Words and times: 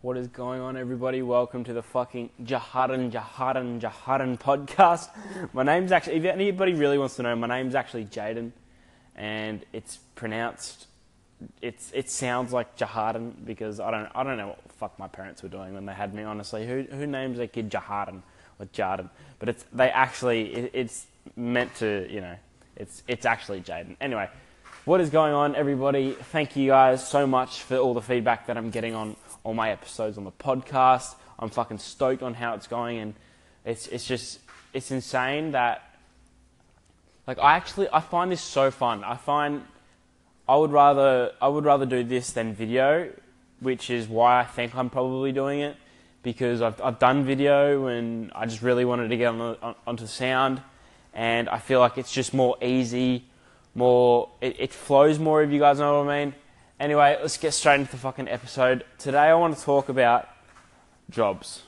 What 0.00 0.16
is 0.16 0.28
going 0.28 0.60
on, 0.60 0.76
everybody? 0.76 1.22
Welcome 1.22 1.64
to 1.64 1.72
the 1.72 1.82
fucking 1.82 2.30
Jaharan, 2.44 3.10
Jaharan, 3.10 3.80
Jaharan 3.80 4.38
podcast. 4.38 5.08
My 5.52 5.64
name's 5.64 5.90
actually, 5.90 6.18
if 6.18 6.24
anybody 6.24 6.72
really 6.72 6.98
wants 6.98 7.16
to 7.16 7.24
know, 7.24 7.34
my 7.34 7.48
name's 7.48 7.74
actually 7.74 8.04
Jaden, 8.04 8.52
and 9.16 9.64
it's 9.72 9.98
pronounced, 10.14 10.86
it's 11.60 11.90
it 11.92 12.08
sounds 12.08 12.52
like 12.52 12.78
Jaharan 12.78 13.44
because 13.44 13.80
I 13.80 13.90
don't 13.90 14.08
I 14.14 14.22
don't 14.22 14.36
know 14.36 14.46
what 14.46 14.62
the 14.62 14.72
fuck 14.74 14.96
my 15.00 15.08
parents 15.08 15.42
were 15.42 15.48
doing 15.48 15.74
when 15.74 15.84
they 15.84 15.94
had 15.94 16.14
me. 16.14 16.22
Honestly, 16.22 16.64
who 16.64 16.82
who 16.82 17.04
names 17.04 17.38
their 17.38 17.48
kid 17.48 17.68
Jaharan 17.68 18.22
or 18.60 18.66
Jaden? 18.66 19.10
But 19.40 19.48
it's 19.48 19.64
they 19.72 19.90
actually 19.90 20.54
it, 20.54 20.70
it's 20.74 21.06
meant 21.34 21.74
to 21.76 22.06
you 22.08 22.20
know 22.20 22.36
it's 22.76 23.02
it's 23.08 23.26
actually 23.26 23.62
Jaden. 23.62 23.96
Anyway, 24.00 24.28
what 24.84 25.00
is 25.00 25.10
going 25.10 25.34
on, 25.34 25.56
everybody? 25.56 26.12
Thank 26.12 26.54
you 26.54 26.68
guys 26.68 27.06
so 27.06 27.26
much 27.26 27.62
for 27.62 27.78
all 27.78 27.94
the 27.94 28.00
feedback 28.00 28.46
that 28.46 28.56
I'm 28.56 28.70
getting 28.70 28.94
on 28.94 29.16
all 29.48 29.54
my 29.54 29.70
episodes 29.70 30.18
on 30.18 30.24
the 30.24 30.30
podcast. 30.30 31.14
I'm 31.38 31.48
fucking 31.48 31.78
stoked 31.78 32.22
on 32.22 32.34
how 32.34 32.52
it's 32.52 32.66
going, 32.66 32.98
and 32.98 33.14
it's 33.64 33.86
it's 33.86 34.06
just 34.06 34.40
it's 34.74 34.90
insane 34.90 35.52
that 35.52 35.82
like 37.26 37.38
I 37.38 37.56
actually 37.56 37.88
I 37.90 38.00
find 38.00 38.30
this 38.30 38.42
so 38.42 38.70
fun. 38.70 39.02
I 39.02 39.16
find 39.16 39.64
I 40.46 40.54
would 40.54 40.70
rather 40.70 41.32
I 41.40 41.48
would 41.48 41.64
rather 41.64 41.86
do 41.86 42.04
this 42.04 42.32
than 42.32 42.52
video, 42.52 43.10
which 43.60 43.88
is 43.88 44.06
why 44.06 44.40
I 44.40 44.44
think 44.44 44.76
I'm 44.76 44.90
probably 44.90 45.32
doing 45.32 45.60
it 45.60 45.76
because 46.22 46.60
I've 46.60 46.78
I've 46.82 46.98
done 46.98 47.24
video 47.24 47.86
and 47.86 48.30
I 48.34 48.44
just 48.44 48.60
really 48.60 48.84
wanted 48.84 49.08
to 49.08 49.16
get 49.16 49.28
on, 49.28 49.40
on 49.40 49.74
onto 49.86 50.06
sound, 50.06 50.60
and 51.14 51.48
I 51.48 51.56
feel 51.56 51.80
like 51.80 51.96
it's 51.96 52.12
just 52.12 52.34
more 52.34 52.58
easy, 52.60 53.24
more 53.74 54.28
it, 54.42 54.56
it 54.60 54.72
flows 54.74 55.18
more 55.18 55.42
if 55.42 55.50
you 55.50 55.58
guys 55.58 55.78
know 55.78 56.02
what 56.02 56.10
I 56.10 56.24
mean. 56.24 56.34
Anyway, 56.80 57.18
let's 57.20 57.36
get 57.38 57.52
straight 57.52 57.80
into 57.80 57.90
the 57.90 57.96
fucking 57.96 58.28
episode. 58.28 58.84
Today 58.98 59.18
I 59.18 59.34
want 59.34 59.56
to 59.56 59.64
talk 59.64 59.88
about 59.88 60.28
jobs. 61.10 61.62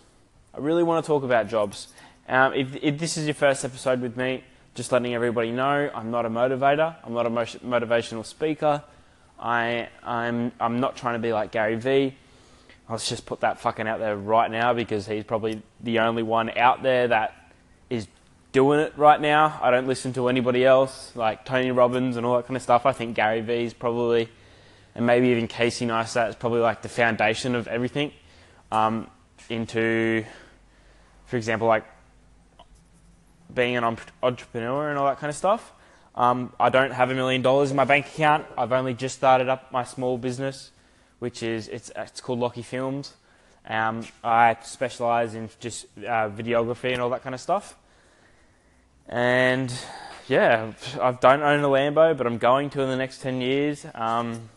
I 0.54 0.58
really 0.58 0.84
want 0.84 1.04
to 1.04 1.06
talk 1.08 1.24
about 1.24 1.48
jobs. 1.48 1.88
Um, 2.28 2.54
if, 2.54 2.76
if 2.76 2.96
this 2.96 3.16
is 3.16 3.26
your 3.26 3.34
first 3.34 3.64
episode 3.64 4.00
with 4.00 4.16
me, 4.16 4.44
just 4.76 4.92
letting 4.92 5.12
everybody 5.12 5.50
know, 5.50 5.90
I'm 5.92 6.12
not 6.12 6.26
a 6.26 6.30
motivator. 6.30 6.94
I'm 7.02 7.12
not 7.12 7.26
a 7.26 7.30
motivational 7.30 8.24
speaker. 8.24 8.84
I, 9.36 9.88
I'm, 10.04 10.52
I'm 10.60 10.78
not 10.78 10.96
trying 10.96 11.14
to 11.14 11.18
be 11.18 11.32
like 11.32 11.50
Gary 11.50 11.74
Vee. 11.74 12.14
Let's 12.88 13.08
just 13.08 13.26
put 13.26 13.40
that 13.40 13.58
fucking 13.58 13.88
out 13.88 13.98
there 13.98 14.16
right 14.16 14.48
now 14.48 14.74
because 14.74 15.08
he's 15.08 15.24
probably 15.24 15.60
the 15.80 15.98
only 15.98 16.22
one 16.22 16.56
out 16.56 16.84
there 16.84 17.08
that 17.08 17.34
is 17.88 18.06
doing 18.52 18.78
it 18.78 18.92
right 18.96 19.20
now. 19.20 19.58
I 19.60 19.72
don't 19.72 19.88
listen 19.88 20.12
to 20.12 20.28
anybody 20.28 20.64
else 20.64 21.10
like 21.16 21.44
Tony 21.44 21.72
Robbins 21.72 22.16
and 22.16 22.24
all 22.24 22.36
that 22.36 22.46
kind 22.46 22.56
of 22.56 22.62
stuff. 22.62 22.86
I 22.86 22.92
think 22.92 23.16
Gary 23.16 23.40
Vee 23.40 23.64
is 23.64 23.74
probably 23.74 24.28
and 24.94 25.06
maybe 25.06 25.28
even 25.28 25.46
Casey 25.46 25.86
Neistat 25.86 26.30
is 26.30 26.36
probably 26.36 26.60
like 26.60 26.82
the 26.82 26.88
foundation 26.88 27.54
of 27.54 27.68
everything 27.68 28.12
um, 28.72 29.08
into, 29.48 30.24
for 31.26 31.36
example, 31.36 31.68
like 31.68 31.84
being 33.52 33.76
an 33.76 33.96
entrepreneur 34.22 34.90
and 34.90 34.98
all 34.98 35.06
that 35.06 35.18
kind 35.18 35.30
of 35.30 35.36
stuff. 35.36 35.72
Um, 36.14 36.52
I 36.58 36.70
don't 36.70 36.92
have 36.92 37.10
a 37.10 37.14
million 37.14 37.42
dollars 37.42 37.70
in 37.70 37.76
my 37.76 37.84
bank 37.84 38.06
account. 38.06 38.46
I've 38.58 38.72
only 38.72 38.94
just 38.94 39.16
started 39.16 39.48
up 39.48 39.70
my 39.72 39.84
small 39.84 40.18
business, 40.18 40.70
which 41.18 41.42
is 41.42 41.68
it's 41.68 41.90
it's 41.96 42.20
called 42.20 42.40
Lockie 42.40 42.62
Films. 42.62 43.14
Um, 43.66 44.06
I 44.24 44.56
specialize 44.62 45.34
in 45.34 45.50
just 45.60 45.86
uh, 45.98 46.28
videography 46.28 46.92
and 46.92 47.00
all 47.00 47.10
that 47.10 47.22
kind 47.22 47.34
of 47.34 47.40
stuff. 47.40 47.76
And 49.08 49.72
yeah, 50.28 50.72
I 51.00 51.12
don't 51.12 51.42
own 51.42 51.62
a 51.64 51.68
Lambo, 51.68 52.16
but 52.16 52.26
I'm 52.26 52.38
going 52.38 52.70
to 52.70 52.82
in 52.82 52.88
the 52.88 52.96
next 52.96 53.22
ten 53.22 53.40
years. 53.40 53.86
Um, 53.94 54.48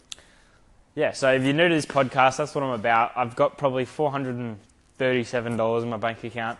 yeah, 0.95 1.11
so 1.11 1.33
if 1.33 1.43
you're 1.43 1.53
new 1.53 1.69
to 1.69 1.73
this 1.73 1.87
podcast, 1.87 2.37
that's 2.37 2.53
what 2.53 2.63
I'm 2.63 2.69
about. 2.69 3.13
I've 3.15 3.35
got 3.35 3.57
probably 3.57 3.85
$437 3.85 5.83
in 5.83 5.89
my 5.89 5.97
bank 5.97 6.23
account. 6.23 6.59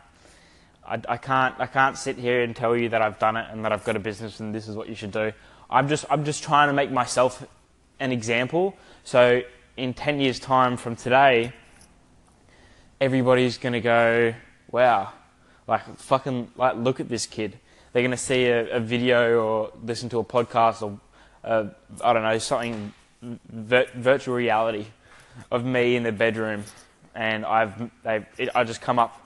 I, 0.84 1.00
I, 1.08 1.18
can't, 1.18 1.54
I 1.60 1.68
can't 1.68 1.96
sit 1.98 2.18
here 2.18 2.42
and 2.42 2.56
tell 2.56 2.76
you 2.76 2.90
that 2.90 3.02
I've 3.02 3.20
done 3.20 3.38
it 3.38 3.46
and 3.52 3.64
that 3.64 3.72
I've 3.72 3.84
got 3.84 3.96
a 3.96 4.00
business 4.00 4.40
and 4.40 4.54
this 4.54 4.68
is 4.68 4.76
what 4.76 4.90
you 4.90 4.96
should 4.96 5.12
do. 5.12 5.34
I'm 5.70 5.88
just, 5.88 6.06
I'm 6.10 6.26
just 6.26 6.44
trying 6.44 6.68
to 6.70 6.74
make 6.74 6.92
myself 6.92 7.46
an 8.00 8.12
example. 8.12 8.76
So 9.04 9.44
in 9.78 9.94
10 9.94 10.20
years' 10.20 10.40
time 10.40 10.78
from 10.78 10.96
today, 10.96 11.54
everybody's 13.00 13.60
going 13.60 13.74
to 13.74 13.82
go, 13.82 14.34
wow, 14.72 15.14
like 15.68 16.00
fucking, 16.00 16.50
like 16.56 16.76
look 16.76 17.00
at 17.00 17.08
this 17.08 17.28
kid. 17.28 17.60
They're 17.92 18.02
going 18.02 18.12
to 18.12 18.18
see 18.18 18.46
a, 18.46 18.78
a 18.78 18.80
video 18.80 19.40
or 19.40 19.72
listen 19.84 20.10
to 20.10 20.18
a 20.18 20.24
podcast 20.24 20.82
or, 20.82 21.00
uh, 21.44 21.70
I 22.04 22.14
don't 22.14 22.24
know, 22.24 22.40
something 22.40 22.94
virtual 23.50 24.36
reality 24.36 24.86
of 25.52 25.66
me 25.66 25.96
in 25.96 26.04
the 26.04 26.12
bedroom, 26.12 26.64
and 27.16 27.46
I've 27.46 27.90
it, 28.06 28.50
I 28.56 28.64
just 28.64 28.82
come 28.82 29.00
up 29.00 29.20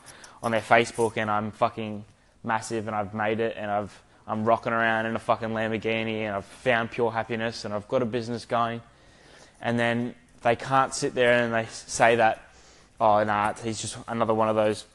on 0.43 0.51
their 0.51 0.61
Facebook 0.61 1.17
and 1.17 1.29
I'm 1.29 1.51
fucking 1.51 2.05
massive 2.43 2.87
and 2.87 2.95
I've 2.95 3.13
made 3.13 3.39
it 3.39 3.55
and 3.57 3.69
I've 3.69 4.03
I'm 4.27 4.43
rocking 4.43 4.73
around 4.73 5.05
in 5.05 5.15
a 5.15 5.19
fucking 5.19 5.49
Lamborghini 5.49 6.21
and 6.21 6.35
I've 6.35 6.45
found 6.45 6.91
pure 6.91 7.11
happiness 7.11 7.65
and 7.65 7.73
I've 7.73 7.87
got 7.87 8.01
a 8.01 8.05
business 8.05 8.45
going, 8.45 8.81
and 9.61 9.79
then 9.79 10.15
they 10.43 10.55
can't 10.55 10.93
sit 10.93 11.15
there 11.15 11.43
and 11.43 11.53
they 11.53 11.65
say 11.71 12.15
that 12.17 12.41
oh 12.99 13.23
nah 13.23 13.53
he's 13.53 13.79
just 13.79 13.97
another 14.07 14.33
one 14.33 14.49
of 14.49 14.55
those 14.55 14.85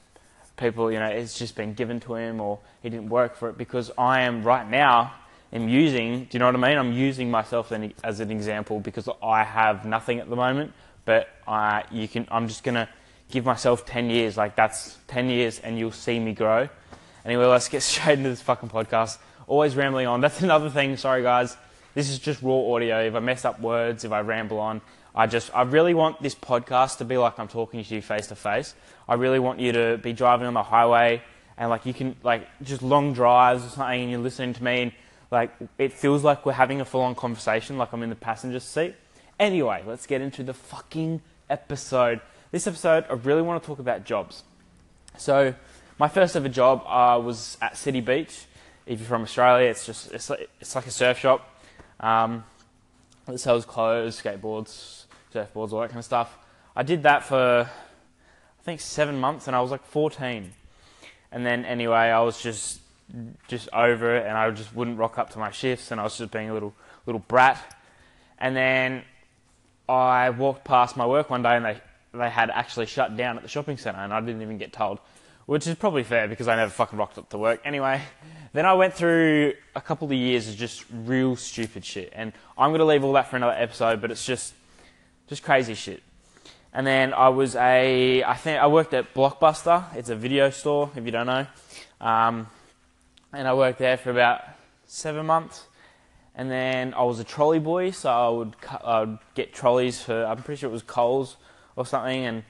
people 0.56 0.92
you 0.92 0.98
know 0.98 1.06
it's 1.06 1.38
just 1.38 1.56
been 1.56 1.74
given 1.74 2.00
to 2.00 2.14
him 2.14 2.40
or 2.40 2.58
he 2.82 2.90
didn't 2.90 3.08
work 3.08 3.36
for 3.36 3.48
it 3.48 3.58
because 3.58 3.90
I 3.96 4.22
am 4.22 4.42
right 4.42 4.69
now 4.69 5.12
am 5.52 5.68
using, 5.68 6.24
do 6.24 6.28
you 6.32 6.38
know 6.38 6.46
what 6.46 6.54
I 6.54 6.58
mean? 6.58 6.78
I'm 6.78 6.92
using 6.92 7.30
myself 7.30 7.72
as 8.04 8.20
an 8.20 8.30
example 8.30 8.80
because 8.80 9.08
I 9.22 9.44
have 9.44 9.84
nothing 9.84 10.18
at 10.18 10.28
the 10.28 10.36
moment, 10.36 10.72
but 11.04 11.28
I, 11.46 11.84
you 11.90 12.08
can, 12.08 12.26
I'm 12.30 12.48
just 12.48 12.64
going 12.64 12.74
to 12.74 12.88
give 13.30 13.44
myself 13.44 13.84
10 13.84 14.10
years. 14.10 14.36
Like 14.36 14.56
that's 14.56 14.96
10 15.08 15.28
years 15.28 15.58
and 15.60 15.78
you'll 15.78 15.92
see 15.92 16.18
me 16.18 16.32
grow. 16.32 16.68
Anyway, 17.24 17.44
let's 17.44 17.68
get 17.68 17.82
straight 17.82 18.18
into 18.18 18.30
this 18.30 18.42
fucking 18.42 18.68
podcast. 18.68 19.18
Always 19.46 19.76
rambling 19.76 20.06
on. 20.06 20.20
That's 20.20 20.40
another 20.42 20.70
thing. 20.70 20.96
Sorry, 20.96 21.22
guys. 21.22 21.56
This 21.94 22.08
is 22.08 22.19
just 22.19 22.42
raw 22.42 22.74
audio. 22.74 23.04
If 23.04 23.14
I 23.14 23.20
mess 23.20 23.44
up 23.44 23.60
words, 23.60 24.04
if 24.04 24.12
I 24.12 24.20
ramble 24.20 24.58
on, 24.60 24.80
I 25.14 25.26
just, 25.26 25.54
I 25.54 25.62
really 25.62 25.92
want 25.92 26.22
this 26.22 26.34
podcast 26.34 26.98
to 26.98 27.04
be 27.04 27.19
like 27.19 27.38
I'm 27.38 27.48
talking 27.48 27.84
to 27.84 27.94
you 27.94 28.00
face 28.00 28.28
to 28.28 28.34
face. 28.34 28.74
I 29.06 29.14
really 29.14 29.38
want 29.38 29.60
you 29.60 29.72
to 29.72 29.98
be 29.98 30.14
driving 30.14 30.46
on 30.46 30.54
the 30.54 30.62
highway 30.62 31.22
and 31.58 31.69
like 31.69 31.84
you 31.84 31.92
can, 31.92 32.16
like 32.22 32.48
just 32.62 32.82
long 32.82 33.12
drives 33.12 33.64
or 33.66 33.69
something 33.69 34.00
and 34.00 34.10
you're 34.10 34.20
listening 34.20 34.54
to 34.54 34.64
me 34.64 34.82
and 34.82 34.92
like, 35.32 35.50
it 35.78 35.93
feels 35.94 36.22
like 36.22 36.44
we're 36.44 36.53
having 36.53 36.82
a 36.82 36.84
full 36.84 37.00
on 37.00 37.15
conversation, 37.15 37.78
like 37.78 37.93
I'm 37.93 38.03
in 38.03 38.10
the 38.10 38.15
passenger 38.15 38.60
seat. 38.60 38.94
Anyway, 39.41 39.82
let's 39.87 40.06
get 40.06 40.20
into 40.20 40.43
the 40.43 40.53
fucking 40.53 41.22
episode. 41.48 42.20
This 42.50 42.66
episode, 42.66 43.06
I 43.09 43.15
really 43.15 43.41
want 43.41 43.62
to 43.62 43.66
talk 43.66 43.78
about 43.78 44.04
jobs. 44.04 44.44
So, 45.16 45.54
my 45.98 46.09
first 46.09 46.37
ever 46.37 46.50
job 46.50 46.84
uh, 46.87 47.19
was 47.19 47.56
at 47.62 47.78
City 47.78 48.03
Beach. 48.03 48.44
If 48.84 49.00
you're 49.00 49.09
from 49.09 49.22
Australia, 49.22 49.70
it's 49.70 49.87
just 49.87 50.12
it's 50.12 50.28
like, 50.28 50.50
it's 50.60 50.75
like 50.75 50.87
a 50.87 50.91
surf 50.91 51.19
shop. 51.19 51.49
Um, 51.99 52.44
it 53.26 53.38
sells 53.38 53.64
clothes, 53.64 54.20
skateboards, 54.20 55.04
surfboards, 55.34 55.72
all 55.72 55.81
that 55.81 55.88
kind 55.88 55.99
of 55.99 56.04
stuff. 56.04 56.37
I 56.76 56.82
did 56.82 57.04
that 57.04 57.25
for 57.25 57.70
I 57.70 58.62
think 58.64 58.81
seven 58.81 59.19
months, 59.19 59.47
and 59.47 59.56
I 59.56 59.62
was 59.62 59.70
like 59.70 59.84
14. 59.87 60.53
And 61.31 61.47
then 61.47 61.64
anyway, 61.64 61.97
I 61.97 62.20
was 62.20 62.43
just 62.43 62.81
just 63.48 63.68
over 63.72 64.16
it, 64.16 64.26
and 64.26 64.36
I 64.36 64.50
just 64.50 64.74
wouldn't 64.74 64.98
rock 64.98 65.18
up 65.18 65.30
to 65.30 65.38
my 65.38 65.50
shifts, 65.50 65.90
and 65.90 66.00
I 66.00 66.04
was 66.04 66.16
just 66.16 66.30
being 66.30 66.50
a 66.50 66.54
little 66.54 66.74
little 67.06 67.20
brat. 67.20 67.76
And 68.38 68.56
then 68.56 69.04
I 69.88 70.30
walked 70.30 70.64
past 70.64 70.96
my 70.96 71.06
work 71.06 71.30
one 71.30 71.42
day, 71.42 71.56
and 71.56 71.64
they 71.64 71.80
they 72.14 72.30
had 72.30 72.50
actually 72.50 72.86
shut 72.86 73.16
down 73.16 73.36
at 73.36 73.42
the 73.42 73.48
shopping 73.48 73.76
centre, 73.76 74.00
and 74.00 74.12
I 74.12 74.20
didn't 74.20 74.42
even 74.42 74.58
get 74.58 74.72
told, 74.72 74.98
which 75.46 75.66
is 75.66 75.74
probably 75.74 76.04
fair 76.04 76.28
because 76.28 76.48
I 76.48 76.56
never 76.56 76.70
fucking 76.70 76.98
rocked 76.98 77.18
up 77.18 77.30
to 77.30 77.38
work. 77.38 77.60
Anyway, 77.64 78.02
then 78.52 78.66
I 78.66 78.74
went 78.74 78.94
through 78.94 79.54
a 79.74 79.80
couple 79.80 80.06
of 80.06 80.12
years 80.12 80.48
of 80.48 80.56
just 80.56 80.84
real 80.92 81.36
stupid 81.36 81.84
shit, 81.84 82.12
and 82.14 82.32
I'm 82.56 82.72
gonna 82.72 82.84
leave 82.84 83.04
all 83.04 83.12
that 83.14 83.28
for 83.28 83.36
another 83.36 83.56
episode, 83.56 84.00
but 84.00 84.10
it's 84.10 84.24
just 84.24 84.54
just 85.28 85.42
crazy 85.42 85.74
shit. 85.74 86.02
And 86.74 86.86
then 86.86 87.12
I 87.12 87.28
was 87.28 87.54
a, 87.54 88.22
I 88.22 88.34
think 88.34 88.58
I 88.58 88.66
worked 88.66 88.94
at 88.94 89.12
Blockbuster. 89.12 89.94
It's 89.94 90.08
a 90.08 90.16
video 90.16 90.48
store, 90.48 90.90
if 90.96 91.04
you 91.04 91.10
don't 91.10 91.26
know. 91.26 91.46
Um, 92.00 92.46
and 93.32 93.49
I 93.49 93.55
worked 93.55 93.79
there 93.79 93.96
for 93.96 94.11
about 94.11 94.43
seven 94.87 95.26
months. 95.26 95.64
And 96.34 96.50
then 96.50 96.94
I 96.94 97.02
was 97.02 97.20
a 97.20 97.25
trolley 97.25 97.58
boy, 97.58 97.90
so 97.90 98.11
I 98.11 98.29
would, 98.29 98.56
I 98.82 99.00
would 99.00 99.19
get 99.34 99.52
trolleys 99.52 100.00
for, 100.02 100.25
I'm 100.25 100.43
pretty 100.43 100.61
sure 100.61 100.70
it 100.70 100.73
was 100.73 100.82
Coles 100.82 101.37
or 101.76 101.84
something, 101.84 102.25
and 102.25 102.43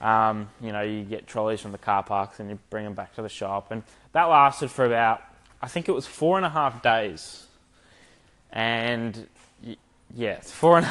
um, 0.00 0.48
you 0.60 0.72
know, 0.72 0.82
you 0.82 1.02
get 1.02 1.26
trolleys 1.26 1.60
from 1.60 1.72
the 1.72 1.78
car 1.78 2.02
parks 2.02 2.40
and 2.40 2.50
you 2.50 2.58
bring 2.70 2.84
them 2.84 2.94
back 2.94 3.14
to 3.16 3.22
the 3.22 3.28
shop. 3.28 3.70
And 3.70 3.82
that 4.12 4.24
lasted 4.24 4.70
for 4.70 4.84
about, 4.84 5.22
I 5.60 5.68
think 5.68 5.88
it 5.88 5.92
was 5.92 6.06
four 6.06 6.36
and 6.36 6.46
a 6.46 6.50
half 6.50 6.82
days. 6.82 7.46
And 8.52 9.26
yeah, 10.14 10.40
four 10.40 10.78
and 10.78 10.86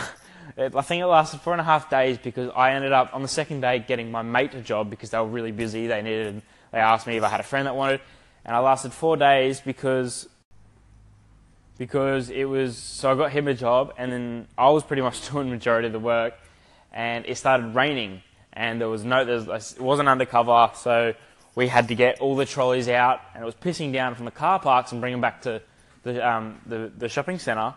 I 0.58 0.82
think 0.82 1.02
it 1.02 1.08
lasted 1.08 1.42
four 1.42 1.54
and 1.54 1.62
a 1.62 1.66
half 1.66 1.90
days 1.90 2.18
because 2.18 2.52
I 2.56 2.72
ended 2.72 2.92
up 2.92 3.14
on 3.14 3.22
the 3.22 3.28
second 3.28 3.62
day 3.62 3.80
getting 3.80 4.12
my 4.12 4.22
mate 4.22 4.54
a 4.54 4.62
job 4.62 4.90
because 4.90 5.10
they 5.10 5.18
were 5.18 5.26
really 5.26 5.52
busy. 5.52 5.88
They 5.88 6.02
needed, 6.02 6.42
they 6.72 6.80
asked 6.80 7.08
me 7.08 7.18
if 7.18 7.24
I 7.24 7.30
had 7.30 7.40
a 7.40 7.44
friend 7.44 7.68
that 7.68 7.76
wanted, 7.76 8.02
and 8.48 8.56
I 8.56 8.60
lasted 8.60 8.94
four 8.94 9.18
days 9.18 9.62
because 9.62 10.28
because 11.78 12.32
it 12.32 12.46
was 12.46 12.76
so 12.76 13.12
I 13.12 13.16
got 13.16 13.32
him 13.32 13.48
a 13.48 13.54
job 13.54 13.94
and 13.98 14.12
then 14.12 14.48
I 14.58 14.70
was 14.72 14.84
pretty 14.84 15.04
much 15.04 15.30
doing 15.32 15.48
the 15.48 15.54
majority 15.54 15.88
of 15.88 15.94
the 15.94 16.00
work 16.00 16.34
and 16.92 17.26
it 17.28 17.38
started 17.38 17.76
raining 17.76 18.24
and 18.58 18.82
there 18.82 18.90
was 18.90 19.06
no, 19.06 19.24
there 19.24 19.40
was, 19.40 19.74
it 19.74 19.82
wasn't 19.82 20.10
undercover, 20.10 20.72
so 20.74 21.14
we 21.54 21.68
had 21.68 21.90
to 21.90 21.96
get 21.96 22.20
all 22.20 22.36
the 22.36 22.46
trolleys 22.46 22.90
out, 22.90 23.22
and 23.34 23.44
it 23.44 23.46
was 23.46 23.54
pissing 23.54 23.94
down 23.94 24.16
from 24.16 24.26
the 24.26 24.32
car 24.32 24.60
parks 24.60 24.92
and 24.92 25.00
bring 25.00 25.14
them 25.14 25.22
back 25.22 25.44
to 25.44 25.62
the 26.04 26.28
um, 26.28 26.60
the, 26.66 26.92
the 26.98 27.08
shopping 27.08 27.38
centre. 27.38 27.76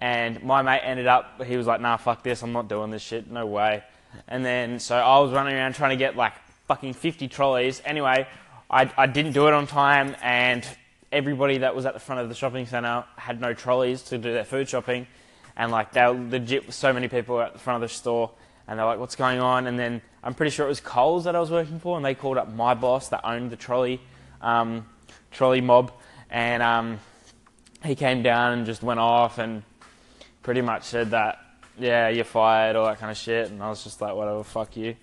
And 0.00 0.42
my 0.42 0.62
mate 0.62 0.80
ended 0.82 1.06
up, 1.06 1.42
he 1.44 1.56
was 1.56 1.68
like, 1.68 1.80
"Nah, 1.80 1.96
fuck 1.96 2.24
this, 2.24 2.42
I'm 2.42 2.52
not 2.52 2.68
doing 2.68 2.90
this 2.90 3.02
shit, 3.02 3.30
no 3.30 3.46
way." 3.46 3.84
And 4.26 4.44
then 4.44 4.80
so 4.80 4.96
I 4.96 5.20
was 5.20 5.30
running 5.30 5.54
around 5.54 5.76
trying 5.76 5.90
to 5.90 5.96
get 5.96 6.16
like 6.16 6.32
fucking 6.66 6.94
50 6.94 7.28
trolleys. 7.28 7.80
Anyway, 7.84 8.26
I, 8.72 8.90
I 8.96 9.06
didn't 9.06 9.32
do 9.32 9.48
it 9.48 9.52
on 9.52 9.66
time, 9.66 10.16
and 10.22 10.66
everybody 11.12 11.58
that 11.58 11.76
was 11.76 11.84
at 11.84 11.92
the 11.92 12.00
front 12.00 12.22
of 12.22 12.30
the 12.30 12.34
shopping 12.34 12.64
centre 12.64 13.04
had 13.16 13.38
no 13.38 13.52
trolleys 13.52 14.02
to 14.04 14.16
do 14.16 14.32
their 14.32 14.44
food 14.44 14.68
shopping. 14.68 15.06
And 15.54 15.70
like, 15.70 15.92
they 15.92 16.00
were 16.00 16.14
legit, 16.14 16.72
so 16.72 16.92
many 16.92 17.08
people 17.08 17.38
at 17.42 17.52
the 17.52 17.58
front 17.58 17.82
of 17.82 17.90
the 17.90 17.94
store, 17.94 18.30
and 18.66 18.78
they're 18.78 18.86
like, 18.86 18.98
what's 18.98 19.16
going 19.16 19.40
on? 19.40 19.66
And 19.66 19.78
then 19.78 20.00
I'm 20.24 20.32
pretty 20.32 20.50
sure 20.50 20.64
it 20.64 20.70
was 20.70 20.80
Coles 20.80 21.24
that 21.24 21.36
I 21.36 21.40
was 21.40 21.50
working 21.50 21.80
for, 21.80 21.96
and 21.96 22.04
they 22.04 22.14
called 22.14 22.38
up 22.38 22.50
my 22.50 22.72
boss 22.72 23.08
that 23.08 23.20
owned 23.24 23.50
the 23.50 23.56
trolley, 23.56 24.00
um, 24.40 24.86
trolley 25.30 25.60
mob, 25.60 25.92
and 26.30 26.62
um, 26.62 26.98
he 27.84 27.94
came 27.94 28.22
down 28.22 28.54
and 28.54 28.64
just 28.64 28.82
went 28.82 29.00
off 29.00 29.36
and 29.36 29.64
pretty 30.42 30.62
much 30.62 30.84
said 30.84 31.10
that, 31.10 31.38
yeah, 31.78 32.08
you're 32.08 32.24
fired, 32.24 32.76
all 32.76 32.86
that 32.86 32.98
kind 32.98 33.10
of 33.10 33.18
shit. 33.18 33.50
And 33.50 33.62
I 33.62 33.68
was 33.68 33.84
just 33.84 34.00
like, 34.00 34.14
whatever, 34.14 34.42
fuck 34.42 34.76
you. 34.78 34.96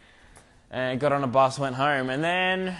And 0.71 1.00
got 1.00 1.12
on 1.12 1.24
a 1.24 1.27
bus, 1.27 1.60
went 1.60 1.75
home, 1.75 2.10
and 2.10 2.24
then 2.24 2.75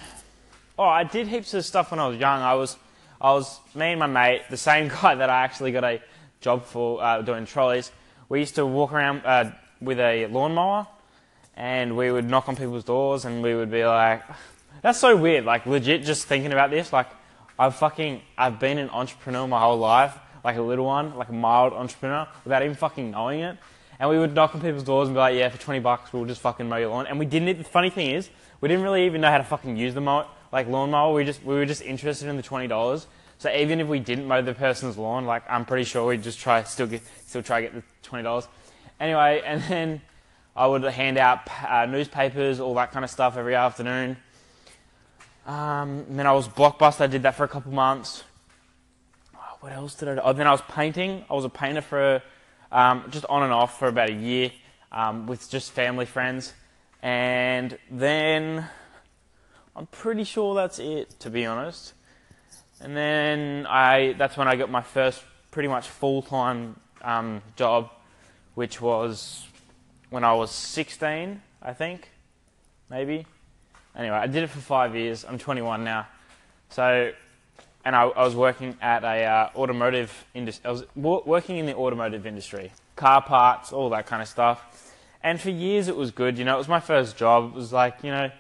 Oh, 0.80 0.86
I 0.86 1.04
did 1.04 1.28
heaps 1.28 1.54
of 1.56 1.66
stuff 1.66 1.92
when 1.92 2.00
I 2.00 2.08
was 2.08 2.18
young. 2.18 2.42
I 2.42 2.54
was, 2.54 2.78
I 3.20 3.34
was 3.34 3.60
me 3.76 3.88
and 3.88 4.00
my 4.00 4.08
mate, 4.08 4.44
the 4.50 4.56
same 4.56 4.88
guy 5.02 5.14
that 5.14 5.30
I 5.30 5.44
actually 5.44 5.74
got 5.74 5.84
a 5.84 6.02
job 6.40 6.64
for 6.64 7.04
uh, 7.04 7.22
doing 7.22 7.46
trolleys. 7.46 7.92
We 8.30 8.40
used 8.40 8.56
to 8.56 8.66
walk 8.66 8.94
around 8.94 9.24
uh, 9.26 9.52
with 9.82 10.00
a 10.00 10.28
lawnmower, 10.28 10.88
and 11.58 11.98
we 11.98 12.14
would 12.14 12.30
knock 12.30 12.48
on 12.48 12.56
people's 12.56 12.86
doors, 12.86 13.26
and 13.26 13.44
we 13.44 13.56
would 13.56 13.70
be 13.70 13.84
like, 13.84 14.24
"That's 14.82 14.98
so 14.98 15.18
weird." 15.18 15.44
Like 15.44 15.66
legit, 15.66 16.04
just 16.04 16.28
thinking 16.28 16.54
about 16.54 16.70
this, 16.70 16.94
like 16.94 17.08
I've 17.60 17.76
fucking, 17.76 18.22
I've 18.38 18.58
been 18.58 18.78
an 18.78 18.90
entrepreneur 18.90 19.46
my 19.50 19.60
whole 19.60 19.80
life, 19.80 20.18
like 20.46 20.56
a 20.56 20.62
little 20.62 20.86
one, 20.86 21.14
like 21.18 21.28
a 21.28 21.34
mild 21.34 21.74
entrepreneur, 21.74 22.26
without 22.46 22.64
even 22.64 22.78
fucking 22.78 23.12
knowing 23.12 23.42
it. 23.42 23.58
And 24.00 24.10
we 24.10 24.18
would 24.18 24.34
knock 24.34 24.56
on 24.56 24.62
people's 24.62 24.84
doors 24.84 25.10
and 25.10 25.16
be 25.16 25.20
like, 25.20 25.36
"Yeah, 25.36 25.50
for 25.50 25.58
twenty 25.58 25.82
bucks, 25.82 26.14
we'll 26.14 26.24
just 26.24 26.40
fucking 26.40 26.70
mow 26.70 26.78
your 26.78 26.88
lawn." 26.88 27.06
And 27.06 27.20
we 27.20 27.26
didn't. 27.26 27.58
The 27.58 27.66
funny 27.66 27.90
thing 27.90 28.12
is, 28.12 28.30
we 28.62 28.70
didn't 28.70 28.86
really 28.86 29.06
even 29.08 29.20
know 29.20 29.30
how 29.30 29.40
to 29.40 29.44
fucking 29.44 29.76
use 29.76 29.94
the 29.94 30.00
mower 30.00 30.26
like 30.52 30.68
lawnmower, 30.68 31.14
we 31.14 31.26
just 31.26 31.44
we 31.44 31.56
were 31.56 31.66
just 31.66 31.82
interested 31.82 32.28
in 32.28 32.38
the 32.38 32.44
twenty 32.44 32.68
dollars. 32.68 33.08
So 33.38 33.50
even 33.54 33.80
if 33.80 33.88
we 33.88 34.00
didn't 34.00 34.28
mow 34.28 34.42
the 34.42 34.54
person's 34.54 34.98
lawn, 34.98 35.26
like 35.26 35.44
I'm 35.50 35.66
pretty 35.66 35.86
sure 35.86 36.06
we'd 36.06 36.24
just 36.24 36.40
try 36.40 36.64
still 36.64 36.88
get 36.88 37.02
still 37.26 37.42
try 37.42 37.62
to 37.62 37.68
get 37.68 37.76
the 37.76 37.84
twenty 38.04 38.24
dollars. 38.24 38.48
Anyway, 39.00 39.42
and 39.46 39.62
then 39.64 40.02
I 40.56 40.68
would 40.68 40.84
hand 40.84 41.18
out 41.18 41.42
uh, 41.68 41.86
newspapers, 41.86 42.60
all 42.60 42.74
that 42.76 42.92
kind 42.92 43.06
of 43.06 43.12
stuff 43.12 43.38
every 43.38 43.56
afternoon. 43.56 44.18
Um, 45.46 46.06
then 46.10 46.28
I 46.28 46.34
was 46.34 46.48
blockbuster. 46.48 47.02
I 47.02 47.08
did 47.08 47.24
that 47.24 47.36
for 47.36 47.44
a 47.44 47.48
couple 47.48 47.72
months. 47.72 48.24
Oh, 49.36 49.40
what 49.62 49.72
else 49.72 49.96
did 49.96 50.10
I 50.10 50.16
do? 50.16 50.22
Oh, 50.24 50.34
then 50.34 50.48
I 50.48 50.52
was 50.52 50.62
painting. 50.62 51.26
I 51.30 51.34
was 51.34 51.46
a 51.46 51.50
painter 51.50 51.82
for 51.82 52.22
um, 52.72 53.06
just 53.10 53.26
on 53.26 53.44
and 53.44 53.54
off 53.54 53.80
for 53.80 53.88
about 53.88 54.10
a 54.10 54.14
year 54.14 54.52
um, 54.92 55.28
with 55.28 55.50
just 55.50 55.72
family 55.72 56.06
friends, 56.06 56.54
and 57.02 57.78
then 57.90 58.68
I'm 59.76 59.88
pretty 59.88 60.24
sure 60.24 60.56
that's 60.56 60.80
it, 60.80 61.20
to 61.22 61.30
be 61.30 61.46
honest. 61.46 61.94
And 62.82 62.96
then 62.96 63.66
I, 63.68 64.14
that's 64.18 64.38
when 64.38 64.48
I 64.48 64.56
got 64.56 64.70
my 64.70 64.82
first 64.82 65.24
pretty 65.52 65.68
much 65.68 65.88
full 65.88 66.22
time 66.22 66.80
um, 67.02 67.42
job, 67.56 67.90
which 68.56 68.82
was 68.82 69.46
when 70.10 70.24
I 70.24 70.34
was 70.34 70.52
16, 70.52 71.42
I 71.62 71.74
think, 71.74 72.10
maybe. 72.90 73.26
Anyway, 73.96 74.16
I 74.16 74.28
did 74.28 74.44
it 74.44 74.48
for 74.48 74.60
five 74.60 74.96
years. 74.96 75.26
I'm 75.28 75.38
21 75.38 75.84
now. 75.84 76.08
So, 76.70 77.12
and 77.84 77.96
I, 77.96 78.04
I 78.04 78.24
was 78.24 78.36
working 78.36 78.78
at 78.82 79.04
a 79.04 79.24
uh, 79.26 79.50
automotive 79.56 80.26
industry. 80.34 80.68
I 80.68 80.72
was 80.72 80.84
w- 80.96 81.24
working 81.26 81.58
in 81.58 81.66
the 81.66 81.76
automotive 81.76 82.26
industry, 82.26 82.72
car 82.96 83.22
parts, 83.22 83.74
all 83.74 83.90
that 83.90 84.06
kind 84.06 84.22
of 84.22 84.28
stuff. 84.28 84.94
And 85.22 85.40
for 85.40 85.50
years 85.50 85.88
it 85.88 85.96
was 85.96 86.12
good. 86.12 86.38
You 86.38 86.46
know, 86.46 86.56
it 86.56 86.60
was 86.60 86.68
my 86.68 86.80
first 86.80 87.18
job. 87.18 87.52
It 87.52 87.56
was 87.56 87.74
like 87.74 88.04
you 88.04 88.12
know, 88.12 88.32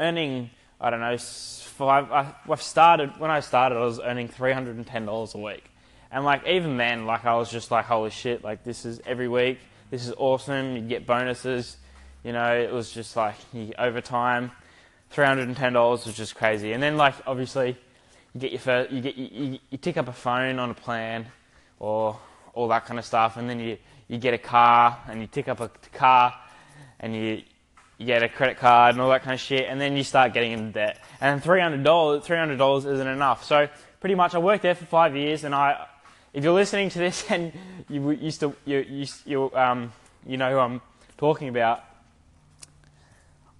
earning 0.00 0.50
I 0.80 0.90
don't 0.90 1.00
know, 1.00 1.16
five, 1.18 2.10
I, 2.10 2.34
have 2.48 2.62
started, 2.62 3.18
when 3.18 3.30
I 3.30 3.40
started, 3.40 3.76
I 3.76 3.84
was 3.84 4.00
earning 4.00 4.28
$310 4.28 5.34
a 5.34 5.38
week. 5.38 5.64
And 6.10 6.24
like, 6.24 6.46
even 6.46 6.76
then, 6.76 7.06
like, 7.06 7.24
I 7.24 7.34
was 7.34 7.50
just 7.50 7.70
like, 7.70 7.86
holy 7.86 8.10
shit, 8.10 8.44
like, 8.44 8.64
this 8.64 8.84
is 8.84 9.00
every 9.06 9.28
week, 9.28 9.58
this 9.90 10.06
is 10.06 10.12
awesome, 10.16 10.76
you 10.76 10.82
get 10.82 11.06
bonuses, 11.06 11.76
you 12.24 12.32
know, 12.32 12.54
it 12.56 12.72
was 12.72 12.90
just 12.90 13.16
like, 13.16 13.36
you, 13.52 13.72
overtime, 13.78 14.50
$310 15.14 15.74
was 16.06 16.14
just 16.14 16.34
crazy. 16.34 16.72
And 16.72 16.82
then, 16.82 16.96
like, 16.96 17.14
obviously, 17.26 17.76
you 18.34 18.40
get 18.40 18.52
your 18.52 18.60
first, 18.60 18.90
you 18.90 19.00
get, 19.00 19.16
you, 19.16 19.58
you 19.70 19.78
tick 19.78 19.96
up 19.96 20.08
a 20.08 20.12
phone 20.12 20.58
on 20.58 20.70
a 20.70 20.74
plan, 20.74 21.26
or 21.78 22.18
all 22.54 22.68
that 22.68 22.86
kind 22.86 22.98
of 22.98 23.04
stuff, 23.04 23.36
and 23.36 23.48
then 23.48 23.60
you, 23.60 23.76
you 24.08 24.18
get 24.18 24.34
a 24.34 24.38
car, 24.38 24.98
and 25.08 25.20
you 25.20 25.26
tick 25.26 25.48
up 25.48 25.60
a 25.60 25.68
car, 25.92 26.34
and 27.00 27.14
you, 27.14 27.42
you 27.98 28.06
get 28.06 28.22
a 28.22 28.28
credit 28.28 28.58
card 28.58 28.94
and 28.94 29.00
all 29.00 29.10
that 29.10 29.22
kind 29.22 29.34
of 29.34 29.40
shit, 29.40 29.66
and 29.68 29.80
then 29.80 29.96
you 29.96 30.04
start 30.04 30.34
getting 30.34 30.52
into 30.52 30.72
debt. 30.72 31.02
And 31.20 31.42
three 31.42 31.60
hundred 31.60 31.82
dollars, 31.82 32.24
three 32.24 32.36
hundred 32.36 32.58
dollars 32.58 32.84
isn't 32.84 33.06
enough. 33.06 33.44
So 33.44 33.68
pretty 34.00 34.14
much, 34.14 34.34
I 34.34 34.38
worked 34.38 34.62
there 34.62 34.74
for 34.74 34.84
five 34.84 35.16
years, 35.16 35.44
and 35.44 35.54
I, 35.54 35.86
if 36.32 36.44
you're 36.44 36.54
listening 36.54 36.90
to 36.90 36.98
this 36.98 37.24
and 37.30 37.52
you 37.88 38.10
used 38.10 38.40
to, 38.40 38.54
you, 38.64 38.78
you, 38.78 39.06
you, 39.24 39.54
um, 39.54 39.92
you 40.26 40.36
know 40.36 40.50
who 40.50 40.58
I'm 40.58 40.80
talking 41.16 41.48
about. 41.48 41.82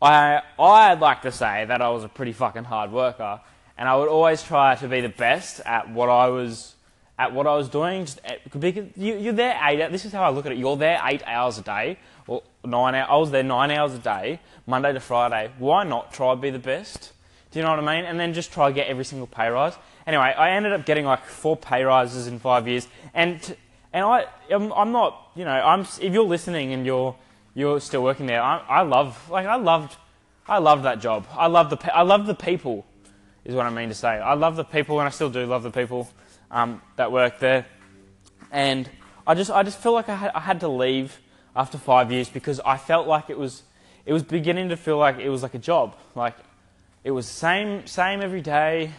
I, 0.00 0.43
I'd 0.59 1.00
like 1.00 1.23
to 1.23 1.33
say 1.33 1.65
that 1.65 1.81
I 1.81 1.88
was 1.88 2.05
a 2.05 2.09
pretty 2.09 2.33
fucking 2.33 2.65
hard 2.65 2.93
worker, 2.93 3.41
and 3.79 3.88
I 3.88 3.97
would 3.97 4.09
always 4.09 4.43
try 4.43 4.75
to 4.77 4.88
be 4.88 5.00
the 5.00 5.09
best 5.09 5.61
at 5.65 5.91
what 5.91 6.11
I 6.11 6.29
was 6.29 6.75
at 7.19 7.33
what 7.33 7.47
I 7.47 7.55
was 7.55 7.71
doing. 7.71 8.05
Just 8.05 8.21
because 8.59 8.87
you, 8.97 9.31
are 9.31 9.33
there 9.33 9.59
eight. 9.65 9.91
This 9.91 10.05
is 10.05 10.12
how 10.12 10.23
I 10.23 10.29
look 10.29 10.44
at 10.44 10.53
it. 10.53 10.59
You're 10.59 10.77
there 10.77 11.00
eight 11.05 11.23
hours 11.27 11.56
a 11.56 11.62
day, 11.62 11.99
or 12.26 12.43
nine. 12.64 12.94
Hours, 12.94 13.06
I 13.11 13.17
was 13.17 13.31
there 13.31 13.43
nine 13.43 13.70
hours 13.70 13.94
a 13.94 13.99
day, 13.99 14.40
Monday 14.67 14.93
to 14.93 15.00
Friday. 15.00 15.50
Why 15.58 15.84
not 15.84 16.12
try 16.12 16.34
be 16.34 16.50
the 16.50 16.58
best? 16.58 17.12
Do 17.50 17.58
you 17.58 17.64
know 17.64 17.70
what 17.70 17.78
I 17.78 17.96
mean? 17.96 18.05
And 18.05 18.19
then 18.19 18.34
just 18.34 18.52
try 18.52 18.70
get 18.73 18.88
every 18.88 19.05
single 19.05 19.26
pay 19.26 19.49
rise. 19.49 19.75
Anyway, 20.06 20.34
I 20.37 20.50
ended 20.50 20.73
up 20.73 20.87
getting 20.87 21.05
like 21.05 21.25
four 21.25 21.56
pay 21.56 21.82
rises 21.84 22.26
in 22.26 22.38
five 22.38 22.69
years, 22.69 22.87
and 23.14 23.56
and 23.93 24.05
I 24.05 24.26
I'm, 24.50 24.73
I'm 24.73 24.93
not 24.93 25.31
you 25.34 25.44
know 25.44 25.50
I'm 25.50 25.81
if 25.81 26.12
you're 26.12 26.25
listening 26.25 26.73
and 26.73 26.84
you're 26.84 27.17
you're 27.55 27.81
still 27.81 28.02
working 28.02 28.26
there, 28.26 28.43
I, 28.43 28.58
I 28.69 28.82
love 28.82 29.31
like 29.31 29.46
I 29.46 29.56
loved 29.56 29.96
I 30.49 30.58
loved 30.58 30.85
that 30.85 31.00
job. 31.00 31.26
I 31.33 31.47
love 31.47 31.71
the 31.71 31.97
I 31.97 32.02
love 32.02 32.26
the 32.26 32.35
people, 32.35 32.85
is 33.45 33.54
what 33.54 33.66
I 33.66 33.71
mean 33.71 33.88
to 33.88 33.95
say. 33.95 34.09
I 34.09 34.35
love 34.35 34.56
the 34.56 34.64
people, 34.64 35.00
and 35.00 35.06
I 35.06 35.11
still 35.11 35.30
do 35.30 35.45
love 35.47 35.62
the 35.62 35.71
people 35.71 36.09
um, 36.50 36.80
that 36.97 37.11
work 37.11 37.38
there. 37.38 37.66
And 38.50 38.88
I 39.26 39.35
just, 39.35 39.50
I 39.50 39.62
just 39.62 39.78
feel 39.78 39.92
like 39.92 40.09
I 40.09 40.14
had, 40.14 40.30
I 40.35 40.40
had 40.40 40.61
to 40.61 40.68
leave 40.68 41.18
after 41.56 41.78
five 41.78 42.12
years 42.12 42.28
because 42.28 42.60
I 42.60 42.76
felt 42.76 43.08
like 43.08 43.30
it 43.30 43.38
was, 43.38 43.62
it 44.04 44.12
was 44.12 44.22
beginning 44.22 44.68
to 44.68 44.76
feel 44.76 44.98
like 44.98 45.18
it 45.18 45.30
was 45.30 45.42
like 45.42 45.54
a 45.54 45.58
job. 45.58 45.96
Like 46.14 46.36
it 47.02 47.10
was 47.10 47.26
same, 47.26 47.86
same 47.86 48.20
every 48.20 48.42
day, 48.42 48.92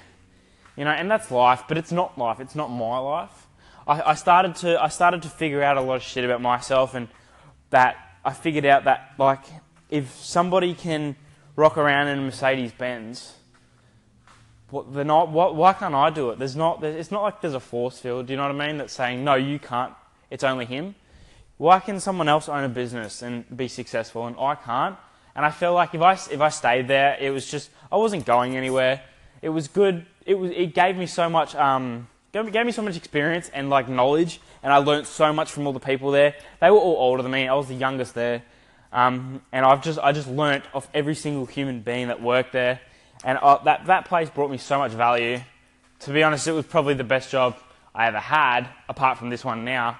you 0.75 0.83
know, 0.83 0.91
and 0.91 1.09
that's 1.09 1.29
life, 1.31 1.63
but 1.67 1.77
it's 1.77 1.91
not 1.91 2.17
life. 2.17 2.39
It's 2.39 2.55
not 2.55 2.69
my 2.69 2.97
life. 2.97 3.47
I, 3.87 4.01
I 4.01 4.13
started 4.15 4.55
to, 4.57 4.81
I 4.81 4.89
started 4.89 5.21
to 5.21 5.29
figure 5.29 5.61
out 5.61 5.77
a 5.77 5.81
lot 5.81 5.95
of 5.95 6.03
shit 6.03 6.25
about 6.25 6.41
myself 6.41 6.95
and 6.95 7.07
that 7.69 7.95
I 8.25 8.33
figured 8.33 8.65
out 8.65 8.85
that 8.85 9.13
like 9.17 9.43
if 9.89 10.11
somebody 10.15 10.73
can 10.73 11.15
rock 11.55 11.77
around 11.77 12.07
in 12.07 12.19
a 12.19 12.21
Mercedes 12.23 12.71
Benz 12.71 13.33
what, 14.69 14.93
they're 14.93 15.05
not, 15.05 15.29
what, 15.29 15.55
why 15.55 15.73
can't 15.73 15.95
I 15.95 16.09
do 16.09 16.31
it? 16.31 16.39
There's 16.39 16.55
not, 16.55 16.83
it's 16.83 17.11
not 17.11 17.23
like 17.23 17.41
there's 17.41 17.53
a 17.53 17.59
force 17.59 17.99
field, 17.99 18.27
do 18.27 18.33
you 18.33 18.37
know 18.37 18.51
what 18.51 18.61
I 18.61 18.67
mean? 18.67 18.77
That's 18.77 18.93
saying, 18.93 19.23
no, 19.23 19.35
you 19.35 19.59
can't, 19.59 19.93
it's 20.29 20.43
only 20.43 20.65
him. 20.65 20.95
Why 21.57 21.79
can 21.79 21.99
someone 21.99 22.29
else 22.29 22.47
own 22.47 22.63
a 22.63 22.69
business 22.69 23.21
and 23.21 23.45
be 23.55 23.67
successful 23.67 24.27
and 24.27 24.35
I 24.39 24.55
can't? 24.55 24.95
And 25.35 25.45
I 25.45 25.51
feel 25.51 25.73
like 25.73 25.93
if 25.93 26.01
I, 26.01 26.13
if 26.13 26.41
I 26.41 26.49
stayed 26.49 26.87
there, 26.87 27.17
it 27.19 27.31
was 27.31 27.49
just, 27.49 27.69
I 27.91 27.97
wasn't 27.97 28.25
going 28.25 28.55
anywhere. 28.55 29.01
It 29.41 29.49
was 29.49 29.67
good, 29.67 30.05
it, 30.25 30.35
was, 30.35 30.51
it 30.51 30.73
gave 30.73 30.97
me 30.97 31.05
so 31.05 31.29
much, 31.29 31.55
um, 31.55 32.07
gave, 32.31 32.51
gave 32.51 32.65
me 32.65 32.71
so 32.71 32.81
much 32.81 32.95
experience 32.95 33.49
and 33.53 33.69
like 33.69 33.89
knowledge 33.89 34.39
and 34.63 34.71
I 34.71 34.77
learnt 34.77 35.07
so 35.07 35.31
much 35.33 35.51
from 35.51 35.67
all 35.67 35.73
the 35.73 35.79
people 35.79 36.11
there. 36.11 36.35
They 36.59 36.69
were 36.69 36.77
all 36.77 36.97
older 36.97 37.23
than 37.23 37.31
me, 37.31 37.47
I 37.47 37.53
was 37.53 37.67
the 37.67 37.75
youngest 37.75 38.13
there. 38.13 38.43
Um, 38.93 39.41
and 39.51 39.65
I've 39.65 39.83
just, 39.83 39.99
I 39.99 40.11
just 40.11 40.27
learnt 40.27 40.63
off 40.73 40.87
every 40.93 41.15
single 41.15 41.45
human 41.45 41.81
being 41.81 42.07
that 42.07 42.21
worked 42.21 42.53
there 42.53 42.79
and 43.23 43.37
uh, 43.39 43.57
that, 43.63 43.85
that 43.87 44.05
place 44.05 44.29
brought 44.29 44.51
me 44.51 44.57
so 44.57 44.77
much 44.77 44.91
value. 44.91 45.41
To 46.01 46.13
be 46.13 46.23
honest, 46.23 46.47
it 46.47 46.51
was 46.51 46.65
probably 46.65 46.93
the 46.93 47.03
best 47.03 47.31
job 47.31 47.57
I 47.93 48.07
ever 48.07 48.19
had, 48.19 48.67
apart 48.87 49.17
from 49.17 49.29
this 49.29 49.43
one 49.43 49.65
now, 49.65 49.97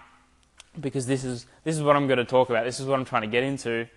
because 0.80 1.06
this 1.06 1.24
is, 1.24 1.46
this 1.64 1.76
is 1.76 1.84
what 1.84 1.96
I'm 1.96 2.08
going 2.08 2.18
to 2.18 2.26
talk 2.26 2.50
about. 2.50 2.66
This 2.66 2.80
is 2.80 2.86
what 2.86 3.00
I'm 3.00 3.06
trying 3.06 3.24
to 3.24 3.28
get 3.28 3.44
into. 3.44 3.88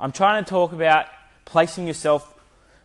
I'm 0.00 0.12
trying 0.12 0.42
to 0.42 0.48
talk 0.48 0.72
about 0.72 1.06
placing 1.44 1.86
yourself 1.86 2.34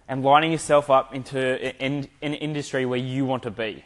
and 0.08 0.24
lining 0.24 0.52
yourself 0.52 0.90
up 0.90 1.14
into 1.14 1.40
in, 1.84 2.08
in 2.22 2.34
an 2.34 2.34
industry 2.36 2.86
where 2.86 3.00
you 3.00 3.26
want 3.26 3.44
to 3.44 3.52
be. 3.52 3.84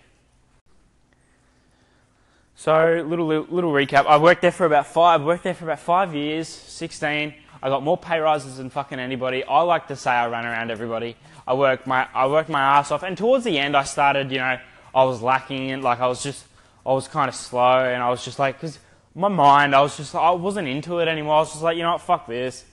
So, 2.56 3.04
little 3.08 3.26
little 3.26 3.72
recap. 3.72 4.06
I 4.06 4.18
worked 4.18 4.44
there 4.44 4.52
for 4.52 4.66
about 4.66 4.86
five. 4.86 5.24
Worked 5.24 5.46
there 5.46 5.56
for 5.56 5.66
about 5.66 5.80
five 5.80 6.14
years. 6.14 6.48
Sixteen. 6.48 7.34
I 7.64 7.70
got 7.70 7.84
more 7.84 7.98
pay 7.98 8.20
rises 8.20 8.58
than 8.58 8.70
fucking 8.70 9.00
anybody. 9.00 9.44
I 9.44 9.62
like 9.62 9.88
to 9.88 9.96
say 9.96 10.12
I 10.12 10.28
ran 10.28 10.46
around 10.46 10.72
everybody. 10.72 11.16
I 11.48 11.56
worked 11.56 11.88
my 11.88 12.08
I 12.14 12.28
worked 12.28 12.50
my 12.50 12.62
ass 12.62 12.92
off, 12.92 13.02
and 13.02 13.18
towards 13.18 13.46
the 13.46 13.58
end, 13.58 13.76
I 13.76 13.84
started. 13.84 14.32
You 14.32 14.40
know, 14.40 14.60
I 14.94 15.04
was 15.06 15.24
lacking, 15.24 15.72
and 15.72 15.82
like 15.82 16.00
I 16.00 16.08
was 16.08 16.22
just 16.22 16.46
I 16.86 16.92
was 16.92 17.08
kind 17.08 17.30
of 17.30 17.36
slow, 17.36 17.84
and 17.84 18.04
I 18.04 18.10
was 18.10 18.24
just 18.24 18.38
like, 18.38 18.58
because 18.62 18.78
my 19.14 19.28
mind, 19.28 19.76
I 19.76 19.82
was 19.82 19.98
just 19.98 20.16
I 20.16 20.32
wasn't 20.32 20.68
into 20.68 21.00
it 21.00 21.08
anymore. 21.08 21.36
I 21.36 21.40
was 21.40 21.52
just 21.52 21.64
like, 21.64 21.78
you 21.78 21.84
know 21.84 21.94
what, 21.94 22.02
fuck 22.02 22.28
this. 22.28 22.64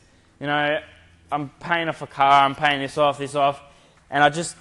You 0.41 0.47
know, 0.47 0.81
I'm 1.31 1.51
paying 1.61 1.89
off 1.89 2.01
a 2.03 2.07
car, 2.07 2.45
I'm 2.45 2.55
paying 2.55 2.81
this 2.81 2.97
off, 2.97 3.19
this 3.19 3.35
off, 3.35 3.61
and 4.11 4.23
I 4.23 4.31
just 4.31 4.57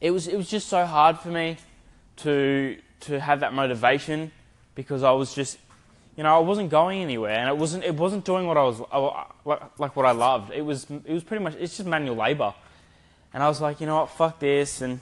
it 0.00 0.10
was 0.10 0.26
it 0.28 0.36
was 0.36 0.48
just 0.48 0.68
so 0.68 0.84
hard 0.84 1.18
for 1.18 1.28
me 1.28 1.56
to 2.16 2.76
to 3.00 3.20
have 3.20 3.40
that 3.40 3.54
motivation 3.54 4.30
because 4.74 5.02
I 5.02 5.12
was 5.12 5.34
just 5.34 5.58
you 6.16 6.22
know 6.24 6.34
I 6.34 6.40
wasn't 6.40 6.70
going 6.70 7.00
anywhere 7.00 7.38
and 7.38 7.48
it 7.48 7.56
wasn't 7.56 7.84
it 7.84 7.94
wasn't 7.94 8.24
doing 8.24 8.46
what 8.46 8.56
I 8.56 8.64
was 8.64 8.80
like 9.78 9.96
what 9.96 10.06
I 10.06 10.12
loved. 10.12 10.52
It 10.52 10.62
was 10.62 10.86
it 10.90 11.12
was 11.12 11.22
pretty 11.22 11.44
much 11.44 11.54
it's 11.54 11.76
just 11.76 11.88
manual 11.88 12.16
labor, 12.16 12.54
and 13.32 13.42
I 13.42 13.48
was 13.48 13.60
like 13.60 13.80
you 13.80 13.86
know 13.86 14.00
what 14.00 14.10
fuck 14.10 14.40
this 14.40 14.82
and 14.82 15.00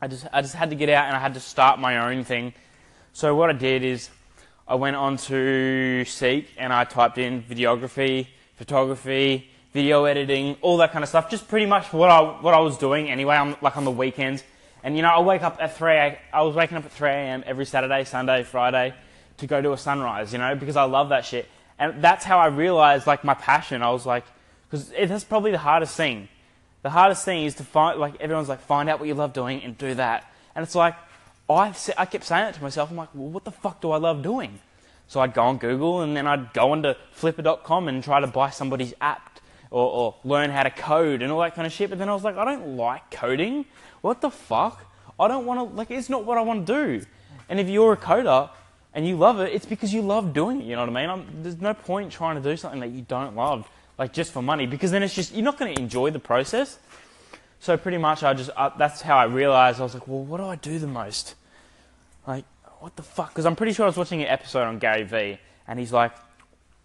I 0.00 0.08
just 0.08 0.26
I 0.32 0.42
just 0.42 0.54
had 0.54 0.70
to 0.70 0.76
get 0.76 0.88
out 0.88 1.06
and 1.06 1.16
I 1.16 1.18
had 1.18 1.34
to 1.34 1.40
start 1.40 1.78
my 1.78 2.10
own 2.10 2.24
thing. 2.24 2.54
So 3.12 3.34
what 3.34 3.50
I 3.50 3.52
did 3.52 3.84
is 3.84 4.10
I 4.68 4.74
went 4.74 4.96
on 4.96 5.16
to 5.16 6.04
Seek 6.04 6.50
and 6.58 6.74
I 6.74 6.84
typed 6.84 7.16
in 7.16 7.42
videography, 7.42 8.26
photography, 8.56 9.48
video 9.72 10.04
editing, 10.04 10.58
all 10.60 10.76
that 10.76 10.92
kind 10.92 11.02
of 11.02 11.08
stuff. 11.08 11.30
Just 11.30 11.48
pretty 11.48 11.64
much 11.64 11.90
what 11.90 12.10
I 12.10 12.20
what 12.20 12.52
I 12.52 12.60
was 12.60 12.76
doing 12.76 13.10
anyway. 13.10 13.36
On, 13.36 13.56
like 13.62 13.78
on 13.78 13.86
the 13.86 13.90
weekends, 13.90 14.44
and 14.82 14.94
you 14.94 15.00
know 15.00 15.08
I 15.08 15.20
wake 15.20 15.42
up 15.42 15.56
at 15.58 15.74
three. 15.74 15.96
I 15.96 16.42
was 16.42 16.54
waking 16.54 16.76
up 16.76 16.84
at 16.84 16.92
three 16.92 17.08
a.m. 17.08 17.44
every 17.46 17.64
Saturday, 17.64 18.04
Sunday, 18.04 18.42
Friday 18.42 18.94
to 19.38 19.46
go 19.46 19.62
to 19.62 19.72
a 19.72 19.78
sunrise. 19.78 20.34
You 20.34 20.38
know 20.38 20.54
because 20.54 20.76
I 20.76 20.84
love 20.84 21.08
that 21.08 21.24
shit, 21.24 21.48
and 21.78 22.04
that's 22.04 22.26
how 22.26 22.38
I 22.38 22.48
realized 22.48 23.06
like 23.06 23.24
my 23.24 23.34
passion. 23.34 23.82
I 23.82 23.90
was 23.90 24.04
like, 24.04 24.24
because 24.68 24.90
that's 24.90 25.24
probably 25.24 25.50
the 25.50 25.58
hardest 25.58 25.96
thing. 25.96 26.28
The 26.82 26.90
hardest 26.90 27.24
thing 27.24 27.44
is 27.44 27.54
to 27.54 27.64
find 27.64 27.98
like 27.98 28.20
everyone's 28.20 28.50
like 28.50 28.60
find 28.60 28.90
out 28.90 29.00
what 29.00 29.08
you 29.08 29.14
love 29.14 29.32
doing 29.32 29.62
and 29.62 29.78
do 29.78 29.94
that, 29.94 30.30
and 30.54 30.62
it's 30.62 30.74
like 30.74 30.94
I 31.48 31.74
I 31.96 32.04
kept 32.06 32.24
saying 32.24 32.48
it 32.48 32.54
to 32.54 32.62
myself. 32.62 32.90
I'm 32.90 32.96
like, 32.96 33.08
well, 33.14 33.28
what 33.28 33.44
the 33.44 33.52
fuck 33.52 33.80
do 33.80 33.90
I 33.90 33.96
love 33.96 34.22
doing? 34.22 34.58
So 35.06 35.20
I'd 35.20 35.32
go 35.32 35.42
on 35.42 35.56
Google 35.56 36.02
and 36.02 36.14
then 36.14 36.26
I'd 36.26 36.52
go 36.52 36.72
onto 36.72 36.94
flippa.com 37.18 37.88
and 37.88 38.04
try 38.04 38.20
to 38.20 38.26
buy 38.26 38.50
somebody's 38.50 38.92
app 39.00 39.40
or, 39.70 39.90
or 39.90 40.14
learn 40.22 40.50
how 40.50 40.62
to 40.62 40.70
code 40.70 41.22
and 41.22 41.32
all 41.32 41.40
that 41.40 41.54
kind 41.54 41.66
of 41.66 41.72
shit. 41.72 41.88
But 41.88 41.98
then 41.98 42.10
I 42.10 42.14
was 42.14 42.24
like, 42.24 42.36
I 42.36 42.44
don't 42.44 42.76
like 42.76 43.10
coding. 43.10 43.64
What 44.02 44.20
the 44.20 44.30
fuck? 44.30 44.84
I 45.18 45.26
don't 45.26 45.46
want 45.46 45.58
to, 45.58 45.76
like, 45.76 45.90
it's 45.90 46.10
not 46.10 46.24
what 46.24 46.38
I 46.38 46.42
want 46.42 46.66
to 46.66 46.72
do. 46.72 47.06
And 47.48 47.58
if 47.58 47.68
you're 47.68 47.94
a 47.94 47.96
coder 47.96 48.50
and 48.94 49.06
you 49.06 49.16
love 49.16 49.40
it, 49.40 49.52
it's 49.52 49.66
because 49.66 49.92
you 49.92 50.02
love 50.02 50.32
doing 50.34 50.60
it. 50.60 50.66
You 50.66 50.76
know 50.76 50.82
what 50.82 50.90
I 50.90 51.00
mean? 51.00 51.10
I'm, 51.10 51.42
there's 51.42 51.60
no 51.60 51.72
point 51.72 52.12
trying 52.12 52.36
to 52.36 52.42
do 52.42 52.56
something 52.56 52.80
that 52.80 52.90
you 52.90 53.02
don't 53.02 53.34
love, 53.34 53.68
like 53.98 54.12
just 54.12 54.32
for 54.32 54.42
money, 54.42 54.66
because 54.66 54.90
then 54.90 55.02
it's 55.02 55.14
just, 55.14 55.34
you're 55.34 55.42
not 55.42 55.58
going 55.58 55.74
to 55.74 55.80
enjoy 55.80 56.10
the 56.10 56.18
process. 56.18 56.78
So 57.60 57.76
pretty 57.76 57.98
much, 57.98 58.22
I 58.22 58.34
just, 58.34 58.50
uh, 58.54 58.70
that's 58.76 59.00
how 59.00 59.16
I 59.16 59.24
realized, 59.24 59.80
I 59.80 59.84
was 59.84 59.94
like, 59.94 60.06
well, 60.06 60.22
what 60.22 60.36
do 60.36 60.44
I 60.44 60.56
do 60.56 60.78
the 60.78 60.86
most? 60.86 61.34
Like, 62.28 62.44
what 62.80 62.94
the 62.94 63.02
fuck? 63.02 63.30
Because 63.30 63.46
I'm 63.46 63.56
pretty 63.56 63.72
sure 63.72 63.84
I 63.84 63.88
was 63.88 63.96
watching 63.96 64.20
an 64.20 64.28
episode 64.28 64.64
on 64.64 64.78
Gary 64.78 65.02
Vee, 65.02 65.38
and 65.66 65.78
he's 65.78 65.92
like, 65.92 66.12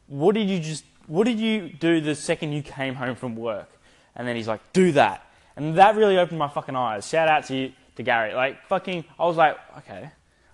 what 0.08 0.34
did 0.34 0.50
you 0.50 0.60
just 0.60 0.86
what 1.08 1.26
did 1.26 1.40
you 1.40 1.70
do 1.70 2.00
the 2.00 2.16
second 2.16 2.54
you 2.54 2.64
came 2.64 2.96
home 2.96 3.16
from 3.16 3.36
work? 3.36 3.70
And 4.16 4.28
then 4.28 4.36
he's 4.36 4.48
like, 4.48 4.62
do 4.74 4.94
that. 4.94 5.28
And 5.56 5.78
that 5.78 5.96
really 5.96 6.18
opened 6.18 6.40
my 6.40 6.48
fucking 6.48 6.76
eyes. 6.76 7.08
Shout 7.08 7.28
out 7.28 7.46
to 7.48 7.56
you, 7.56 7.74
to 7.98 8.04
Gary. 8.04 8.34
Like, 8.34 8.66
fucking, 8.68 9.04
I 9.20 9.26
was 9.26 9.38
like, 9.38 9.58
okay, 9.80 10.12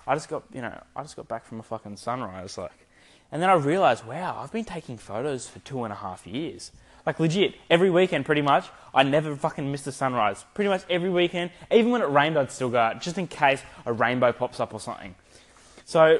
I 0.07 0.15
just 0.15 0.27
got, 0.27 0.43
you 0.51 0.61
know, 0.61 0.77
I 0.95 1.03
just 1.03 1.15
got 1.15 1.27
back 1.27 1.45
from 1.45 1.59
a 1.59 1.63
fucking 1.63 1.97
sunrise. 1.97 2.57
Like, 2.57 2.87
and 3.31 3.41
then 3.41 3.49
I 3.49 3.53
realized, 3.53 4.05
wow, 4.05 4.39
I've 4.41 4.51
been 4.51 4.65
taking 4.65 4.97
photos 4.97 5.47
for 5.47 5.59
two 5.59 5.83
and 5.83 5.93
a 5.93 5.97
half 5.97 6.25
years. 6.25 6.71
Like, 7.09 7.19
legit, 7.19 7.55
every 7.71 7.89
weekend, 7.89 8.23
pretty 8.23 8.43
much, 8.43 8.67
I 8.93 9.01
never 9.01 9.35
fucking 9.35 9.71
missed 9.71 9.87
a 9.87 9.91
sunrise. 9.91 10.45
Pretty 10.53 10.69
much 10.69 10.83
every 10.91 11.09
weekend, 11.09 11.49
even 11.71 11.89
when 11.89 12.03
it 12.03 12.05
rained, 12.05 12.37
I'd 12.37 12.51
still 12.51 12.69
go 12.69 12.77
out, 12.77 13.01
just 13.01 13.17
in 13.17 13.25
case 13.25 13.63
a 13.87 13.91
rainbow 13.91 14.31
pops 14.31 14.59
up 14.59 14.75
or 14.75 14.79
something. 14.79 15.15
So, 15.85 16.19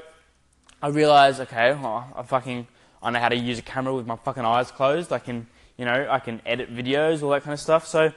I 0.81 0.87
realized, 0.87 1.41
okay, 1.41 1.73
I 1.73 2.23
fucking, 2.23 2.65
I 3.03 3.11
know 3.11 3.19
how 3.19 3.29
to 3.29 3.35
use 3.35 3.59
a 3.59 3.61
camera 3.61 3.93
with 3.93 4.07
my 4.07 4.15
fucking 4.15 4.43
eyes 4.43 4.71
closed. 4.71 5.13
I 5.13 5.19
can, 5.19 5.45
you 5.77 5.85
know, 5.85 6.07
I 6.09 6.17
can 6.17 6.41
edit 6.43 6.75
videos, 6.75 7.21
all 7.21 7.29
that 7.29 7.43
kind 7.43 7.53
of 7.53 7.59
stuff. 7.59 7.85
So, 7.85 8.11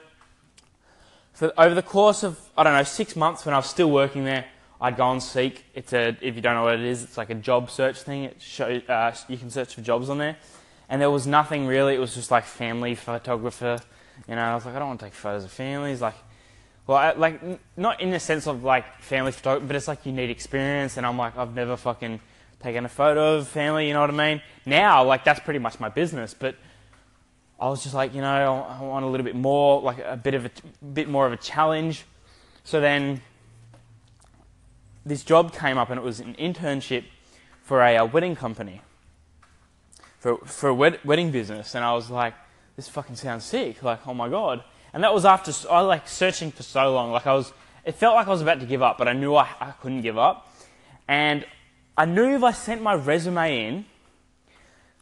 for 1.33 1.53
over 1.55 1.75
the 1.75 1.83
course 1.83 2.23
of 2.23 2.39
I 2.57 2.63
don't 2.63 2.73
know 2.73 2.81
six 2.81 3.15
months 3.15 3.45
when 3.45 3.53
I 3.53 3.57
was 3.57 3.67
still 3.67 3.91
working 3.91 4.25
there, 4.25 4.45
I'd 4.81 4.97
go 4.97 5.03
on 5.03 5.21
Seek. 5.21 5.63
It's 5.75 5.93
a 5.93 6.17
if 6.21 6.35
you 6.35 6.41
don't 6.41 6.55
know 6.55 6.63
what 6.63 6.73
it 6.79 6.85
is, 6.85 7.03
it's 7.03 7.17
like 7.17 7.29
a 7.29 7.35
job 7.35 7.69
search 7.69 8.01
thing. 8.01 8.23
It 8.23 8.41
shows 8.41 8.81
uh, 8.89 9.15
you 9.27 9.37
can 9.37 9.51
search 9.51 9.75
for 9.75 9.81
jobs 9.81 10.09
on 10.09 10.17
there, 10.17 10.37
and 10.89 11.01
there 11.01 11.11
was 11.11 11.25
nothing 11.27 11.67
really. 11.67 11.95
It 11.95 11.99
was 11.99 12.13
just 12.13 12.31
like 12.31 12.45
family 12.45 12.95
photographer. 12.95 13.79
You 14.27 14.35
know, 14.35 14.41
I 14.41 14.55
was 14.55 14.65
like, 14.65 14.75
I 14.75 14.79
don't 14.79 14.89
want 14.89 14.99
to 14.99 15.05
take 15.07 15.13
photos 15.13 15.43
of 15.43 15.51
families. 15.51 16.01
Like, 16.01 16.15
well, 16.85 16.97
I, 16.97 17.11
like 17.13 17.41
not 17.77 18.01
in 18.01 18.11
the 18.11 18.19
sense 18.19 18.47
of 18.47 18.63
like 18.63 19.01
family 19.01 19.31
photography, 19.31 19.67
but 19.67 19.75
it's 19.75 19.87
like 19.87 20.05
you 20.05 20.11
need 20.11 20.29
experience. 20.29 20.97
And 20.97 21.05
I'm 21.05 21.17
like, 21.17 21.37
I've 21.37 21.55
never 21.55 21.77
fucking 21.77 22.19
taken 22.63 22.85
a 22.85 22.89
photo 22.89 23.35
of 23.35 23.47
family, 23.47 23.87
you 23.87 23.93
know 23.93 24.01
what 24.01 24.09
I 24.09 24.13
mean? 24.13 24.41
Now, 24.65 25.03
like, 25.03 25.25
that's 25.25 25.41
pretty 25.41 25.59
much 25.59 25.79
my 25.79 25.89
business, 25.89 26.33
but 26.33 26.55
I 27.59 27.67
was 27.67 27.83
just 27.83 27.93
like, 27.93 28.15
you 28.15 28.21
know, 28.21 28.63
I 28.63 28.81
want 28.81 29.05
a 29.05 29.07
little 29.07 29.25
bit 29.25 29.35
more, 29.35 29.81
like 29.81 29.99
a 29.99 30.17
bit 30.17 30.33
of 30.33 30.45
a 30.45 30.51
bit 30.85 31.09
more 31.09 31.27
of 31.27 31.33
a 31.33 31.37
challenge. 31.37 32.05
So 32.63 32.79
then 32.79 33.21
this 35.05 35.23
job 35.23 35.53
came 35.53 35.77
up 35.77 35.89
and 35.89 35.99
it 35.99 36.03
was 36.03 36.21
an 36.21 36.35
internship 36.35 37.03
for 37.61 37.81
a, 37.81 37.97
a 37.97 38.05
wedding 38.05 38.35
company, 38.35 38.81
for, 40.23 40.37
for 40.45 40.69
a 40.69 40.73
wed- 40.73 41.01
wedding 41.03 41.31
business. 41.31 41.75
And 41.75 41.83
I 41.83 41.93
was 41.93 42.09
like, 42.09 42.33
this 42.77 42.87
fucking 42.87 43.17
sounds 43.17 43.43
sick. 43.43 43.83
Like, 43.83 44.07
oh 44.07 44.13
my 44.13 44.29
God. 44.29 44.63
And 44.93 45.03
that 45.03 45.13
was 45.13 45.25
after, 45.25 45.51
I 45.69 45.81
like 45.81 46.07
searching 46.07 46.49
for 46.49 46.63
so 46.63 46.93
long. 46.93 47.11
Like 47.11 47.27
I 47.27 47.33
was, 47.33 47.51
it 47.83 47.95
felt 47.95 48.15
like 48.15 48.27
I 48.27 48.29
was 48.29 48.41
about 48.41 48.61
to 48.61 48.65
give 48.65 48.81
up, 48.81 48.97
but 48.97 49.09
I 49.09 49.13
knew 49.13 49.35
I, 49.35 49.49
I 49.59 49.71
couldn't 49.71 50.01
give 50.01 50.17
up. 50.17 50.49
And 51.09 51.45
I 51.97 52.05
knew 52.05 52.37
if 52.37 52.41
I 52.41 52.53
sent 52.53 52.81
my 52.81 52.93
resume 52.93 53.67
in, 53.67 53.85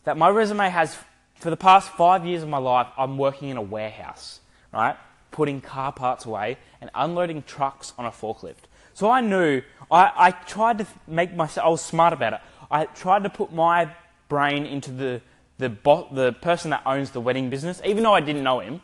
that 0.05 0.17
my 0.17 0.27
resume 0.27 0.67
has, 0.67 0.97
for 1.35 1.51
the 1.51 1.57
past 1.57 1.91
five 1.91 2.25
years 2.25 2.41
of 2.41 2.49
my 2.49 2.57
life, 2.57 2.87
I'm 2.97 3.19
working 3.19 3.49
in 3.49 3.57
a 3.57 3.61
warehouse, 3.61 4.39
right? 4.73 4.97
Putting 5.29 5.61
car 5.61 5.91
parts 5.91 6.25
away 6.25 6.57
and 6.81 6.89
unloading 6.95 7.43
trucks 7.43 7.93
on 7.95 8.07
a 8.07 8.11
forklift. 8.11 8.65
So 8.95 9.11
I 9.11 9.21
knew, 9.21 9.61
I, 9.91 10.11
I 10.15 10.31
tried 10.31 10.79
to 10.79 10.87
make 11.05 11.35
myself, 11.35 11.67
I 11.67 11.69
was 11.69 11.81
smart 11.81 12.11
about 12.11 12.33
it. 12.33 12.39
I 12.71 12.85
tried 12.85 13.21
to 13.23 13.29
put 13.29 13.53
my 13.53 13.91
brain 14.31 14.65
into 14.65 14.91
the, 14.91 15.21
the, 15.57 15.67
bo- 15.67 16.07
the 16.09 16.31
person 16.31 16.71
that 16.71 16.81
owns 16.85 17.11
the 17.11 17.19
wedding 17.19 17.49
business, 17.49 17.81
even 17.83 18.01
though 18.01 18.13
I 18.13 18.21
didn't 18.21 18.43
know 18.43 18.61
him. 18.61 18.79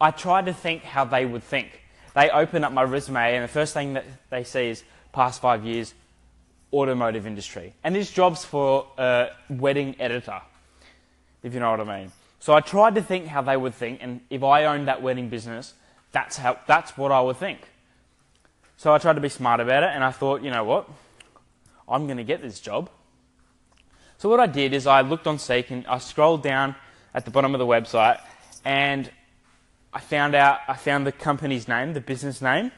I 0.00 0.12
tried 0.12 0.46
to 0.46 0.54
think 0.54 0.84
how 0.84 1.04
they 1.04 1.26
would 1.26 1.42
think. 1.42 1.80
They 2.14 2.30
open 2.30 2.62
up 2.62 2.72
my 2.72 2.84
resume, 2.84 3.34
and 3.34 3.42
the 3.42 3.48
first 3.48 3.74
thing 3.74 3.94
that 3.94 4.04
they 4.30 4.44
see 4.44 4.68
is 4.68 4.84
past 5.10 5.40
five 5.40 5.64
years, 5.64 5.94
automotive 6.72 7.26
industry. 7.26 7.74
And 7.82 7.92
this 7.92 8.08
job's 8.12 8.44
for 8.44 8.86
a 8.96 9.30
wedding 9.50 9.96
editor, 9.98 10.40
if 11.42 11.52
you 11.52 11.58
know 11.58 11.72
what 11.72 11.80
I 11.80 11.98
mean. 11.98 12.12
So 12.38 12.54
I 12.54 12.60
tried 12.60 12.94
to 12.94 13.02
think 13.02 13.26
how 13.26 13.42
they 13.42 13.56
would 13.56 13.74
think, 13.74 13.98
and 14.00 14.20
if 14.30 14.44
I 14.44 14.66
owned 14.66 14.86
that 14.86 15.02
wedding 15.02 15.28
business, 15.28 15.74
that's 16.12 16.36
how 16.36 16.60
that's 16.68 16.96
what 16.96 17.10
I 17.10 17.20
would 17.20 17.38
think. 17.38 17.58
So 18.76 18.94
I 18.94 18.98
tried 18.98 19.14
to 19.14 19.20
be 19.20 19.28
smart 19.28 19.58
about 19.58 19.82
it, 19.82 19.90
and 19.92 20.04
I 20.04 20.12
thought, 20.12 20.42
you 20.42 20.52
know 20.52 20.62
what, 20.62 20.88
I'm 21.88 22.06
going 22.06 22.18
to 22.18 22.24
get 22.32 22.42
this 22.42 22.60
job. 22.60 22.90
So 24.24 24.30
what 24.30 24.40
I 24.40 24.46
did 24.46 24.72
is 24.72 24.86
I 24.86 25.02
looked 25.02 25.26
on 25.26 25.38
Seek 25.38 25.70
and 25.70 25.86
I 25.86 25.98
scrolled 25.98 26.42
down 26.42 26.76
at 27.12 27.26
the 27.26 27.30
bottom 27.30 27.54
of 27.54 27.58
the 27.58 27.66
website, 27.66 28.22
and 28.64 29.10
I 29.92 30.00
found 30.00 30.34
out 30.34 30.60
I 30.66 30.76
found 30.76 31.06
the 31.06 31.12
company's 31.12 31.68
name, 31.68 31.92
the 31.92 32.00
business 32.00 32.40
name. 32.40 32.72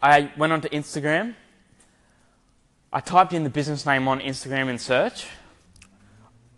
I 0.00 0.32
went 0.38 0.54
onto 0.54 0.68
Instagram 0.70 1.34
I 2.90 3.00
typed 3.00 3.34
in 3.34 3.44
the 3.44 3.50
business 3.50 3.84
name 3.84 4.08
on 4.08 4.20
Instagram 4.20 4.70
in 4.70 4.78
search. 4.78 5.26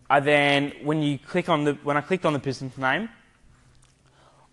I 0.09 0.21
then, 0.21 0.73
when 0.85 1.03
you 1.03 1.19
click 1.19 1.49
on 1.49 1.65
the, 1.65 1.73
when 1.83 1.97
I 1.97 2.03
clicked 2.03 2.25
on 2.25 2.35
the 2.35 2.39
business 2.39 2.79
name, 2.79 3.09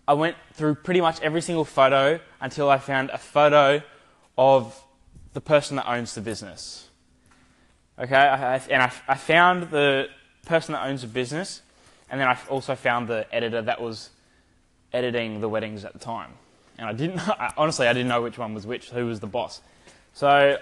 I 0.08 0.14
went 0.14 0.34
through 0.54 0.74
pretty 0.74 1.00
much 1.00 1.20
every 1.20 1.40
single 1.40 1.64
photo 1.64 2.18
until 2.40 2.68
I 2.68 2.78
found 2.78 3.10
a 3.10 3.18
photo 3.18 3.80
of 4.36 4.76
the 5.34 5.40
person 5.40 5.76
that 5.76 5.88
owns 5.88 6.16
the 6.16 6.20
business. 6.20 6.87
Okay, 8.00 8.14
I, 8.14 8.54
I, 8.54 8.60
and 8.70 8.82
I, 8.82 8.92
I 9.08 9.14
found 9.16 9.70
the 9.70 10.08
person 10.46 10.72
that 10.72 10.86
owns 10.86 11.02
the 11.02 11.08
business, 11.08 11.62
and 12.08 12.20
then 12.20 12.28
I 12.28 12.38
also 12.48 12.76
found 12.76 13.08
the 13.08 13.26
editor 13.32 13.60
that 13.62 13.80
was 13.80 14.10
editing 14.92 15.40
the 15.40 15.48
weddings 15.48 15.84
at 15.84 15.94
the 15.94 15.98
time. 15.98 16.30
And 16.78 16.88
I 16.88 16.92
didn't, 16.92 17.20
honestly, 17.56 17.88
I 17.88 17.92
didn't 17.92 18.08
know 18.08 18.22
which 18.22 18.38
one 18.38 18.54
was 18.54 18.66
which, 18.66 18.90
who 18.90 19.06
was 19.06 19.18
the 19.18 19.26
boss. 19.26 19.60
So 20.14 20.58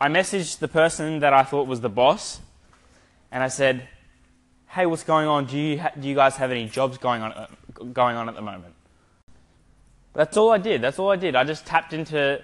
I 0.00 0.08
messaged 0.08 0.60
the 0.60 0.68
person 0.68 1.18
that 1.20 1.32
I 1.32 1.42
thought 1.42 1.66
was 1.66 1.80
the 1.80 1.88
boss, 1.88 2.40
and 3.32 3.42
I 3.42 3.48
said, 3.48 3.88
"Hey, 4.68 4.86
what's 4.86 5.04
going 5.04 5.26
on? 5.26 5.46
Do 5.46 5.58
you 5.58 5.82
do 5.98 6.08
you 6.08 6.14
guys 6.14 6.36
have 6.36 6.50
any 6.50 6.68
jobs 6.68 6.98
going 6.98 7.22
on 7.22 7.32
uh, 7.32 7.46
going 7.92 8.16
on 8.16 8.28
at 8.28 8.34
the 8.34 8.42
moment?" 8.42 8.74
That's 10.12 10.36
all 10.36 10.50
I 10.50 10.58
did. 10.58 10.82
That's 10.82 10.98
all 10.98 11.10
I 11.10 11.16
did. 11.16 11.34
I 11.34 11.44
just 11.44 11.66
tapped 11.66 11.92
into 11.92 12.42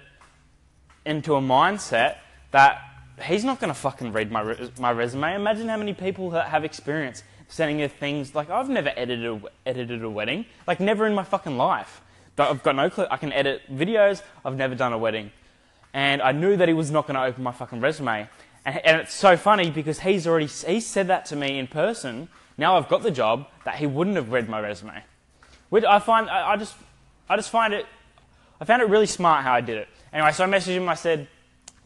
into 1.05 1.35
a 1.35 1.41
mindset 1.41 2.17
that 2.51 2.88
he's 3.21 3.43
not 3.43 3.59
going 3.59 3.73
to 3.73 3.79
fucking 3.79 4.11
read 4.11 4.31
my 4.31 4.41
re- 4.41 4.71
my 4.79 4.91
resume. 4.91 5.35
Imagine 5.35 5.67
how 5.67 5.77
many 5.77 5.93
people 5.93 6.31
have 6.31 6.63
experience 6.63 7.23
sending 7.47 7.79
her 7.79 7.87
things. 7.87 8.35
Like 8.35 8.49
I've 8.49 8.69
never 8.69 8.91
edited 8.95 9.25
a, 9.25 9.41
edited 9.65 10.03
a 10.03 10.09
wedding. 10.09 10.45
Like 10.67 10.79
never 10.79 11.05
in 11.07 11.13
my 11.13 11.23
fucking 11.23 11.57
life. 11.57 12.01
I've 12.37 12.63
got 12.63 12.75
no 12.75 12.89
clue. 12.89 13.05
I 13.11 13.17
can 13.17 13.33
edit 13.33 13.63
videos. 13.69 14.21
I've 14.45 14.55
never 14.55 14.73
done 14.73 14.93
a 14.93 14.97
wedding, 14.97 15.31
and 15.93 16.21
I 16.21 16.31
knew 16.31 16.55
that 16.55 16.67
he 16.67 16.73
was 16.73 16.89
not 16.89 17.05
going 17.05 17.15
to 17.15 17.23
open 17.23 17.43
my 17.43 17.51
fucking 17.51 17.81
resume. 17.81 18.29
And, 18.65 18.85
and 18.85 19.01
it's 19.01 19.13
so 19.13 19.35
funny 19.35 19.69
because 19.69 19.99
he's 19.99 20.25
already 20.25 20.45
he 20.45 20.79
said 20.79 21.07
that 21.07 21.25
to 21.25 21.35
me 21.35 21.59
in 21.59 21.67
person. 21.67 22.29
Now 22.57 22.77
I've 22.77 22.87
got 22.87 23.03
the 23.03 23.11
job 23.11 23.47
that 23.65 23.75
he 23.75 23.87
wouldn't 23.87 24.15
have 24.15 24.31
read 24.31 24.47
my 24.47 24.59
resume, 24.59 25.03
which 25.69 25.83
I 25.83 25.99
find 25.99 26.29
I, 26.29 26.51
I 26.51 26.55
just 26.57 26.75
I 27.29 27.35
just 27.35 27.49
find 27.49 27.73
it 27.73 27.85
I 28.61 28.65
found 28.65 28.81
it 28.81 28.89
really 28.89 29.05
smart 29.05 29.43
how 29.43 29.53
I 29.53 29.61
did 29.61 29.77
it. 29.77 29.87
Anyway, 30.11 30.31
so 30.31 30.43
I 30.43 30.47
messaged 30.47 30.75
him. 30.75 30.89
I 30.89 30.95
said, 30.95 31.27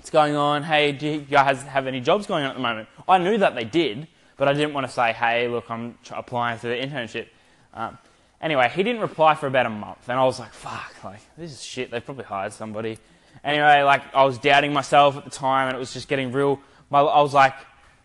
"What's 0.03 0.10
going 0.10 0.36
on? 0.36 0.63
Hey, 0.63 0.91
do 0.91 1.07
you 1.07 1.19
guys 1.22 1.63
have 1.63 1.88
any 1.88 2.01
jobs 2.01 2.27
going 2.27 2.43
on 2.43 2.50
at 2.50 2.55
the 2.57 2.62
moment?" 2.62 2.89
I 3.07 3.19
knew 3.19 3.38
that 3.38 3.55
they 3.55 3.63
did, 3.63 4.10
but 4.36 4.50
I 4.50 4.53
didn't 4.53 4.74
want 4.74 4.86
to 4.86 4.91
say, 4.91 5.13
"Hey, 5.13 5.48
look, 5.48 5.72
I'm 5.72 5.98
applying 6.12 6.60
for 6.60 6.67
the 6.67 6.75
internship." 6.75 7.27
Um, 7.74 7.98
anyway, 8.41 8.69
he 8.75 8.83
didn't 8.83 9.01
reply 9.01 9.33
for 9.36 9.48
about 9.48 9.65
a 9.65 9.69
month, 9.69 10.10
and 10.10 10.19
I 10.19 10.25
was 10.25 10.41
like, 10.41 10.51
"Fuck! 10.51 10.93
Like 11.05 11.22
this 11.38 11.53
is 11.53 11.63
shit. 11.63 11.89
They 11.89 12.01
probably 12.01 12.25
hired 12.25 12.51
somebody." 12.51 13.00
Anyway, 13.45 13.81
like 13.83 14.13
I 14.13 14.25
was 14.25 14.38
doubting 14.38 14.74
myself 14.74 15.15
at 15.15 15.24
the 15.24 15.29
time, 15.29 15.69
and 15.69 15.77
it 15.77 15.79
was 15.79 15.93
just 15.93 16.10
getting 16.10 16.33
real. 16.33 16.60
My, 16.89 17.00
I 17.00 17.22
was 17.22 17.33
like, 17.33 17.55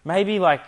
maybe 0.04 0.38
like 0.38 0.60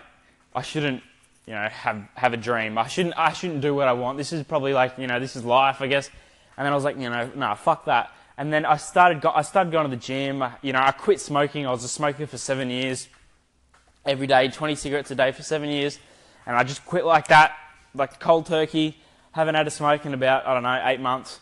I 0.53 0.63
shouldn't, 0.63 1.01
you 1.47 1.53
know, 1.53 1.69
have 1.69 2.09
have 2.17 2.33
a 2.33 2.39
dream. 2.39 2.77
I 2.77 2.89
shouldn't 2.89 3.17
I 3.17 3.33
shouldn't 3.35 3.61
do 3.61 3.73
what 3.73 3.87
I 3.87 3.93
want. 3.93 4.19
This 4.19 4.33
is 4.33 4.43
probably 4.43 4.75
like 4.75 4.99
you 4.99 5.07
know 5.07 5.21
this 5.21 5.37
is 5.37 5.45
life, 5.45 5.81
I 5.81 5.87
guess. 5.87 6.11
And 6.57 6.67
then 6.67 6.73
I 6.73 6.75
was 6.75 6.83
like, 6.83 6.99
you 6.99 7.09
know, 7.09 7.31
nah, 7.37 7.55
fuck 7.55 7.85
that. 7.85 8.13
And 8.41 8.51
then 8.51 8.65
I 8.65 8.79
started, 8.79 9.21
go- 9.21 9.35
I 9.35 9.43
started 9.43 9.71
going 9.71 9.85
to 9.85 9.95
the 9.95 10.01
gym. 10.01 10.43
You 10.63 10.73
know, 10.73 10.81
I 10.81 10.93
quit 10.93 11.21
smoking. 11.21 11.67
I 11.67 11.71
was 11.73 11.85
a 11.85 11.89
smoker 11.89 12.27
for 12.27 12.39
seven 12.39 12.71
years, 12.71 13.07
every 14.07 14.27
day, 14.27 14.49
20 14.49 14.77
cigarettes 14.77 15.11
a 15.11 15.15
day 15.15 15.31
for 15.33 15.43
seven 15.43 15.69
years. 15.69 15.99
And 16.47 16.57
I 16.57 16.65
just 16.65 16.87
quit 16.87 17.05
like 17.05 17.29
that, 17.29 17.55
like 17.95 18.19
cold 18.19 18.47
turkey. 18.47 18.97
Haven't 19.33 19.57
had 19.57 19.67
a 19.67 19.71
smoke 19.71 20.07
in 20.07 20.15
about, 20.15 20.47
I 20.47 20.55
don't 20.55 20.63
know, 20.63 20.83
eight 20.87 21.01
months. 21.01 21.39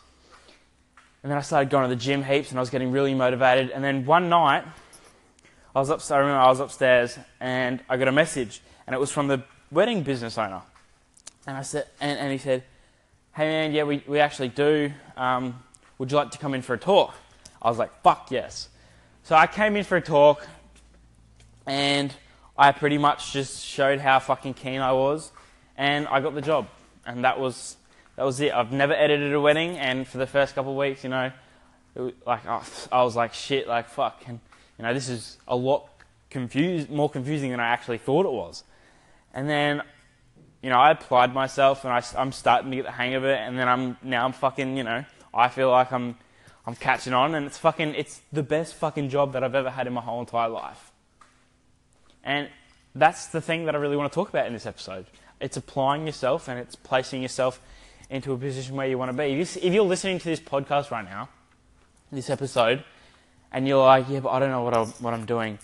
And 1.23 1.31
then 1.31 1.37
I 1.37 1.41
started 1.41 1.69
going 1.69 1.83
to 1.83 1.95
the 1.95 1.95
gym 1.95 2.21
heaps 2.21 2.49
and 2.49 2.59
I 2.59 2.61
was 2.61 2.69
getting 2.69 2.91
really 2.91 3.13
motivated. 3.13 3.69
And 3.69 3.81
then 3.81 4.05
one 4.05 4.27
night, 4.27 4.65
I 5.73 5.79
was 5.79 5.89
upstairs, 5.89 6.17
I 6.17 6.19
remember 6.19 6.41
I 6.41 6.49
was 6.49 6.59
upstairs 6.59 7.17
and 7.39 7.79
I 7.87 7.95
got 7.95 8.09
a 8.09 8.11
message 8.11 8.61
and 8.85 8.93
it 8.93 8.99
was 8.99 9.09
from 9.09 9.29
the 9.29 9.41
wedding 9.71 10.03
business 10.03 10.37
owner. 10.37 10.63
And 11.47 11.55
I 11.55 11.61
said, 11.61 11.87
and, 12.01 12.19
and 12.19 12.29
he 12.29 12.37
said, 12.37 12.65
hey 13.33 13.45
man, 13.45 13.71
yeah, 13.71 13.83
we, 13.83 14.03
we 14.05 14.19
actually 14.19 14.49
do. 14.49 14.91
Um, 15.15 15.63
would 15.99 16.11
you 16.11 16.17
like 16.17 16.31
to 16.31 16.39
come 16.39 16.55
in 16.55 16.63
for 16.63 16.73
a 16.73 16.77
talk? 16.79 17.13
I 17.61 17.69
was 17.69 17.77
like, 17.77 18.01
fuck 18.01 18.31
yes. 18.31 18.69
So 19.23 19.35
I 19.35 19.45
came 19.45 19.75
in 19.75 19.83
for 19.83 19.97
a 19.97 20.01
talk 20.01 20.47
and 21.67 22.11
I 22.57 22.71
pretty 22.71 22.97
much 22.97 23.31
just 23.31 23.63
showed 23.63 23.99
how 23.99 24.17
fucking 24.17 24.55
keen 24.55 24.81
I 24.81 24.93
was 24.93 25.31
and 25.77 26.07
I 26.07 26.21
got 26.21 26.33
the 26.33 26.41
job. 26.41 26.67
And 27.05 27.23
that 27.23 27.39
was, 27.39 27.77
that 28.15 28.25
was 28.25 28.39
it. 28.39 28.51
I've 28.53 28.71
never 28.71 28.93
edited 28.93 29.33
a 29.33 29.41
wedding 29.41 29.77
and 29.77 30.07
for 30.07 30.17
the 30.17 30.25
first 30.25 30.55
couple 30.55 30.71
of 30.71 30.77
weeks, 30.77 31.03
you 31.03 31.11
know, 31.11 31.31
was 31.93 32.13
like, 32.25 32.45
I 32.47 33.03
was 33.03 33.15
like, 33.15 33.35
shit, 33.35 33.67
like, 33.67 33.89
fuck. 33.89 34.23
And, 34.25 34.39
you 34.77 34.85
know, 34.85 34.93
this 34.93 35.09
is 35.09 35.37
a 35.47 35.55
lot 35.55 35.89
confused, 36.29 36.89
more 36.89 37.09
confusing 37.09 37.51
than 37.51 37.59
I 37.59 37.67
actually 37.67 37.97
thought 37.99 38.25
it 38.25 38.31
was. 38.31 38.63
And 39.33 39.47
then 39.47 39.83
you 40.61 40.69
know, 40.69 40.77
I 40.77 40.91
applied 40.91 41.33
myself 41.33 41.85
and 41.85 41.93
I, 41.93 42.03
I'm 42.17 42.31
starting 42.31 42.69
to 42.71 42.77
get 42.77 42.85
the 42.85 42.91
hang 42.91 43.15
of 43.15 43.23
it, 43.23 43.39
and 43.39 43.57
then 43.57 43.67
I'm 43.67 43.97
now 44.03 44.25
I'm 44.25 44.33
fucking, 44.33 44.75
you 44.75 44.83
know, 44.83 45.05
I 45.33 45.49
feel 45.49 45.69
like 45.69 45.91
I'm 45.91 46.17
I'm 46.65 46.75
catching 46.75 47.13
on, 47.13 47.35
and 47.35 47.45
it's 47.45 47.57
fucking 47.57 47.95
it's 47.95 48.21
the 48.31 48.43
best 48.43 48.75
fucking 48.75 49.09
job 49.09 49.33
that 49.33 49.43
I've 49.43 49.55
ever 49.55 49.69
had 49.69 49.87
in 49.87 49.93
my 49.93 50.01
whole 50.01 50.19
entire 50.19 50.49
life. 50.49 50.91
And 52.23 52.49
that's 52.93 53.27
the 53.27 53.41
thing 53.41 53.65
that 53.65 53.75
I 53.75 53.77
really 53.77 53.95
want 53.95 54.11
to 54.11 54.15
talk 54.15 54.29
about 54.29 54.45
in 54.47 54.53
this 54.53 54.65
episode. 54.65 55.05
It's 55.39 55.57
applying 55.57 56.05
yourself 56.05 56.47
and 56.47 56.59
it's 56.59 56.75
placing 56.75 57.21
yourself 57.21 57.61
into 58.09 58.33
a 58.33 58.37
position 58.37 58.75
where 58.75 58.87
you 58.87 58.97
want 58.97 59.09
to 59.09 59.17
be. 59.17 59.39
If 59.39 59.63
you're 59.63 59.83
listening 59.83 60.19
to 60.19 60.25
this 60.25 60.39
podcast 60.39 60.91
right 60.91 61.05
now, 61.05 61.29
this 62.11 62.29
episode, 62.29 62.83
and 63.51 63.67
you're 63.67 63.83
like, 63.83 64.09
yeah, 64.09 64.19
but 64.19 64.29
I 64.29 64.39
don't 64.39 64.51
know 64.51 64.63
what 64.63 64.75
I'm, 64.75 64.87
what 64.87 65.13
I'm 65.13 65.25
doing. 65.25 65.59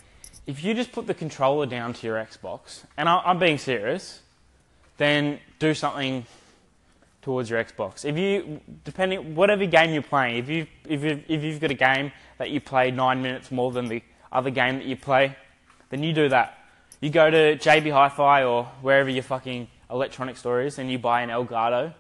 If 0.47 0.63
you 0.63 0.73
just 0.73 0.91
put 0.91 1.08
the 1.08 1.13
controller 1.13 1.65
down 1.65 1.93
to 1.93 2.08
your 2.08 2.17
Xbox, 2.17 2.84
and 2.97 3.10
I'm 3.10 3.39
being 3.39 3.58
serious, 3.58 4.21
then 4.97 5.39
do 5.60 5.73
something 5.73 6.25
towards 7.25 7.49
your 7.49 7.61
Xbox. 7.61 8.05
If 8.05 8.19
you, 8.19 8.61
depending, 8.83 9.33
whatever 9.33 9.65
game 9.65 9.91
you're 9.91 10.03
playing, 10.03 10.38
if, 10.38 10.47
you, 10.47 10.67
if, 10.88 11.03
you, 11.03 11.23
if 11.27 11.43
you've 11.43 11.59
got 11.59 11.71
a 11.71 11.73
game 11.73 12.11
that 12.38 12.51
you 12.51 12.61
play 12.61 12.91
nine 12.91 13.23
minutes 13.23 13.49
more 13.49 13.71
than 13.71 13.88
the 13.88 14.03
other 14.31 14.51
game 14.51 14.75
that 14.75 14.85
you 14.85 14.95
play, 14.95 15.35
then 15.89 16.03
you 16.03 16.13
do 16.13 16.29
that. 16.29 16.55
You 17.01 17.09
go 17.09 17.31
to 17.31 17.57
JB 17.57 17.91
Hi-Fi 17.91 18.43
or 18.43 18.65
wherever 18.83 19.09
your 19.09 19.23
fucking 19.23 19.67
electronic 19.89 20.38
store 20.38 20.61
is 20.61 20.77
and 20.77 20.91
you 20.91 20.99
buy 20.99 21.23
an 21.23 21.29
Elgato 21.29 21.95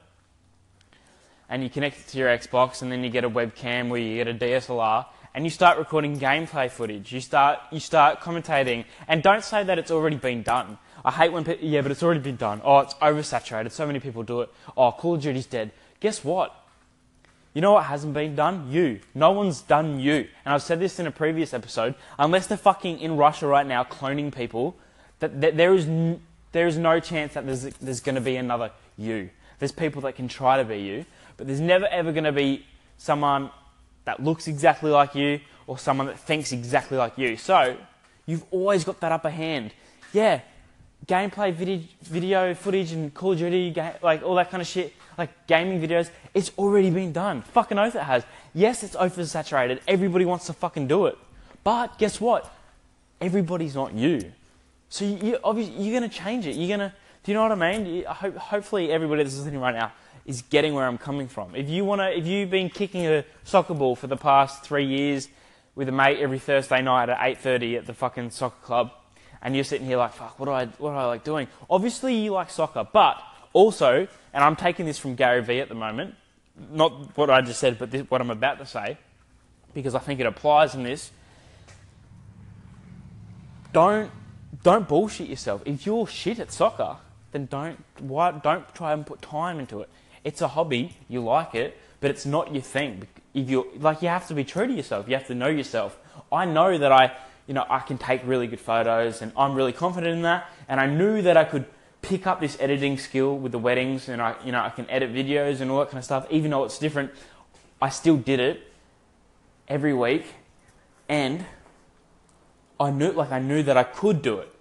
and 1.49 1.63
you 1.63 1.71
connect 1.71 2.01
it 2.01 2.07
to 2.09 2.19
your 2.19 2.29
Xbox 2.29 2.83
and 2.83 2.91
then 2.91 3.03
you 3.03 3.09
get 3.09 3.23
a 3.23 3.29
webcam 3.29 3.89
where 3.89 3.99
you 3.99 4.23
get 4.23 4.27
a 4.27 4.33
DSLR 4.35 5.07
and 5.33 5.43
you 5.43 5.49
start 5.49 5.79
recording 5.79 6.19
gameplay 6.19 6.69
footage. 6.69 7.11
You 7.11 7.19
start, 7.19 7.61
you 7.71 7.79
start 7.79 8.19
commentating 8.19 8.85
and 9.07 9.23
don't 9.23 9.43
say 9.43 9.63
that 9.63 9.79
it's 9.79 9.89
already 9.89 10.17
been 10.17 10.43
done. 10.43 10.77
I 11.05 11.11
hate 11.11 11.31
when 11.31 11.45
people, 11.45 11.65
yeah, 11.65 11.81
but 11.81 11.91
it's 11.91 12.01
already 12.01 12.19
been 12.19 12.35
done. 12.35 12.61
Oh, 12.63 12.79
it's 12.79 12.95
oversaturated. 12.95 13.71
So 13.71 13.85
many 13.85 13.99
people 13.99 14.23
do 14.23 14.41
it. 14.41 14.49
Oh, 14.75 14.91
Call 14.91 15.15
of 15.15 15.21
Duty's 15.21 15.45
dead. 15.45 15.71
Guess 15.99 16.23
what? 16.23 16.53
You 17.53 17.61
know 17.61 17.73
what 17.73 17.85
hasn't 17.85 18.15
been 18.15 18.35
done? 18.35 18.71
You. 18.71 18.99
No 19.13 19.31
one's 19.31 19.61
done 19.61 19.99
you. 19.99 20.27
And 20.43 20.53
I've 20.53 20.63
said 20.63 20.79
this 20.79 20.99
in 20.99 21.05
a 21.05 21.11
previous 21.11 21.53
episode. 21.53 21.93
Unless 22.17 22.47
they're 22.47 22.57
fucking 22.57 22.99
in 22.99 23.17
Russia 23.17 23.45
right 23.45 23.67
now 23.67 23.83
cloning 23.83 24.33
people, 24.33 24.75
that, 25.19 25.39
that 25.41 25.55
there 25.55 25.73
is 25.75 25.85
n- 25.85 26.21
there 26.51 26.67
is 26.67 26.77
no 26.77 26.99
chance 26.99 27.33
that 27.35 27.45
there's 27.45 27.63
there's 27.63 27.99
going 27.99 28.15
to 28.15 28.21
be 28.21 28.35
another 28.35 28.71
you. 28.97 29.29
There's 29.59 29.71
people 29.71 30.01
that 30.01 30.15
can 30.15 30.27
try 30.27 30.57
to 30.57 30.65
be 30.65 30.77
you, 30.77 31.05
but 31.37 31.47
there's 31.47 31.61
never 31.61 31.87
ever 31.87 32.11
going 32.11 32.25
to 32.25 32.31
be 32.31 32.65
someone 32.97 33.51
that 34.05 34.23
looks 34.23 34.47
exactly 34.47 34.91
like 34.91 35.15
you 35.15 35.39
or 35.67 35.77
someone 35.77 36.07
that 36.07 36.19
thinks 36.19 36.51
exactly 36.51 36.97
like 36.97 37.17
you. 37.17 37.37
So 37.37 37.77
you've 38.25 38.43
always 38.51 38.83
got 38.83 38.99
that 39.01 39.11
upper 39.11 39.29
hand. 39.29 39.71
Yeah, 40.11 40.41
gameplay 41.07 41.53
video, 41.53 41.83
video 42.01 42.53
footage 42.53 42.91
and 42.91 43.13
Call 43.13 43.33
of 43.33 43.39
Duty, 43.39 43.73
like 44.01 44.23
all 44.23 44.35
that 44.35 44.49
kind 44.49 44.61
of 44.61 44.67
shit, 44.67 44.93
like 45.17 45.47
gaming 45.47 45.81
videos, 45.81 46.09
it's 46.33 46.51
already 46.57 46.89
been 46.89 47.11
done. 47.11 47.41
Fucking 47.41 47.77
oath 47.77 47.95
it 47.95 48.03
has. 48.03 48.23
Yes, 48.53 48.83
it's 48.83 48.95
oversaturated. 48.95 49.79
Everybody 49.87 50.25
wants 50.25 50.47
to 50.47 50.53
fucking 50.53 50.87
do 50.87 51.05
it. 51.05 51.17
But 51.63 51.97
guess 51.97 52.19
what? 52.19 52.53
Everybody's 53.21 53.75
not 53.75 53.93
you. 53.93 54.31
So 54.89 55.05
you, 55.05 55.17
you 55.17 55.37
obviously 55.43 55.81
you're 55.83 55.99
gonna 55.99 56.11
change 56.11 56.45
it. 56.45 56.55
You're 56.55 56.77
gonna. 56.77 56.93
Do 57.23 57.31
you 57.31 57.35
know 57.35 57.43
what 57.43 57.51
I 57.51 57.77
mean? 57.77 57.85
You, 57.87 58.05
hope, 58.05 58.35
hopefully 58.35 58.91
everybody 58.91 59.23
that's 59.23 59.35
listening 59.37 59.59
right 59.59 59.73
now 59.73 59.91
is 60.25 60.43
getting 60.43 60.73
where 60.73 60.85
I'm 60.85 60.97
coming 60.97 61.27
from. 61.27 61.55
If 61.55 61.69
you 61.69 61.85
wanna, 61.85 62.09
if 62.09 62.25
you've 62.25 62.49
been 62.49 62.69
kicking 62.69 63.05
a 63.05 63.25
soccer 63.43 63.73
ball 63.73 63.95
for 63.95 64.07
the 64.07 64.17
past 64.17 64.63
three 64.63 64.85
years 64.85 65.29
with 65.75 65.89
a 65.89 65.91
mate 65.91 66.19
every 66.19 66.39
Thursday 66.39 66.81
night 66.81 67.09
at 67.09 67.17
8:30 67.17 67.77
at 67.79 67.85
the 67.85 67.93
fucking 67.93 68.29
soccer 68.31 68.61
club 68.61 68.91
and 69.45 69.53
you're 69.53 69.63
sitting 69.63 69.85
here 69.85 69.97
like, 69.97 70.11
fuck, 70.11 70.39
what 70.39 70.47
do 70.47 70.51
I, 70.51 70.65
what 70.65 70.89
do 70.89 70.95
I 70.95 71.05
like 71.05 71.23
doing? 71.23 71.47
Obviously, 71.69 72.15
you 72.15 72.31
like 72.31 72.49
soccer, 72.49 72.85
but 72.91 73.21
also, 73.53 74.07
and 74.33 74.43
I'm 74.43 74.55
taking 74.55 74.87
this 74.87 74.97
from 74.97 75.13
Gary 75.13 75.43
Vee 75.43 75.59
at 75.59 75.69
the 75.69 75.75
moment, 75.75 76.15
not 76.71 77.15
what 77.15 77.29
I 77.29 77.41
just 77.41 77.59
said, 77.59 77.77
but 77.77 77.91
this, 77.91 78.09
what 78.09 78.21
I'm 78.21 78.31
about 78.31 78.57
to 78.57 78.65
say, 78.65 78.97
because 79.75 79.93
I 79.93 79.99
think 79.99 80.19
it 80.19 80.25
applies 80.25 80.73
in 80.73 80.81
this. 80.81 81.11
Don't 83.71 84.09
don't 84.63 84.87
bullshit 84.87 85.27
yourself. 85.27 85.61
If 85.65 85.85
you're 85.85 86.07
shit 86.07 86.39
at 86.39 86.51
soccer, 86.51 86.97
then 87.31 87.45
don't 87.45 87.77
why, 87.99 88.31
don't 88.31 88.73
try 88.73 88.93
and 88.93 89.05
put 89.05 89.21
time 89.21 89.59
into 89.59 89.81
it. 89.81 89.89
It's 90.23 90.41
a 90.41 90.47
hobby, 90.47 90.97
you 91.07 91.21
like 91.21 91.53
it, 91.53 91.77
but 91.99 92.09
it's 92.09 92.25
not 92.25 92.51
your 92.51 92.63
thing. 92.63 93.07
If 93.35 93.47
you're, 93.47 93.67
like, 93.77 94.01
you 94.01 94.07
have 94.07 94.27
to 94.29 94.33
be 94.33 94.43
true 94.43 94.65
to 94.65 94.73
yourself. 94.73 95.07
You 95.07 95.13
have 95.13 95.27
to 95.27 95.35
know 95.35 95.49
yourself. 95.49 95.99
I 96.31 96.45
know 96.45 96.77
that 96.79 96.91
I 96.91 97.15
you 97.47 97.53
know, 97.53 97.65
I 97.69 97.79
can 97.79 97.97
take 97.97 98.21
really 98.25 98.47
good 98.47 98.59
photos 98.59 99.21
and 99.21 99.31
I'm 99.37 99.53
really 99.53 99.73
confident 99.73 100.13
in 100.13 100.21
that. 100.23 100.49
And 100.67 100.79
I 100.79 100.87
knew 100.87 101.21
that 101.21 101.37
I 101.37 101.43
could 101.43 101.65
pick 102.01 102.27
up 102.27 102.39
this 102.39 102.57
editing 102.59 102.97
skill 102.97 103.37
with 103.37 103.51
the 103.51 103.59
weddings 103.59 104.09
and 104.09 104.21
I, 104.21 104.35
you 104.43 104.51
know, 104.51 104.61
I 104.61 104.69
can 104.69 104.89
edit 104.89 105.13
videos 105.13 105.61
and 105.61 105.69
all 105.69 105.79
that 105.79 105.89
kind 105.89 105.99
of 105.99 106.05
stuff. 106.05 106.27
Even 106.29 106.51
though 106.51 106.63
it's 106.63 106.79
different, 106.79 107.11
I 107.81 107.89
still 107.89 108.17
did 108.17 108.39
it 108.39 108.71
every 109.67 109.93
week. 109.93 110.25
And 111.07 111.45
I 112.79 112.89
knew, 112.89 113.11
like, 113.11 113.31
I 113.31 113.39
knew 113.39 113.63
that 113.63 113.77
I 113.77 113.83
could 113.83 114.21
do 114.21 114.39
it. 114.39 114.51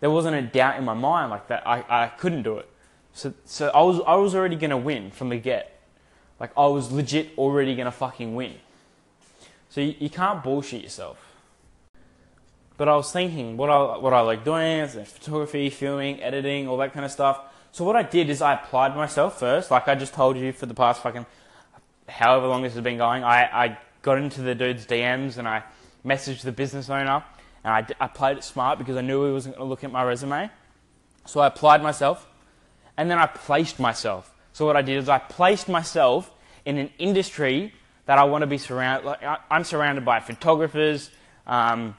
There 0.00 0.10
wasn't 0.10 0.36
a 0.36 0.42
doubt 0.42 0.78
in 0.78 0.84
my 0.84 0.94
mind 0.94 1.30
like 1.30 1.48
that. 1.48 1.66
I, 1.66 1.84
I 1.88 2.08
couldn't 2.08 2.42
do 2.42 2.58
it. 2.58 2.68
So, 3.12 3.32
so 3.44 3.70
I 3.74 3.80
was, 3.82 4.00
I 4.06 4.14
was 4.16 4.34
already 4.34 4.56
going 4.56 4.70
to 4.70 4.76
win 4.76 5.10
from 5.10 5.30
the 5.30 5.38
get. 5.38 5.80
Like, 6.38 6.50
I 6.56 6.66
was 6.66 6.92
legit 6.92 7.30
already 7.38 7.74
going 7.74 7.86
to 7.86 7.92
fucking 7.92 8.34
win. 8.34 8.54
So 9.70 9.80
you, 9.80 9.94
you 9.98 10.10
can't 10.10 10.42
bullshit 10.42 10.82
yourself. 10.82 11.25
But 12.76 12.88
I 12.88 12.96
was 12.96 13.10
thinking 13.10 13.56
what 13.56 13.70
I, 13.70 13.98
what 13.98 14.12
I 14.12 14.20
like 14.20 14.44
doing 14.44 14.80
is 14.80 14.94
photography, 15.10 15.70
filming, 15.70 16.22
editing, 16.22 16.68
all 16.68 16.76
that 16.78 16.92
kind 16.92 17.04
of 17.04 17.10
stuff. 17.10 17.40
So 17.72 17.84
what 17.84 17.96
I 17.96 18.02
did 18.02 18.30
is 18.30 18.42
I 18.42 18.54
applied 18.54 18.94
myself 18.94 19.38
first, 19.38 19.70
like 19.70 19.88
I 19.88 19.94
just 19.94 20.14
told 20.14 20.36
you 20.36 20.52
for 20.52 20.66
the 20.66 20.74
past 20.74 21.02
fucking 21.02 21.26
however 22.08 22.46
long 22.46 22.62
this 22.62 22.74
has 22.74 22.82
been 22.82 22.98
going. 22.98 23.24
I, 23.24 23.64
I 23.64 23.78
got 24.02 24.18
into 24.18 24.42
the 24.42 24.54
dude's 24.54 24.86
DMs 24.86 25.38
and 25.38 25.48
I 25.48 25.62
messaged 26.04 26.42
the 26.42 26.52
business 26.52 26.88
owner 26.88 27.24
and 27.64 27.72
I, 27.72 28.04
I 28.04 28.06
played 28.08 28.38
it 28.38 28.44
smart 28.44 28.78
because 28.78 28.96
I 28.96 29.00
knew 29.00 29.26
he 29.26 29.32
wasn't 29.32 29.56
going 29.56 29.66
to 29.66 29.68
look 29.68 29.84
at 29.84 29.90
my 29.90 30.04
resume. 30.04 30.50
So 31.26 31.40
I 31.40 31.48
applied 31.48 31.82
myself 31.82 32.26
and 32.96 33.10
then 33.10 33.18
I 33.18 33.26
placed 33.26 33.80
myself. 33.80 34.32
So 34.52 34.64
what 34.64 34.76
I 34.76 34.82
did 34.82 34.98
is 34.98 35.08
I 35.08 35.18
placed 35.18 35.68
myself 35.68 36.32
in 36.64 36.78
an 36.78 36.90
industry 36.98 37.74
that 38.06 38.18
I 38.18 38.24
want 38.24 38.42
to 38.42 38.46
be 38.46 38.58
surrounded. 38.58 39.06
Like 39.06 39.20
I'm 39.50 39.64
surrounded 39.64 40.04
by 40.04 40.20
photographers, 40.20 41.10
um, 41.46 41.96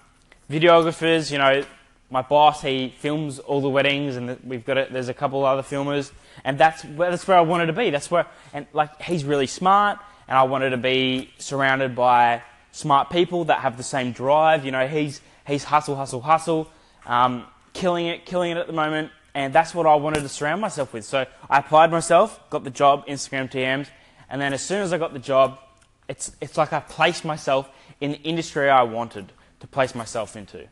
videographers. 0.49 1.31
You 1.31 1.37
know, 1.37 1.63
my 2.09 2.21
boss 2.21 2.61
he 2.61 2.93
films 2.99 3.39
all 3.39 3.61
the 3.61 3.69
weddings, 3.69 4.15
and 4.15 4.39
we've 4.43 4.65
got 4.65 4.77
it. 4.77 4.91
There's 4.91 5.09
a 5.09 5.13
couple 5.13 5.45
other 5.45 5.61
filmers, 5.61 6.11
and 6.43 6.57
that's 6.57 6.83
where, 6.83 7.09
that's 7.09 7.27
where 7.27 7.37
I 7.37 7.41
wanted 7.41 7.67
to 7.67 7.73
be. 7.73 7.89
That's 7.89 8.09
where 8.09 8.27
and 8.53 8.65
like 8.73 9.01
he's 9.01 9.25
really 9.25 9.47
smart, 9.47 9.99
and 10.27 10.37
I 10.37 10.43
wanted 10.43 10.71
to 10.71 10.77
be 10.77 11.31
surrounded 11.37 11.95
by 11.95 12.41
smart 12.71 13.09
people 13.09 13.45
that 13.45 13.59
have 13.59 13.77
the 13.77 13.83
same 13.83 14.11
drive. 14.11 14.65
You 14.65 14.71
know, 14.71 14.87
he's 14.87 15.21
he's 15.45 15.63
hustle, 15.63 15.95
hustle, 15.95 16.21
hustle, 16.21 16.69
um, 17.05 17.45
killing 17.73 18.07
it, 18.07 18.25
killing 18.25 18.51
it 18.51 18.57
at 18.57 18.67
the 18.67 18.73
moment, 18.73 19.11
and 19.33 19.53
that's 19.53 19.75
what 19.75 19.85
I 19.85 19.95
wanted 19.95 20.21
to 20.21 20.29
surround 20.29 20.61
myself 20.61 20.93
with. 20.93 21.03
So 21.05 21.25
I 21.49 21.59
applied 21.59 21.91
myself, 21.91 22.39
got 22.49 22.63
the 22.63 22.69
job, 22.69 23.05
Instagram 23.07 23.51
DMs, 23.51 23.87
and 24.29 24.41
then 24.41 24.53
as 24.53 24.61
soon 24.61 24.81
as 24.81 24.93
I 24.93 24.97
got 24.97 25.13
the 25.13 25.19
job, 25.19 25.59
it's 26.07 26.31
it's 26.39 26.57
like 26.57 26.71
I 26.71 26.79
placed 26.79 27.25
myself 27.25 27.69
in 27.99 28.11
the 28.11 28.21
industry 28.21 28.69
I 28.69 28.83
wanted 28.83 29.33
to 29.59 29.67
place 29.67 29.95
myself 29.95 30.35
into. 30.35 30.67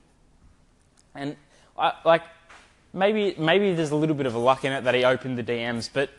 And 1.14 1.36
I, 1.78 1.94
like 2.04 2.24
maybe 2.94 3.36
maybe 3.38 3.74
there's 3.74 3.92
a 3.92 3.96
little 3.96 4.16
bit 4.16 4.26
of 4.26 4.36
a 4.36 4.40
luck 4.40 4.66
in 4.66 4.72
it 4.72 4.84
that 4.84 4.96
he 4.96 5.04
opened 5.04 5.38
the 5.38 5.44
DMs, 5.44 5.90
but 5.92 6.10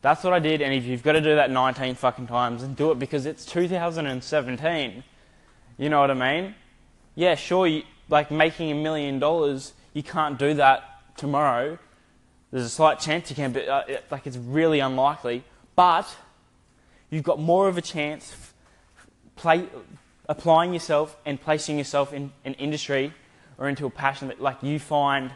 that's 0.00 0.24
what 0.24 0.32
I 0.32 0.38
did. 0.40 0.60
And 0.60 0.74
if 0.74 0.84
you've 0.84 1.02
got 1.02 1.12
to 1.12 1.20
do 1.20 1.36
that 1.36 1.50
19 1.50 1.94
fucking 1.94 2.26
times, 2.26 2.62
and 2.62 2.76
do 2.76 2.90
it 2.90 2.98
because 2.98 3.26
it's 3.26 3.44
2017. 3.46 5.04
You 5.78 5.88
know 5.88 6.00
what 6.00 6.10
I 6.10 6.14
mean? 6.14 6.54
Yeah, 7.14 7.34
sure. 7.34 7.66
You, 7.66 7.82
like 8.08 8.30
making 8.30 8.70
a 8.70 8.74
million 8.74 9.18
dollars, 9.18 9.72
you 9.94 10.02
can't 10.02 10.38
do 10.38 10.54
that 10.54 11.16
tomorrow. 11.16 11.78
There's 12.50 12.64
a 12.64 12.70
slight 12.70 13.00
chance 13.00 13.30
you 13.30 13.36
can, 13.36 13.52
but 13.52 13.68
uh, 13.68 13.82
it, 13.88 14.04
like 14.10 14.26
it's 14.26 14.36
really 14.36 14.80
unlikely. 14.80 15.44
But 15.74 16.14
you've 17.08 17.22
got 17.22 17.38
more 17.38 17.68
of 17.68 17.78
a 17.78 17.82
chance 17.82 18.52
play, 19.36 19.66
applying 20.28 20.72
yourself 20.72 21.16
and 21.24 21.40
placing 21.40 21.78
yourself 21.78 22.12
in 22.12 22.32
an 22.44 22.54
industry 22.54 23.12
or 23.58 23.68
into 23.68 23.86
a 23.86 23.90
passion 23.90 24.28
that 24.28 24.40
like 24.40 24.62
you 24.62 24.78
find 24.78 25.32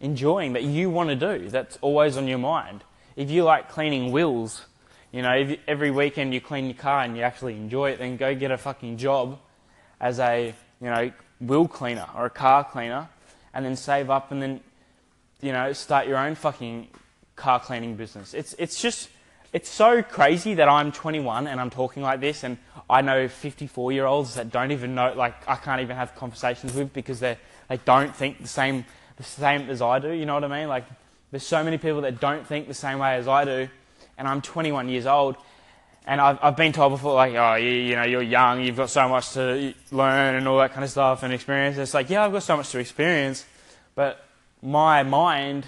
enjoying 0.00 0.54
that 0.54 0.64
you 0.64 0.90
want 0.90 1.08
to 1.08 1.16
do 1.16 1.48
that's 1.48 1.78
always 1.80 2.16
on 2.16 2.26
your 2.26 2.38
mind. 2.38 2.82
If 3.14 3.30
you 3.30 3.44
like 3.44 3.68
cleaning 3.68 4.10
wheels 4.10 4.66
you 5.12 5.22
know 5.22 5.34
you, 5.34 5.58
every 5.68 5.90
weekend 5.90 6.32
you 6.32 6.40
clean 6.40 6.64
your 6.66 6.74
car 6.74 7.00
and 7.00 7.16
you 7.16 7.22
actually 7.22 7.54
enjoy 7.54 7.90
it 7.90 7.98
then 7.98 8.16
go 8.16 8.34
get 8.34 8.50
a 8.50 8.58
fucking 8.58 8.96
job 8.96 9.38
as 10.00 10.18
a 10.18 10.54
you 10.80 10.86
know 10.86 11.12
wheel 11.40 11.68
cleaner 11.68 12.06
or 12.16 12.26
a 12.26 12.30
car 12.30 12.64
cleaner 12.64 13.08
and 13.54 13.64
then 13.64 13.76
save 13.76 14.08
up 14.10 14.32
and 14.32 14.40
then 14.40 14.60
you 15.40 15.52
know 15.52 15.72
start 15.72 16.06
your 16.06 16.16
own 16.16 16.34
fucking 16.34 16.88
car 17.36 17.60
cleaning 17.60 17.96
business. 17.96 18.34
It's 18.34 18.54
it's 18.58 18.80
just 18.80 19.08
it's 19.52 19.68
so 19.68 20.02
crazy 20.02 20.54
that 20.54 20.68
I'm 20.68 20.92
21 20.92 21.46
and 21.46 21.60
I'm 21.60 21.70
talking 21.70 22.02
like 22.02 22.20
this, 22.20 22.42
and 22.42 22.56
I 22.88 23.02
know 23.02 23.28
54 23.28 23.92
year 23.92 24.06
olds 24.06 24.34
that 24.34 24.50
don't 24.50 24.72
even 24.72 24.94
know, 24.94 25.12
like, 25.14 25.46
I 25.48 25.56
can't 25.56 25.80
even 25.82 25.96
have 25.96 26.14
conversations 26.14 26.74
with 26.74 26.92
because 26.92 27.20
they 27.20 27.36
they 27.68 27.76
don't 27.78 28.14
think 28.14 28.40
the 28.40 28.48
same 28.48 28.84
the 29.16 29.22
same 29.22 29.68
as 29.70 29.80
I 29.82 29.98
do. 29.98 30.10
You 30.10 30.26
know 30.26 30.34
what 30.34 30.44
I 30.44 30.48
mean? 30.48 30.68
Like, 30.68 30.84
there's 31.30 31.46
so 31.46 31.62
many 31.62 31.78
people 31.78 32.02
that 32.02 32.20
don't 32.20 32.46
think 32.46 32.66
the 32.66 32.74
same 32.74 32.98
way 32.98 33.16
as 33.16 33.28
I 33.28 33.44
do, 33.44 33.68
and 34.18 34.26
I'm 34.26 34.40
21 34.40 34.88
years 34.88 35.06
old, 35.06 35.36
and 36.06 36.20
I've, 36.20 36.38
I've 36.42 36.56
been 36.56 36.72
told 36.72 36.92
before, 36.92 37.14
like, 37.14 37.34
oh, 37.34 37.54
you, 37.54 37.70
you 37.70 37.96
know, 37.96 38.02
you're 38.04 38.22
young, 38.22 38.62
you've 38.62 38.76
got 38.76 38.90
so 38.90 39.08
much 39.08 39.32
to 39.32 39.74
learn 39.90 40.34
and 40.34 40.48
all 40.48 40.58
that 40.58 40.72
kind 40.72 40.84
of 40.84 40.90
stuff 40.90 41.22
and 41.22 41.32
experience. 41.32 41.76
It's 41.76 41.94
like, 41.94 42.10
yeah, 42.10 42.24
I've 42.24 42.32
got 42.32 42.42
so 42.42 42.56
much 42.56 42.70
to 42.70 42.78
experience, 42.78 43.44
but 43.94 44.24
my 44.62 45.02
mind 45.02 45.66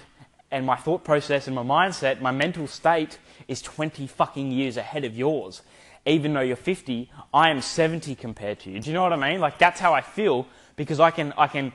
and 0.51 0.65
my 0.65 0.75
thought 0.75 1.03
process 1.03 1.47
and 1.47 1.55
my 1.55 1.63
mindset, 1.63 2.21
my 2.21 2.31
mental 2.31 2.67
state 2.67 3.17
is 3.47 3.61
20 3.61 4.07
fucking 4.07 4.51
years 4.51 4.77
ahead 4.77 5.05
of 5.05 5.15
yours. 5.15 5.61
Even 6.05 6.33
though 6.33 6.41
you're 6.41 6.55
50, 6.55 7.09
I 7.33 7.49
am 7.49 7.61
70 7.61 8.15
compared 8.15 8.59
to 8.59 8.71
you. 8.71 8.79
Do 8.79 8.89
you 8.89 8.93
know 8.93 9.03
what 9.03 9.13
I 9.13 9.31
mean? 9.31 9.39
Like 9.39 9.57
that's 9.57 9.79
how 9.79 9.93
I 9.93 10.01
feel 10.01 10.47
because 10.75 10.99
I 10.99 11.11
can 11.11 11.33
I 11.37 11.47
can 11.47 11.73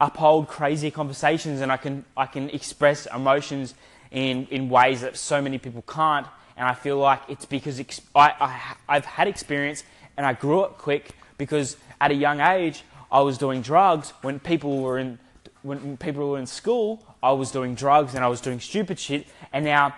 uphold 0.00 0.48
crazy 0.48 0.90
conversations 0.90 1.60
and 1.60 1.72
I 1.72 1.76
can 1.76 2.04
I 2.16 2.26
can 2.26 2.50
express 2.50 3.06
emotions 3.06 3.74
in 4.10 4.46
in 4.50 4.68
ways 4.68 5.00
that 5.00 5.16
so 5.16 5.40
many 5.40 5.58
people 5.58 5.82
can't. 5.82 6.26
And 6.56 6.68
I 6.68 6.74
feel 6.74 6.98
like 6.98 7.22
it's 7.28 7.46
because 7.46 7.80
ex- 7.80 8.02
I, 8.14 8.34
I 8.38 8.96
I've 8.96 9.06
had 9.06 9.28
experience 9.28 9.82
and 10.16 10.26
I 10.26 10.34
grew 10.34 10.60
up 10.60 10.76
quick 10.76 11.12
because 11.38 11.76
at 12.00 12.10
a 12.10 12.14
young 12.14 12.40
age 12.40 12.84
I 13.10 13.20
was 13.20 13.38
doing 13.38 13.62
drugs 13.62 14.12
when 14.22 14.40
people 14.40 14.80
were 14.82 14.98
in 14.98 15.18
when 15.62 15.96
people 15.96 16.30
were 16.30 16.38
in 16.38 16.46
school. 16.46 17.04
I 17.22 17.32
was 17.32 17.50
doing 17.50 17.74
drugs 17.74 18.14
and 18.14 18.24
I 18.24 18.28
was 18.28 18.40
doing 18.40 18.60
stupid 18.60 18.98
shit. 18.98 19.26
And 19.52 19.64
now 19.64 19.94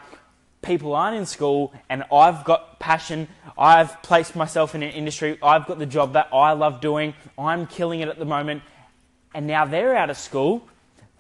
people 0.63 0.95
aren't 0.95 1.17
in 1.17 1.27
school 1.27 1.73
and 1.89 2.05
I've 2.13 2.45
got 2.45 2.79
passion, 2.79 3.29
I've 3.59 4.01
placed 4.03 4.35
myself 4.35 4.75
in 4.75 4.83
an 4.83 4.91
industry, 4.91 5.39
I've 5.43 5.67
got 5.67 5.79
the 5.79 5.87
job 5.87 6.15
that 6.15 6.29
I 6.33 6.53
love 6.53 6.81
doing, 6.81 7.15
I'm 7.37 7.67
killing 7.67 8.01
it 8.01 8.09
at 8.09 8.19
the 8.19 8.25
moment, 8.25 8.63
and 9.35 9.47
now 9.47 9.65
they're 9.65 9.97
out 9.97 10.09
of 10.09 10.17
school, 10.17 10.67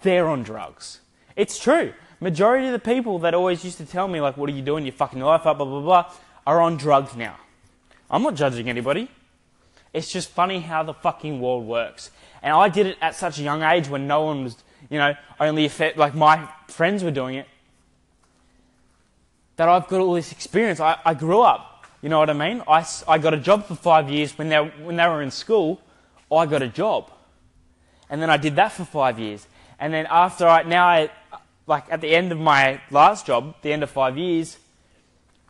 they're 0.02 0.28
on 0.28 0.42
drugs. 0.42 1.00
It's 1.36 1.58
true. 1.58 1.92
Majority 2.20 2.66
of 2.66 2.72
the 2.72 2.78
people 2.78 3.18
that 3.20 3.34
always 3.34 3.64
used 3.64 3.78
to 3.78 3.86
tell 3.86 4.06
me, 4.06 4.20
like, 4.20 4.36
what 4.36 4.48
are 4.48 4.52
you 4.52 4.62
doing, 4.62 4.84
you're 4.84 4.92
fucking 4.92 5.20
life 5.20 5.44
up, 5.44 5.58
blah, 5.58 5.66
blah, 5.66 5.80
blah, 5.80 6.12
are 6.46 6.60
on 6.60 6.76
drugs 6.76 7.16
now. 7.16 7.36
I'm 8.10 8.22
not 8.22 8.34
judging 8.34 8.68
anybody. 8.68 9.10
It's 9.92 10.10
just 10.10 10.30
funny 10.30 10.60
how 10.60 10.82
the 10.82 10.94
fucking 10.94 11.40
world 11.40 11.66
works. 11.66 12.10
And 12.42 12.54
I 12.54 12.68
did 12.68 12.86
it 12.86 12.98
at 13.00 13.14
such 13.14 13.38
a 13.38 13.42
young 13.42 13.62
age 13.62 13.88
when 13.88 14.06
no 14.06 14.22
one 14.22 14.44
was, 14.44 14.56
you 14.88 14.98
know, 14.98 15.14
only 15.40 15.64
effect, 15.64 15.98
like 15.98 16.14
my 16.14 16.48
friends 16.68 17.02
were 17.04 17.10
doing 17.10 17.36
it 17.36 17.46
that 19.62 19.68
I've 19.68 19.86
got 19.86 20.00
all 20.00 20.14
this 20.14 20.32
experience. 20.32 20.80
I, 20.80 20.98
I 21.04 21.14
grew 21.14 21.40
up, 21.40 21.86
you 22.00 22.08
know 22.08 22.18
what 22.18 22.28
I 22.28 22.32
mean? 22.32 22.64
I, 22.66 22.84
I 23.06 23.18
got 23.18 23.32
a 23.32 23.36
job 23.36 23.64
for 23.64 23.76
five 23.76 24.10
years 24.10 24.36
when 24.36 24.48
they, 24.48 24.56
when 24.56 24.96
they 24.96 25.06
were 25.06 25.22
in 25.22 25.30
school. 25.30 25.80
I 26.32 26.46
got 26.46 26.62
a 26.62 26.68
job. 26.68 27.12
And 28.10 28.20
then 28.20 28.28
I 28.28 28.38
did 28.38 28.56
that 28.56 28.72
for 28.72 28.84
five 28.84 29.20
years. 29.20 29.46
And 29.78 29.94
then 29.94 30.08
after 30.10 30.48
I, 30.48 30.64
now 30.64 30.88
I, 30.88 31.10
like 31.68 31.84
at 31.92 32.00
the 32.00 32.08
end 32.12 32.32
of 32.32 32.40
my 32.40 32.80
last 32.90 33.26
job, 33.26 33.54
the 33.62 33.72
end 33.72 33.84
of 33.84 33.90
five 33.90 34.18
years, 34.18 34.58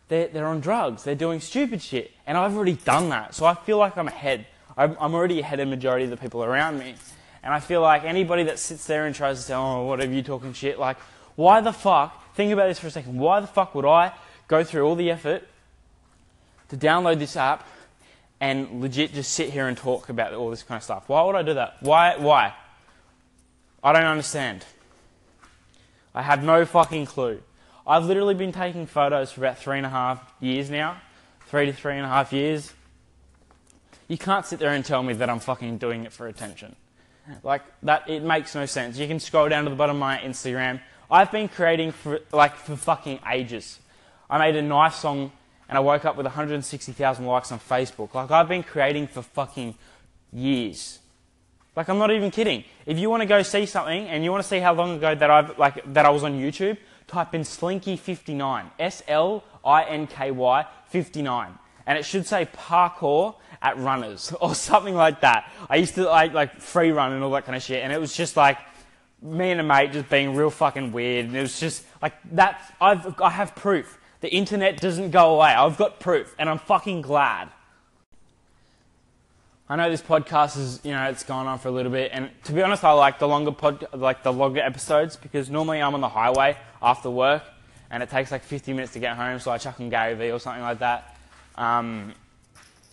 they're, 0.08 0.28
they're 0.28 0.46
on 0.46 0.60
drugs. 0.60 1.04
They're 1.04 1.14
doing 1.14 1.40
stupid 1.40 1.80
shit. 1.80 2.10
And 2.26 2.36
I've 2.36 2.54
already 2.54 2.74
done 2.74 3.08
that. 3.08 3.34
So 3.34 3.46
I 3.46 3.54
feel 3.54 3.78
like 3.78 3.96
I'm 3.96 4.08
ahead. 4.08 4.46
I'm, 4.76 4.94
I'm 5.00 5.14
already 5.14 5.40
ahead 5.40 5.58
of 5.58 5.68
the 5.68 5.74
majority 5.74 6.04
of 6.04 6.10
the 6.10 6.18
people 6.18 6.44
around 6.44 6.78
me. 6.78 6.96
And 7.42 7.54
I 7.54 7.60
feel 7.60 7.80
like 7.80 8.04
anybody 8.04 8.42
that 8.42 8.58
sits 8.58 8.86
there 8.86 9.06
and 9.06 9.14
tries 9.14 9.38
to 9.38 9.42
say, 9.42 9.54
oh, 9.54 9.86
what 9.86 10.00
are 10.00 10.06
you 10.06 10.22
talking 10.22 10.52
shit? 10.52 10.78
Like, 10.78 10.98
why 11.34 11.62
the 11.62 11.72
fuck 11.72 12.21
Think 12.34 12.52
about 12.52 12.68
this 12.68 12.78
for 12.78 12.86
a 12.86 12.90
second. 12.90 13.18
Why 13.18 13.40
the 13.40 13.46
fuck 13.46 13.74
would 13.74 13.84
I 13.84 14.12
go 14.48 14.64
through 14.64 14.86
all 14.86 14.96
the 14.96 15.10
effort 15.10 15.46
to 16.70 16.76
download 16.76 17.18
this 17.18 17.36
app 17.36 17.66
and 18.40 18.80
legit 18.80 19.12
just 19.12 19.32
sit 19.32 19.50
here 19.50 19.68
and 19.68 19.76
talk 19.76 20.08
about 20.08 20.32
all 20.32 20.50
this 20.50 20.62
kind 20.62 20.78
of 20.78 20.82
stuff? 20.82 21.08
Why 21.08 21.22
would 21.22 21.36
I 21.36 21.42
do 21.42 21.54
that? 21.54 21.76
Why? 21.80 22.16
Why? 22.16 22.54
I 23.84 23.92
don't 23.92 24.04
understand. 24.04 24.64
I 26.14 26.22
have 26.22 26.42
no 26.42 26.64
fucking 26.64 27.06
clue. 27.06 27.42
I've 27.86 28.04
literally 28.04 28.34
been 28.34 28.52
taking 28.52 28.86
photos 28.86 29.32
for 29.32 29.40
about 29.40 29.58
three 29.58 29.76
and 29.76 29.86
a 29.86 29.90
half 29.90 30.22
years 30.40 30.70
now. 30.70 31.00
Three 31.46 31.66
to 31.66 31.72
three 31.72 31.96
and 31.96 32.04
a 32.04 32.08
half 32.08 32.32
years. 32.32 32.72
You 34.08 34.18
can't 34.18 34.46
sit 34.46 34.58
there 34.58 34.70
and 34.70 34.84
tell 34.84 35.02
me 35.02 35.14
that 35.14 35.28
I'm 35.28 35.40
fucking 35.40 35.78
doing 35.78 36.04
it 36.04 36.12
for 36.12 36.28
attention. 36.28 36.76
Like, 37.42 37.62
that, 37.82 38.08
it 38.08 38.22
makes 38.22 38.54
no 38.54 38.66
sense. 38.66 38.98
You 38.98 39.06
can 39.06 39.20
scroll 39.20 39.48
down 39.48 39.64
to 39.64 39.70
the 39.70 39.76
bottom 39.76 39.96
of 39.96 40.00
my 40.00 40.18
Instagram 40.18 40.80
I've 41.12 41.30
been 41.30 41.48
creating 41.48 41.92
for 41.92 42.20
like 42.32 42.56
for 42.56 42.74
fucking 42.74 43.20
ages. 43.30 43.78
I 44.30 44.38
made 44.38 44.56
a 44.56 44.62
nice 44.62 44.96
song 44.96 45.30
and 45.68 45.76
I 45.76 45.80
woke 45.82 46.06
up 46.06 46.16
with 46.16 46.24
160,000 46.24 47.26
likes 47.26 47.52
on 47.52 47.60
Facebook. 47.60 48.14
Like 48.14 48.30
I've 48.30 48.48
been 48.48 48.62
creating 48.62 49.08
for 49.08 49.20
fucking 49.20 49.74
years. 50.32 51.00
Like 51.76 51.90
I'm 51.90 51.98
not 51.98 52.12
even 52.12 52.30
kidding. 52.30 52.64
If 52.86 52.98
you 52.98 53.10
want 53.10 53.20
to 53.20 53.26
go 53.26 53.42
see 53.42 53.66
something 53.66 54.08
and 54.08 54.24
you 54.24 54.30
want 54.32 54.42
to 54.42 54.48
see 54.48 54.58
how 54.58 54.72
long 54.72 54.96
ago 54.96 55.14
that 55.14 55.30
I've 55.30 55.58
like 55.58 55.82
that 55.92 56.06
I 56.06 56.08
was 56.08 56.24
on 56.24 56.32
YouTube, 56.32 56.78
type 57.06 57.34
in 57.34 57.42
Slinky59. 57.42 58.70
S 58.78 59.02
L 59.06 59.44
I 59.62 59.84
N 59.84 60.06
K 60.06 60.30
Y 60.30 60.66
59. 60.88 61.58
And 61.86 61.98
it 61.98 62.06
should 62.06 62.26
say 62.26 62.46
parkour 62.46 63.34
at 63.60 63.76
runners 63.76 64.32
or 64.40 64.54
something 64.54 64.94
like 64.94 65.20
that. 65.20 65.52
I 65.68 65.76
used 65.76 65.94
to 65.96 66.04
like 66.04 66.32
like 66.32 66.58
free 66.58 66.90
run 66.90 67.12
and 67.12 67.22
all 67.22 67.32
that 67.32 67.44
kind 67.44 67.54
of 67.54 67.62
shit 67.62 67.82
and 67.82 67.92
it 67.92 68.00
was 68.00 68.16
just 68.16 68.34
like 68.34 68.56
me 69.22 69.50
and 69.50 69.60
a 69.60 69.64
mate 69.64 69.92
just 69.92 70.10
being 70.10 70.34
real 70.34 70.50
fucking 70.50 70.92
weird. 70.92 71.26
And 71.26 71.36
it 71.36 71.40
was 71.40 71.58
just 71.58 71.84
like 72.02 72.14
that. 72.32 72.74
I've, 72.80 73.20
I 73.20 73.30
have 73.30 73.54
proof. 73.54 73.98
The 74.20 74.32
internet 74.32 74.80
doesn't 74.80 75.10
go 75.10 75.36
away. 75.36 75.50
I've 75.50 75.76
got 75.76 76.00
proof, 76.00 76.34
and 76.38 76.48
I'm 76.48 76.58
fucking 76.58 77.02
glad. 77.02 77.48
I 79.68 79.76
know 79.76 79.88
this 79.88 80.02
podcast 80.02 80.58
is, 80.58 80.80
you 80.84 80.92
know, 80.92 81.04
it's 81.08 81.24
gone 81.24 81.46
on 81.46 81.58
for 81.58 81.68
a 81.68 81.70
little 81.70 81.90
bit, 81.90 82.10
and 82.12 82.30
to 82.44 82.52
be 82.52 82.62
honest, 82.62 82.84
I 82.84 82.92
like 82.92 83.18
the 83.18 83.26
longer 83.26 83.52
pod, 83.52 83.86
like 83.94 84.22
the 84.22 84.32
longer 84.32 84.60
episodes 84.60 85.16
because 85.16 85.48
normally 85.48 85.80
I'm 85.80 85.94
on 85.94 86.00
the 86.00 86.08
highway 86.08 86.58
after 86.82 87.08
work, 87.08 87.42
and 87.90 88.02
it 88.02 88.10
takes 88.10 88.30
like 88.30 88.42
50 88.42 88.74
minutes 88.74 88.92
to 88.92 88.98
get 88.98 89.16
home, 89.16 89.38
so 89.38 89.50
I 89.50 89.58
chuck 89.58 89.80
on 89.80 89.88
Gary 89.88 90.14
Vee 90.14 90.30
or 90.30 90.38
something 90.38 90.62
like 90.62 90.80
that. 90.80 91.16
Um, 91.56 92.12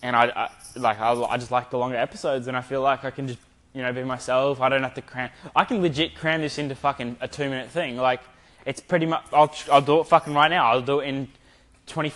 and 0.01 0.15
I, 0.15 0.25
I 0.27 0.49
like 0.77 0.99
I, 0.99 1.11
I 1.13 1.37
just 1.37 1.51
like 1.51 1.69
the 1.69 1.77
longer 1.77 1.97
episodes, 1.97 2.47
and 2.47 2.55
I 2.55 2.61
feel 2.61 2.81
like 2.81 3.03
I 3.03 3.11
can 3.11 3.27
just 3.27 3.39
you 3.73 3.81
know, 3.81 3.93
be 3.93 4.03
myself. 4.03 4.61
I 4.61 4.69
don't 4.69 4.83
have 4.83 4.95
to 4.95 5.01
cram. 5.01 5.29
I 5.55 5.63
can 5.65 5.81
legit 5.81 6.15
cram 6.15 6.41
this 6.41 6.57
into 6.57 6.75
fucking 6.75 7.17
a 7.21 7.27
two 7.27 7.49
minute 7.49 7.69
thing. 7.69 7.97
Like, 7.97 8.21
It's 8.65 8.81
pretty 8.81 9.05
much. 9.05 9.23
I'll 9.31 9.53
I'll 9.71 9.81
do 9.81 9.99
it 9.99 10.07
fucking 10.07 10.33
right 10.33 10.49
now. 10.49 10.71
I'll 10.71 10.81
do 10.81 10.99
it 10.99 11.07
in 11.07 11.27
20, 11.87 12.11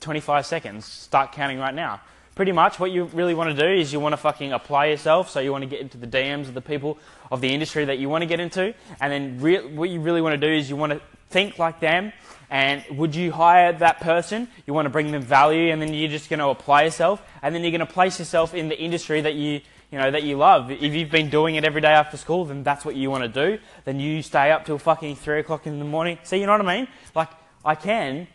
25 0.00 0.46
seconds. 0.46 0.84
Start 0.84 1.32
counting 1.32 1.58
right 1.58 1.74
now. 1.74 2.00
Pretty 2.34 2.52
much, 2.52 2.78
what 2.78 2.90
you 2.90 3.04
really 3.04 3.32
want 3.32 3.48
to 3.48 3.56
do 3.56 3.80
is 3.80 3.94
you 3.94 4.00
want 4.00 4.12
to 4.12 4.18
fucking 4.18 4.52
apply 4.52 4.86
yourself. 4.86 5.30
So 5.30 5.40
you 5.40 5.52
want 5.52 5.62
to 5.62 5.70
get 5.70 5.80
into 5.80 5.96
the 5.96 6.06
DMs 6.06 6.48
of 6.48 6.54
the 6.54 6.60
people 6.60 6.98
of 7.30 7.40
the 7.40 7.48
industry 7.48 7.86
that 7.86 7.98
you 7.98 8.10
want 8.10 8.22
to 8.22 8.26
get 8.26 8.40
into, 8.40 8.74
and 9.00 9.10
then 9.10 9.40
re- 9.40 9.66
what 9.66 9.88
you 9.88 10.00
really 10.00 10.20
want 10.20 10.38
to 10.38 10.46
do 10.46 10.52
is 10.52 10.68
you 10.68 10.76
want 10.76 10.92
to 10.92 11.00
think 11.30 11.58
like 11.58 11.80
them. 11.80 12.12
And 12.50 12.84
would 12.90 13.16
you 13.16 13.32
hire 13.32 13.72
that 13.72 14.00
person? 14.00 14.48
You 14.66 14.74
want 14.74 14.86
to 14.86 14.90
bring 14.90 15.10
them 15.12 15.22
value, 15.22 15.72
and 15.72 15.80
then 15.80 15.94
you're 15.94 16.10
just 16.10 16.28
going 16.28 16.38
to 16.38 16.48
apply 16.48 16.82
yourself, 16.84 17.22
and 17.42 17.54
then 17.54 17.62
you're 17.62 17.72
going 17.72 17.80
to 17.80 17.92
place 17.92 18.18
yourself 18.18 18.54
in 18.54 18.68
the 18.68 18.78
industry 18.78 19.22
that 19.22 19.34
you 19.34 19.62
you 19.96 20.02
know 20.02 20.10
that 20.10 20.24
you 20.24 20.36
love. 20.36 20.70
If 20.70 20.92
you've 20.92 21.10
been 21.10 21.30
doing 21.30 21.54
it 21.54 21.64
every 21.64 21.80
day 21.80 21.92
after 21.92 22.18
school, 22.18 22.44
then 22.44 22.62
that's 22.62 22.84
what 22.84 22.96
you 22.96 23.10
want 23.10 23.22
to 23.22 23.28
do. 23.28 23.58
Then 23.86 23.98
you 23.98 24.20
stay 24.20 24.50
up 24.50 24.66
till 24.66 24.76
fucking 24.76 25.16
three 25.16 25.40
o'clock 25.40 25.66
in 25.66 25.78
the 25.78 25.86
morning. 25.86 26.18
See, 26.22 26.36
you 26.36 26.44
know 26.44 26.52
what 26.52 26.60
I 26.60 26.76
mean? 26.76 26.88
Like 27.14 27.30
I 27.64 27.76
can, 27.76 28.28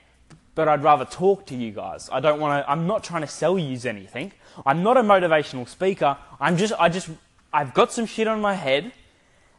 but 0.56 0.68
I'd 0.68 0.82
rather 0.82 1.06
talk 1.06 1.46
to 1.48 1.56
you 1.56 1.70
guys. 1.70 2.10
I 2.12 2.20
don't 2.20 2.40
want 2.40 2.66
to. 2.66 2.72
I'm 2.72 2.88
not 2.88 3.04
trying 3.04 3.22
to 3.22 3.28
sell 3.28 3.60
you 3.60 3.78
anything. 3.88 4.32
I'm 4.66 4.82
not 4.82 4.98
a 4.98 5.04
motivational 5.04 5.68
speaker. 5.68 6.18
I'm 6.40 6.58
just. 6.58 6.74
I 6.80 6.90
just. 6.90 7.10
I've 7.54 7.76
got 7.76 7.92
some 7.92 8.08
shit 8.08 8.28
on 8.28 8.42
my 8.42 8.56
head, 8.56 8.92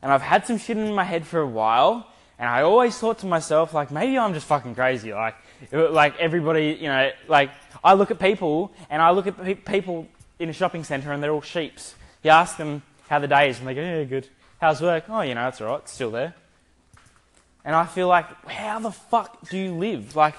and 0.02 0.12
I've 0.12 0.22
had 0.22 0.44
some 0.44 0.58
shit 0.58 0.76
in 0.76 0.92
my 0.92 1.04
head 1.04 1.24
for 1.24 1.38
a 1.38 1.46
while. 1.46 2.08
And 2.36 2.48
I 2.48 2.62
always 2.62 2.98
thought 2.98 3.20
to 3.20 3.26
myself, 3.26 3.74
like, 3.74 3.92
maybe 3.92 4.18
I'm 4.18 4.34
just 4.34 4.46
fucking 4.46 4.74
crazy. 4.74 5.14
Like, 5.14 5.36
like 5.70 6.18
everybody, 6.18 6.76
you 6.80 6.88
know, 6.88 7.12
like 7.28 7.50
I 7.84 7.94
look 7.94 8.10
at 8.10 8.18
people 8.18 8.72
and 8.90 9.00
I 9.00 9.12
look 9.12 9.28
at 9.28 9.40
pe- 9.40 9.54
people 9.54 10.08
in 10.42 10.48
a 10.48 10.52
shopping 10.52 10.84
centre 10.84 11.12
and 11.12 11.22
they're 11.22 11.32
all 11.32 11.40
sheeps. 11.40 11.94
You 12.22 12.30
ask 12.30 12.56
them 12.56 12.82
how 13.08 13.18
the 13.18 13.28
day 13.28 13.48
is 13.48 13.58
and 13.58 13.68
they 13.68 13.74
go, 13.74 13.80
yeah, 13.80 14.04
good. 14.04 14.28
How's 14.60 14.80
work? 14.80 15.04
Oh, 15.08 15.22
you 15.22 15.34
know, 15.34 15.48
it's 15.48 15.60
alright, 15.60 15.80
it's 15.80 15.92
still 15.92 16.10
there. 16.10 16.34
And 17.64 17.76
I 17.76 17.86
feel 17.86 18.08
like, 18.08 18.26
how 18.48 18.80
the 18.80 18.90
fuck 18.90 19.48
do 19.48 19.56
you 19.56 19.72
live? 19.72 20.16
Like, 20.16 20.34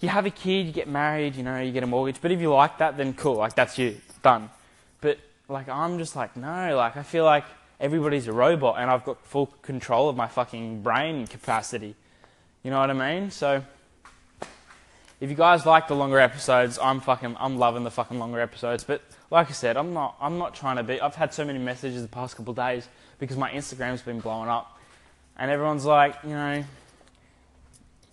you 0.00 0.08
have 0.08 0.26
a 0.26 0.30
kid, 0.30 0.66
you 0.66 0.72
get 0.72 0.88
married, 0.88 1.36
you 1.36 1.42
know, 1.42 1.60
you 1.60 1.72
get 1.72 1.82
a 1.82 1.86
mortgage. 1.86 2.20
But 2.20 2.32
if 2.32 2.40
you 2.40 2.52
like 2.52 2.78
that, 2.78 2.96
then 2.96 3.14
cool, 3.14 3.36
like 3.36 3.54
that's 3.54 3.78
you, 3.78 3.96
done. 4.22 4.50
But 5.00 5.18
like, 5.48 5.68
I'm 5.68 5.98
just 5.98 6.16
like, 6.16 6.36
no, 6.36 6.76
like 6.76 6.96
I 6.96 7.02
feel 7.02 7.24
like 7.24 7.44
everybody's 7.80 8.26
a 8.26 8.32
robot 8.32 8.76
and 8.78 8.90
I've 8.90 9.04
got 9.04 9.24
full 9.24 9.46
control 9.62 10.08
of 10.08 10.16
my 10.16 10.26
fucking 10.26 10.82
brain 10.82 11.26
capacity. 11.26 11.94
You 12.62 12.70
know 12.70 12.80
what 12.80 12.90
I 12.90 12.94
mean? 12.94 13.30
So 13.30 13.62
if 15.20 15.30
you 15.30 15.36
guys 15.36 15.66
like 15.66 15.88
the 15.88 15.96
longer 15.96 16.18
episodes, 16.18 16.78
I'm 16.80 17.00
fucking 17.00 17.36
I'm 17.40 17.58
loving 17.58 17.84
the 17.84 17.90
fucking 17.90 18.18
longer 18.18 18.40
episodes. 18.40 18.84
But 18.84 19.02
like 19.30 19.48
I 19.48 19.52
said, 19.52 19.76
I'm 19.76 19.92
not 19.92 20.16
I'm 20.20 20.38
not 20.38 20.54
trying 20.54 20.76
to 20.76 20.82
be. 20.82 21.00
I've 21.00 21.16
had 21.16 21.34
so 21.34 21.44
many 21.44 21.58
messages 21.58 22.02
the 22.02 22.08
past 22.08 22.36
couple 22.36 22.54
days 22.54 22.88
because 23.18 23.36
my 23.36 23.50
Instagram's 23.50 24.02
been 24.02 24.20
blowing 24.20 24.48
up, 24.48 24.78
and 25.36 25.50
everyone's 25.50 25.84
like, 25.84 26.14
you 26.22 26.30
know, 26.30 26.64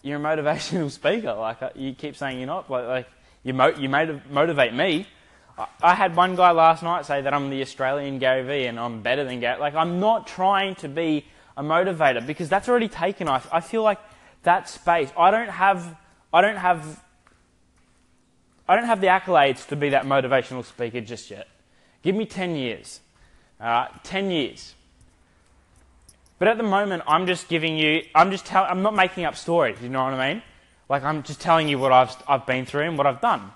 you're 0.01 0.17
a 0.17 0.21
motivational 0.21 0.89
speaker. 0.99 1.33
Like 1.33 1.61
uh, 1.61 1.69
you 1.75 1.93
keep 1.93 2.15
saying 2.15 2.39
you're 2.39 2.47
not. 2.47 2.69
Like, 2.69 2.87
like 2.87 3.07
you 3.43 3.53
mo- 3.53 3.75
you 3.77 3.87
motivate 3.87 4.73
me. 4.73 5.07
I, 5.59 5.67
I 5.83 5.93
had 5.93 6.15
one 6.15 6.35
guy 6.35 6.51
last 6.51 6.81
night 6.81 7.05
say 7.05 7.21
that 7.21 7.33
I'm 7.35 7.51
the 7.51 7.61
Australian 7.61 8.17
Gary 8.17 8.41
Vee 8.41 8.65
and 8.65 8.79
I'm 8.79 9.01
better 9.03 9.23
than 9.23 9.39
Gary. 9.41 9.59
Like 9.59 9.75
I'm 9.75 9.99
not 9.99 10.25
trying 10.25 10.73
to 10.75 10.89
be 10.89 11.25
a 11.55 11.61
motivator 11.61 12.25
because 12.25 12.49
that's 12.49 12.67
already 12.67 12.89
taken. 12.89 13.27
I, 13.27 13.43
I 13.51 13.61
feel 13.61 13.83
like 13.83 13.99
that 14.41 14.67
space. 14.69 15.11
I 15.15 15.29
don't 15.29 15.49
have 15.49 15.95
I 16.36 16.41
don't 16.41 16.58
have 16.58 17.02
I 18.67 18.76
don't 18.76 18.86
have 18.86 19.00
the 19.00 19.08
accolades 19.08 19.65
to 19.67 19.78
be 19.78 19.89
that 19.89 20.04
motivational 20.04 20.65
speaker 20.65 21.00
just 21.00 21.32
yet. 21.32 21.48
Give 22.02 22.13
me 22.13 22.26
10 22.26 22.58
years. 22.58 23.00
All 23.62 23.67
right, 23.67 24.04
10 24.04 24.32
years. 24.32 24.74
But 26.38 26.50
at 26.50 26.58
the 26.58 26.63
moment, 26.63 27.04
I'm 27.08 27.26
just 27.26 27.48
giving 27.48 27.78
you, 27.78 28.04
I'm 28.13 28.32
just 28.32 28.45
telling, 28.45 28.69
I'm 28.69 28.82
not 28.82 28.95
making 28.95 29.24
up 29.24 29.38
stories, 29.38 29.78
you 29.82 29.88
know 29.88 30.04
what 30.04 30.13
I 30.13 30.34
mean? 30.34 30.43
Like, 30.89 31.04
I'm 31.04 31.24
just 31.24 31.39
telling 31.39 31.69
you 31.69 31.80
what 31.80 31.93
I've, 31.93 32.13
I've 32.28 32.45
been 32.45 32.65
through 32.65 32.82
and 32.82 32.98
what 32.98 33.08
I've 33.08 33.21
done. 33.21 33.52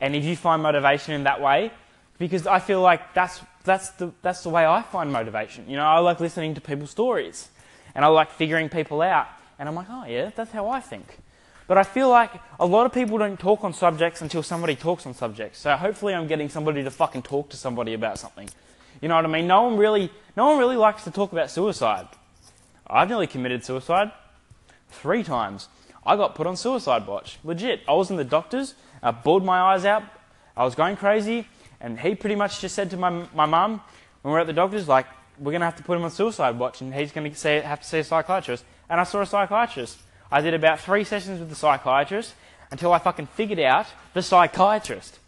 And 0.00 0.16
if 0.16 0.24
you 0.24 0.34
find 0.34 0.60
motivation 0.60 1.14
in 1.14 1.24
that 1.24 1.40
way, 1.40 1.70
because 2.18 2.46
I 2.46 2.58
feel 2.58 2.80
like 2.80 3.14
that's, 3.14 3.40
that's, 3.62 3.90
the, 3.90 4.12
that's 4.22 4.42
the 4.42 4.50
way 4.50 4.66
I 4.66 4.82
find 4.82 5.12
motivation. 5.12 5.68
You 5.68 5.76
know, 5.76 5.84
I 5.84 6.00
like 6.00 6.18
listening 6.18 6.54
to 6.54 6.60
people's 6.60 6.90
stories. 6.90 7.48
And 7.94 8.04
I 8.04 8.08
like 8.08 8.32
figuring 8.32 8.68
people 8.70 9.02
out. 9.02 9.28
And 9.58 9.68
I'm 9.68 9.76
like, 9.76 9.86
oh, 9.88 10.04
yeah, 10.04 10.30
that's 10.34 10.50
how 10.50 10.68
I 10.68 10.80
think. 10.80 11.18
But 11.66 11.78
I 11.78 11.82
feel 11.82 12.10
like 12.10 12.30
a 12.60 12.66
lot 12.66 12.84
of 12.84 12.92
people 12.92 13.16
don't 13.18 13.38
talk 13.38 13.64
on 13.64 13.72
subjects 13.72 14.20
until 14.20 14.42
somebody 14.42 14.76
talks 14.76 15.06
on 15.06 15.14
subjects. 15.14 15.58
So 15.60 15.74
hopefully 15.76 16.14
I'm 16.14 16.26
getting 16.26 16.48
somebody 16.48 16.84
to 16.84 16.90
fucking 16.90 17.22
talk 17.22 17.48
to 17.50 17.56
somebody 17.56 17.94
about 17.94 18.18
something. 18.18 18.50
You 19.00 19.08
know 19.08 19.16
what 19.16 19.24
I 19.24 19.28
mean? 19.28 19.46
No 19.46 19.62
one 19.62 19.76
really, 19.76 20.10
no 20.36 20.48
one 20.48 20.58
really 20.58 20.76
likes 20.76 21.04
to 21.04 21.10
talk 21.10 21.32
about 21.32 21.50
suicide. 21.50 22.06
I've 22.86 23.08
nearly 23.08 23.26
committed 23.26 23.64
suicide 23.64 24.12
three 24.90 25.22
times. 25.22 25.68
I 26.06 26.16
got 26.16 26.34
put 26.34 26.46
on 26.46 26.56
suicide 26.56 27.06
watch. 27.06 27.38
Legit. 27.44 27.80
I 27.88 27.94
was 27.94 28.10
in 28.10 28.16
the 28.16 28.24
doctor's. 28.24 28.74
I 29.02 29.10
bawled 29.10 29.44
my 29.44 29.60
eyes 29.60 29.86
out. 29.86 30.02
I 30.56 30.64
was 30.64 30.74
going 30.74 30.96
crazy. 30.96 31.48
And 31.80 31.98
he 31.98 32.14
pretty 32.14 32.36
much 32.36 32.60
just 32.60 32.74
said 32.74 32.90
to 32.90 32.96
my, 32.96 33.26
my 33.34 33.46
mum, 33.46 33.80
when 34.22 34.32
we 34.32 34.32
were 34.32 34.40
at 34.40 34.46
the 34.46 34.52
doctor's, 34.52 34.86
like, 34.86 35.06
we're 35.38 35.50
going 35.50 35.60
to 35.60 35.66
have 35.66 35.76
to 35.76 35.82
put 35.82 35.96
him 35.96 36.04
on 36.04 36.10
suicide 36.10 36.58
watch 36.58 36.80
and 36.80 36.94
he's 36.94 37.10
going 37.10 37.30
to 37.30 37.62
have 37.62 37.80
to 37.80 37.86
see 37.86 37.98
a 37.98 38.04
psychiatrist. 38.04 38.64
And 38.88 39.00
I 39.00 39.04
saw 39.04 39.22
a 39.22 39.26
psychiatrist. 39.26 39.98
I 40.30 40.40
did 40.40 40.54
about 40.54 40.80
three 40.80 41.04
sessions 41.04 41.40
with 41.40 41.48
the 41.48 41.54
psychiatrist 41.54 42.34
until 42.70 42.92
I 42.92 42.98
fucking 42.98 43.26
figured 43.26 43.60
out 43.60 43.86
the 44.14 44.22
psychiatrist. 44.22 45.18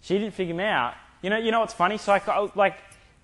She 0.00 0.18
didn't 0.18 0.34
figure 0.34 0.54
me 0.54 0.64
out. 0.64 0.94
You 1.22 1.30
know, 1.30 1.38
you 1.38 1.50
know 1.50 1.60
what's 1.60 1.74
funny? 1.74 1.96
Psychi- 1.96 2.34
oh, 2.34 2.50
like, 2.54 2.76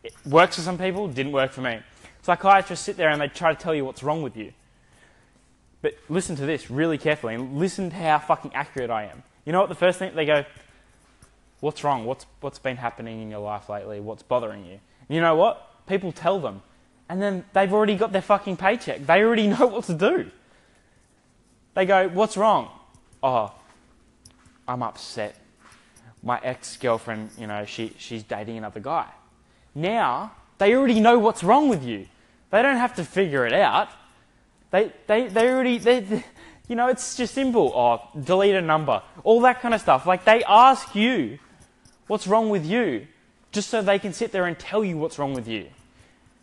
it 0.05 0.15
works 0.25 0.57
for 0.57 0.63
some 0.63 0.79
people, 0.79 1.09
didn't 1.09 1.33
work 1.33 1.51
for 1.51 1.61
me. 1.61 1.81
Psychiatrists 2.23 2.85
sit 2.85 2.97
there 2.97 3.09
and 3.11 3.21
they 3.21 3.29
try 3.29 3.53
to 3.53 3.61
tell 3.61 3.75
you 3.75 3.85
what's 3.85 4.03
wrong 4.03 4.23
with 4.23 4.37
you. 4.37 4.53
But 5.83 5.95
listen 6.09 6.37
to 6.37 6.47
this 6.47 6.71
really 6.71 6.99
carefully 6.99 7.35
and 7.35 7.59
listen 7.59 7.91
to 7.91 7.97
how 7.97 8.19
fucking 8.19 8.55
accurate 8.55 8.91
I 8.91 9.05
am. 9.05 9.23
You 9.45 9.53
know 9.53 9.61
what 9.61 9.69
the 9.69 9.75
first 9.75 9.99
thing 9.99 10.15
they 10.15 10.27
go, 10.27 10.45
What's 11.61 11.83
wrong? 11.83 12.05
What's, 12.05 12.27
what's 12.41 12.59
been 12.59 12.77
happening 12.77 13.21
in 13.21 13.31
your 13.31 13.41
life 13.41 13.69
lately? 13.69 14.01
What's 14.01 14.23
bothering 14.23 14.65
you? 14.65 14.79
And 15.09 15.17
you 15.17 15.21
know 15.21 15.35
what? 15.35 15.87
People 15.87 16.13
tell 16.13 16.39
them. 16.39 16.63
And 17.09 17.21
then 17.21 17.45
they've 17.53 17.73
already 17.73 17.97
got 17.97 18.13
their 18.13 18.23
fucking 18.23 18.57
paycheck. 18.59 19.07
They 19.07 19.23
already 19.23 19.49
know 19.59 19.67
what 19.67 19.85
to 19.85 19.95
do. 19.95 20.31
They 21.79 21.87
go, 21.87 22.09
What's 22.09 22.37
wrong? 22.37 22.71
Oh, 23.23 23.55
I'm 24.67 24.83
upset. 24.83 25.37
My 26.25 26.41
ex 26.43 26.77
girlfriend, 26.77 27.31
you 27.39 27.47
know, 27.47 27.65
she, 27.67 27.93
she's 27.99 28.25
dating 28.25 28.59
another 28.59 28.81
guy. 28.81 29.07
Now, 29.77 30.33
they 30.59 30.75
already 30.75 30.99
know 30.99 31.21
what's 31.21 31.45
wrong 31.45 31.69
with 31.69 31.85
you. 31.85 32.07
They 32.51 32.63
don't 32.63 32.79
have 32.79 32.97
to 32.97 33.05
figure 33.05 33.47
it 33.47 33.53
out. 33.53 33.91
They, 34.73 34.93
they, 35.07 35.29
they 35.29 35.49
already, 35.49 35.79
they, 35.79 36.01
they, 36.01 36.25
you 36.67 36.75
know, 36.75 36.89
it's 36.89 37.17
just 37.17 37.33
simple. 37.33 37.73
Oh, 37.73 38.03
delete 38.25 38.57
a 38.57 38.61
number. 38.61 39.01
All 39.23 39.41
that 39.43 39.61
kind 39.61 39.73
of 39.73 39.81
stuff. 39.81 40.05
Like, 40.05 40.25
they 40.25 40.43
ask 40.43 40.97
you 40.97 41.39
what's 42.09 42.27
wrong 42.27 42.51
with 42.51 42.67
you 42.67 43.07
just 43.53 43.71
so 43.71 43.83
they 43.83 44.01
can 44.01 44.13
sit 44.13 44.33
there 44.33 44.47
and 44.47 44.59
tell 44.59 44.83
you 44.83 44.99
what's 44.99 45.17
wrong 45.17 45.33
with 45.33 45.47
you. 45.47 45.69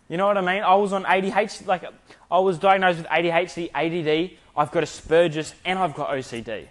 You 0.08 0.16
know 0.16 0.28
what 0.28 0.38
I 0.38 0.42
mean? 0.42 0.64
I 0.64 0.76
was 0.76 0.94
on 0.94 1.04
ADHD, 1.04 1.68
like, 1.68 1.84
I 2.32 2.40
was 2.40 2.58
diagnosed 2.58 3.00
with 3.00 3.08
ADHD, 3.08 3.70
ADD, 3.74 4.38
I've 4.58 4.72
got 4.72 4.84
Asperger's, 4.84 5.54
and 5.66 5.78
I've 5.78 5.94
got 5.94 6.10
OCD. 6.10 6.68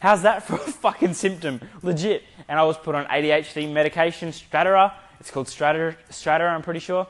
How's 0.00 0.22
that 0.22 0.42
for 0.42 0.54
a 0.54 0.58
fucking 0.58 1.14
symptom? 1.14 1.60
Legit. 1.82 2.24
And 2.48 2.58
I 2.58 2.64
was 2.64 2.76
put 2.76 2.94
on 2.94 3.04
ADHD 3.06 3.72
medication, 3.72 4.30
Strattera. 4.30 4.94
It's 5.20 5.30
called 5.30 5.46
Strattera, 5.46 5.94
Strattera, 6.10 6.50
I'm 6.50 6.62
pretty 6.62 6.80
sure. 6.80 7.06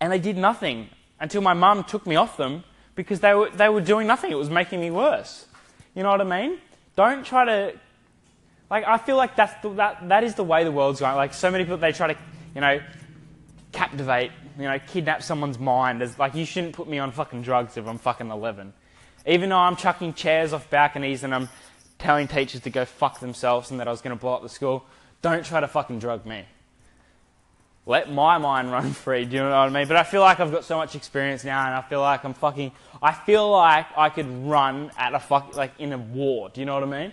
And 0.00 0.12
they 0.12 0.20
did 0.20 0.36
nothing 0.36 0.88
until 1.18 1.40
my 1.40 1.54
mum 1.54 1.82
took 1.84 2.06
me 2.06 2.16
off 2.16 2.36
them 2.36 2.62
because 2.94 3.20
they 3.20 3.34
were, 3.34 3.50
they 3.50 3.68
were 3.68 3.80
doing 3.80 4.06
nothing. 4.06 4.30
It 4.30 4.36
was 4.36 4.50
making 4.50 4.80
me 4.80 4.90
worse. 4.90 5.46
You 5.94 6.02
know 6.02 6.10
what 6.10 6.20
I 6.20 6.24
mean? 6.24 6.58
Don't 6.96 7.24
try 7.24 7.44
to. 7.44 7.74
Like, 8.70 8.84
I 8.86 8.98
feel 8.98 9.16
like 9.16 9.36
that's 9.36 9.60
the, 9.62 9.70
that, 9.70 10.08
that 10.08 10.24
is 10.24 10.34
the 10.34 10.44
way 10.44 10.64
the 10.64 10.72
world's 10.72 11.00
going. 11.00 11.16
Like, 11.16 11.34
so 11.34 11.50
many 11.50 11.64
people, 11.64 11.76
they 11.76 11.92
try 11.92 12.12
to, 12.12 12.18
you 12.54 12.60
know, 12.60 12.80
captivate, 13.72 14.30
you 14.58 14.64
know, 14.64 14.78
kidnap 14.78 15.22
someone's 15.22 15.58
mind. 15.58 16.02
As, 16.02 16.18
like, 16.18 16.34
you 16.34 16.44
shouldn't 16.44 16.74
put 16.74 16.88
me 16.88 16.98
on 16.98 17.12
fucking 17.12 17.42
drugs 17.42 17.76
if 17.76 17.86
I'm 17.86 17.98
fucking 17.98 18.30
11. 18.30 18.72
Even 19.26 19.48
though 19.48 19.58
I'm 19.58 19.76
chucking 19.76 20.14
chairs 20.14 20.52
off 20.52 20.68
balconies 20.70 21.24
and 21.24 21.34
I'm 21.34 21.48
telling 21.98 22.28
teachers 22.28 22.60
to 22.62 22.70
go 22.70 22.84
fuck 22.84 23.20
themselves 23.20 23.70
and 23.70 23.80
that 23.80 23.88
I 23.88 23.90
was 23.90 24.00
going 24.00 24.16
to 24.16 24.20
blow 24.20 24.34
up 24.34 24.42
the 24.42 24.48
school, 24.48 24.84
don't 25.22 25.44
try 25.44 25.60
to 25.60 25.68
fucking 25.68 25.98
drug 25.98 26.26
me. 26.26 26.44
Let 27.86 28.10
my 28.12 28.38
mind 28.38 28.70
run 28.70 28.92
free, 29.04 29.24
do 29.24 29.36
you 29.36 29.42
know 29.42 29.50
what 29.50 29.56
I 29.56 29.68
mean? 29.70 29.88
But 29.88 29.96
I 29.96 30.04
feel 30.04 30.20
like 30.20 30.40
I've 30.40 30.52
got 30.52 30.64
so 30.64 30.76
much 30.76 30.94
experience 30.94 31.44
now 31.44 31.64
and 31.66 31.74
I 31.74 31.82
feel 31.82 32.00
like 32.00 32.24
I'm 32.24 32.34
fucking, 32.34 32.72
I 33.02 33.12
feel 33.12 33.50
like 33.50 33.86
I 33.96 34.08
could 34.08 34.26
run 34.46 34.90
at 34.96 35.14
a 35.14 35.20
fuck, 35.20 35.56
like 35.56 35.72
in 35.78 35.92
a 35.92 35.98
war, 35.98 36.50
do 36.50 36.60
you 36.60 36.66
know 36.66 36.74
what 36.74 36.82
I 36.82 36.86
mean? 36.86 37.12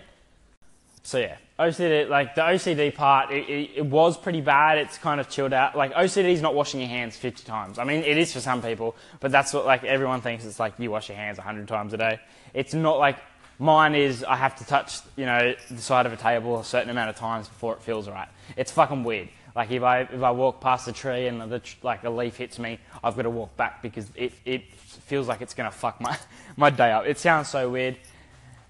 So 1.04 1.18
yeah, 1.18 1.36
OCD, 1.58 2.08
like 2.08 2.34
the 2.34 2.42
OCD 2.42 2.94
part, 2.94 3.32
it, 3.32 3.48
it, 3.48 3.70
it, 3.76 3.86
was 3.86 4.16
pretty 4.16 4.40
bad. 4.40 4.78
It's 4.78 4.98
kind 4.98 5.20
of 5.20 5.28
chilled 5.28 5.52
out. 5.52 5.76
Like 5.76 5.92
OCD 5.94 6.32
is 6.32 6.40
not 6.40 6.54
washing 6.54 6.80
your 6.80 6.88
hands 6.88 7.16
50 7.16 7.44
times. 7.44 7.78
I 7.78 7.84
mean, 7.84 8.02
it 8.04 8.16
is 8.16 8.32
for 8.32 8.40
some 8.40 8.62
people, 8.62 8.94
but 9.20 9.32
that's 9.32 9.52
what 9.52 9.66
like 9.66 9.84
everyone 9.84 10.20
thinks 10.20 10.44
it's 10.44 10.60
like 10.60 10.74
you 10.78 10.90
wash 10.90 11.08
your 11.08 11.16
hands 11.16 11.38
100 11.38 11.66
times 11.68 11.92
a 11.92 11.96
day. 11.96 12.20
It's 12.54 12.72
not 12.72 12.98
like 12.98 13.18
mine 13.58 13.94
is 13.94 14.24
I 14.24 14.36
have 14.36 14.56
to 14.56 14.66
touch, 14.66 15.00
you 15.16 15.26
know, 15.26 15.54
the 15.70 15.80
side 15.80 16.06
of 16.06 16.12
a 16.12 16.16
table 16.16 16.58
a 16.58 16.64
certain 16.64 16.90
amount 16.90 17.10
of 17.10 17.16
times 17.16 17.48
before 17.48 17.74
it 17.74 17.82
feels 17.82 18.08
right. 18.08 18.28
It's 18.56 18.70
fucking 18.70 19.04
weird. 19.04 19.28
Like 19.54 19.70
if 19.70 19.82
I 19.82 20.00
if 20.00 20.22
I 20.22 20.30
walk 20.30 20.60
past 20.60 20.88
a 20.88 20.92
tree 20.92 21.26
and 21.26 21.40
the 21.40 21.60
like 21.82 22.04
a 22.04 22.10
leaf 22.10 22.36
hits 22.36 22.58
me, 22.58 22.78
I've 23.04 23.16
got 23.16 23.22
to 23.22 23.30
walk 23.30 23.56
back 23.56 23.82
because 23.82 24.06
it 24.14 24.32
it 24.44 24.72
feels 24.72 25.28
like 25.28 25.42
it's 25.42 25.54
gonna 25.54 25.70
fuck 25.70 26.00
my 26.00 26.16
my 26.56 26.70
day 26.70 26.90
up. 26.90 27.06
It 27.06 27.18
sounds 27.18 27.48
so 27.48 27.68
weird, 27.68 27.98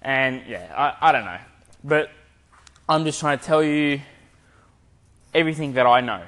and 0.01 0.41
yeah, 0.47 0.73
I 0.75 1.09
I 1.09 1.11
don't 1.13 1.25
know, 1.25 1.39
but 1.83 2.09
I'm 2.87 3.05
just 3.05 3.21
trying 3.21 3.39
to 3.39 3.45
tell 3.45 3.63
you 3.63 4.01
everything 5.33 5.73
that 5.73 5.85
I 5.85 6.01
know. 6.01 6.21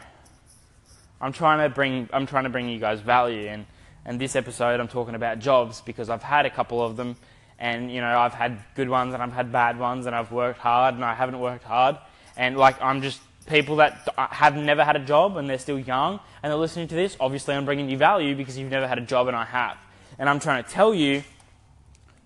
I'm 1.20 1.34
trying 1.34 1.60
to 1.60 1.74
bring 1.74 2.08
I'm 2.13 2.26
trying 2.26 2.46
to 2.46 2.50
bring 2.50 2.70
you 2.70 2.80
guys 2.80 3.02
value 3.02 3.48
and 3.48 3.65
and 4.06 4.22
this 4.22 4.38
episode 4.38 4.80
I'm 4.80 4.88
talking 4.88 5.15
about 5.15 5.39
jobs 5.39 5.82
because 5.82 6.10
I've 6.10 6.24
had 6.24 6.46
a 6.46 6.50
couple 6.50 6.82
of 6.82 6.96
them 6.96 7.18
and 7.60 7.91
you 7.91 8.00
know 8.00 8.18
I've 8.18 8.34
had 8.34 8.58
good 8.74 8.88
ones 8.88 9.13
and 9.13 9.22
I've 9.22 9.34
had 9.34 9.52
bad 9.52 9.78
ones 9.78 10.06
and 10.06 10.15
I've 10.15 10.32
worked 10.32 10.60
hard 10.60 10.96
and 10.96 11.04
I 11.04 11.13
haven't 11.13 11.41
worked 11.41 11.65
hard 11.65 11.98
and 12.38 12.56
like 12.56 12.82
I'm 12.82 13.02
just 13.02 13.20
people 13.48 13.76
that 13.78 14.08
uh, 14.18 14.28
have 14.28 14.56
never 14.56 14.86
had 14.86 14.96
a 14.96 15.04
job 15.04 15.36
and 15.36 15.50
they're 15.50 15.60
still 15.60 15.80
young 15.80 16.22
and 16.41 16.52
they're 16.52 16.58
listening 16.58 16.88
to 16.88 16.96
this. 16.96 17.18
Obviously 17.20 17.54
I'm 17.54 17.65
bringing 17.65 17.89
you 17.89 17.98
value 17.98 18.34
because 18.34 18.58
you've 18.58 18.72
never 18.72 18.88
had 18.88 18.98
a 18.98 19.06
job 19.06 19.28
and 19.28 19.36
I 19.36 19.44
have. 19.44 19.78
And 20.18 20.30
I'm 20.30 20.39
trying 20.39 20.63
to 20.63 20.70
tell 20.70 20.94
you 20.94 21.22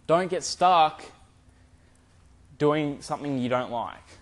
don't 0.06 0.30
get 0.30 0.44
stuck 0.44 1.04
doing 2.60 3.02
something 3.02 3.39
you 3.39 3.50
don't 3.50 3.72
like 3.72 4.19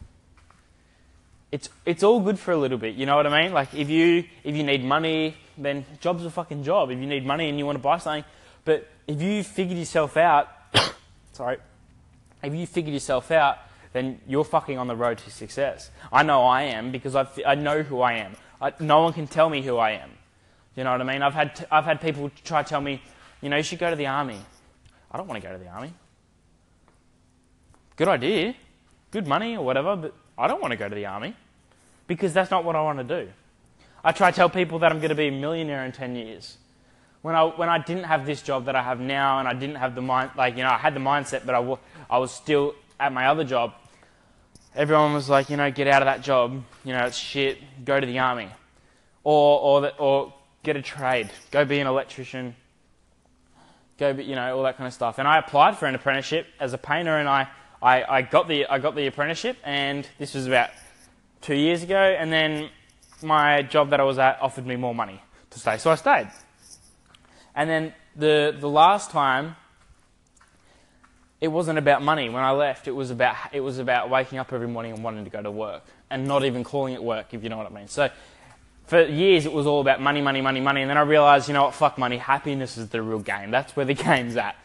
it's 1.52 1.70
it's 1.86 2.04
all 2.04 2.20
good 2.20 2.38
for 2.38 2.52
a 2.52 2.58
little 2.58 2.78
bit. 2.78 2.96
You 2.96 3.06
know 3.06 3.16
what 3.16 3.26
I 3.28 3.44
mean? 3.44 3.54
Like 3.54 3.74
if 3.74 3.90
you 3.90 4.26
if 4.44 4.56
you 4.56 4.64
need 4.64 4.84
money, 4.84 5.36
then 5.58 5.86
job's 6.02 6.26
a 6.26 6.30
fucking 6.30 6.64
job. 6.64 6.92
If 6.92 7.00
you 7.00 7.08
need 7.08 7.26
money 7.26 7.50
and 7.50 7.58
you 7.58 7.66
want 7.66 7.78
to 7.78 7.82
buy 7.82 7.98
something, 8.00 8.26
but 8.66 8.88
if 9.08 9.22
you 9.22 9.44
figured 9.44 9.78
yourself 9.78 10.18
out, 10.18 10.50
sorry, 11.34 11.58
if 12.44 12.54
you 12.54 12.68
figured 12.68 12.94
yourself 12.94 13.32
out, 13.32 13.60
then 13.94 14.20
you're 14.28 14.44
fucking 14.44 14.78
on 14.78 14.88
the 14.88 14.96
road 14.96 15.20
to 15.20 15.32
success. 15.32 15.90
I 16.12 16.24
know 16.24 16.44
I 16.44 16.64
am 16.64 16.92
because 16.92 17.16
I 17.16 17.28
I 17.46 17.56
know 17.56 17.82
who 17.82 18.02
I 18.02 18.14
am. 18.14 18.36
I, 18.62 18.74
no 18.80 19.04
one 19.04 19.14
can 19.14 19.28
tell 19.28 19.50
me 19.50 19.62
who 19.62 19.78
I 19.78 19.92
am. 19.92 20.10
You 20.76 20.84
know 20.84 20.92
what 20.92 21.02
I 21.02 21.06
mean? 21.06 21.22
I've 21.22 21.34
had 21.34 21.56
t- 21.56 21.66
I've 21.72 21.86
had 21.86 22.02
people 22.02 22.30
try 22.44 22.62
to 22.64 22.70
tell 22.70 22.82
me, 22.82 23.02
you 23.42 23.50
know, 23.50 23.58
you 23.58 23.64
should 23.64 23.80
go 23.80 23.90
to 23.90 23.96
the 23.96 24.08
army. 24.08 24.40
I 25.10 25.18
don't 25.18 25.28
want 25.28 25.42
to 25.42 25.48
go 25.48 25.54
to 25.54 25.64
the 25.64 25.70
army. 25.70 25.94
Good 27.96 28.10
idea, 28.10 28.54
good 29.10 29.26
money 29.26 29.56
or 29.58 29.66
whatever, 29.66 29.96
but 29.96 30.14
I 30.38 30.48
don't 30.48 30.62
want 30.62 30.72
to 30.72 30.78
go 30.78 30.88
to 30.88 30.96
the 30.96 31.06
army 31.06 31.36
because 32.08 32.34
that's 32.34 32.52
not 32.52 32.64
what 32.64 32.76
I 32.76 32.82
want 32.82 33.00
to 33.00 33.24
do. 33.26 33.30
I 34.04 34.12
try 34.12 34.32
to 34.32 34.36
tell 34.36 34.50
people 34.50 34.80
that 34.80 34.92
I'm 34.92 35.00
going 35.00 35.10
to 35.10 35.16
be 35.16 35.28
a 35.28 35.32
millionaire 35.32 35.84
in 35.86 35.92
10 35.92 36.16
years. 36.16 36.58
When 37.22 37.36
I, 37.36 37.44
when 37.44 37.68
I 37.68 37.80
didn't 37.80 38.04
have 38.04 38.26
this 38.26 38.42
job 38.42 38.66
that 38.66 38.76
I 38.76 38.84
have 38.84 39.00
now 39.00 39.40
and 39.40 39.48
I 39.48 39.54
didn't 39.54 39.76
have 39.76 39.96
the 39.96 40.02
mind, 40.02 40.32
like, 40.38 40.56
you 40.56 40.64
know, 40.64 40.70
I 40.70 40.78
had 40.78 40.94
the 40.94 41.00
mindset, 41.00 41.46
but 41.46 41.56
I, 41.56 41.78
I 42.10 42.20
was 42.20 42.32
still 42.32 42.76
at 43.00 43.12
my 43.12 43.28
other 43.28 43.44
job, 43.44 43.74
everyone 44.76 45.14
was 45.14 45.28
like, 45.28 45.50
you 45.50 45.58
know, 45.58 45.70
get 45.72 45.88
out 45.88 46.02
of 46.02 46.06
that 46.06 46.22
job, 46.22 46.64
you 46.86 46.94
know, 46.94 47.06
it's 47.06 47.18
shit, 47.18 47.58
go 47.84 48.00
to 48.00 48.06
the 48.06 48.20
army. 48.20 48.50
Or, 49.24 49.60
or, 49.60 49.82
the, 49.82 49.96
or 49.98 50.34
get 50.64 50.78
a 50.78 50.82
trade, 50.82 51.30
go 51.52 51.66
be 51.66 51.80
an 51.80 51.88
electrician, 51.88 52.56
go, 53.98 54.14
be, 54.14 54.24
you 54.24 54.36
know, 54.36 54.56
all 54.56 54.64
that 54.64 54.78
kind 54.78 54.88
of 54.88 54.94
stuff. 54.94 55.18
And 55.18 55.28
I 55.28 55.38
applied 55.38 55.78
for 55.78 55.86
an 55.86 55.96
apprenticeship 55.96 56.48
as 56.60 56.74
a 56.74 56.78
painter 56.78 57.18
and 57.18 57.28
I, 57.28 57.48
I, 57.82 58.04
I, 58.04 58.22
got 58.24 58.48
the, 58.48 58.66
I 58.66 58.80
got 58.80 58.96
the 58.96 59.08
apprenticeship, 59.08 59.58
and 59.64 60.08
this 60.18 60.34
was 60.34 60.48
about 60.48 60.72
two 61.42 61.56
years 61.56 61.84
ago, 61.84 61.98
and 61.98 62.32
then 62.32 62.70
my 63.22 63.62
job 63.62 63.92
that 63.92 64.00
I 64.00 64.04
was 64.04 64.18
at 64.18 64.42
offered 64.42 64.66
me 64.66 64.76
more 64.76 64.96
money 64.96 65.22
to 65.52 65.60
stay, 65.60 65.78
so 65.78 65.92
I 65.92 65.96
stayed. 65.96 66.30
And 67.56 67.70
then 67.70 67.94
the, 68.16 68.56
the 68.58 68.70
last 68.70 69.12
time, 69.12 69.56
it 71.40 71.50
wasn't 71.50 71.78
about 71.78 72.02
money. 72.02 72.30
When 72.30 72.44
I 72.44 72.52
left, 72.52 72.88
it 72.88 72.94
was 72.94 73.12
about, 73.12 73.36
it 73.52 73.62
was 73.62 73.78
about 73.78 74.10
waking 74.10 74.40
up 74.40 74.52
every 74.52 74.68
morning 74.68 74.94
and 74.94 75.04
wanting 75.04 75.24
to 75.24 75.30
go 75.30 75.42
to 75.42 75.52
work, 75.52 75.84
and 76.10 76.28
not 76.28 76.46
even 76.46 76.64
calling 76.64 76.94
it 76.94 77.04
work, 77.04 77.34
if 77.34 77.44
you 77.44 77.50
know 77.50 77.58
what 77.58 77.68
I 77.68 77.70
mean. 77.70 77.88
So 77.88 78.10
for 78.88 79.04
years, 79.04 79.46
it 79.46 79.54
was 79.54 79.68
all 79.68 79.82
about 79.82 80.02
money, 80.02 80.22
money, 80.22 80.42
money, 80.42 80.62
money, 80.62 80.82
and 80.82 80.90
then 80.90 80.98
I 80.98 81.02
realized, 81.02 81.48
you 81.48 81.54
know 81.54 81.66
what, 81.66 81.76
fuck 81.76 81.98
money, 81.98 82.18
happiness 82.18 82.78
is 82.78 82.90
the 82.90 83.02
real 83.02 83.20
game. 83.20 83.52
That's 83.52 83.76
where 83.76 83.86
the 83.86 83.94
game's 84.06 84.36
at. 84.36 84.56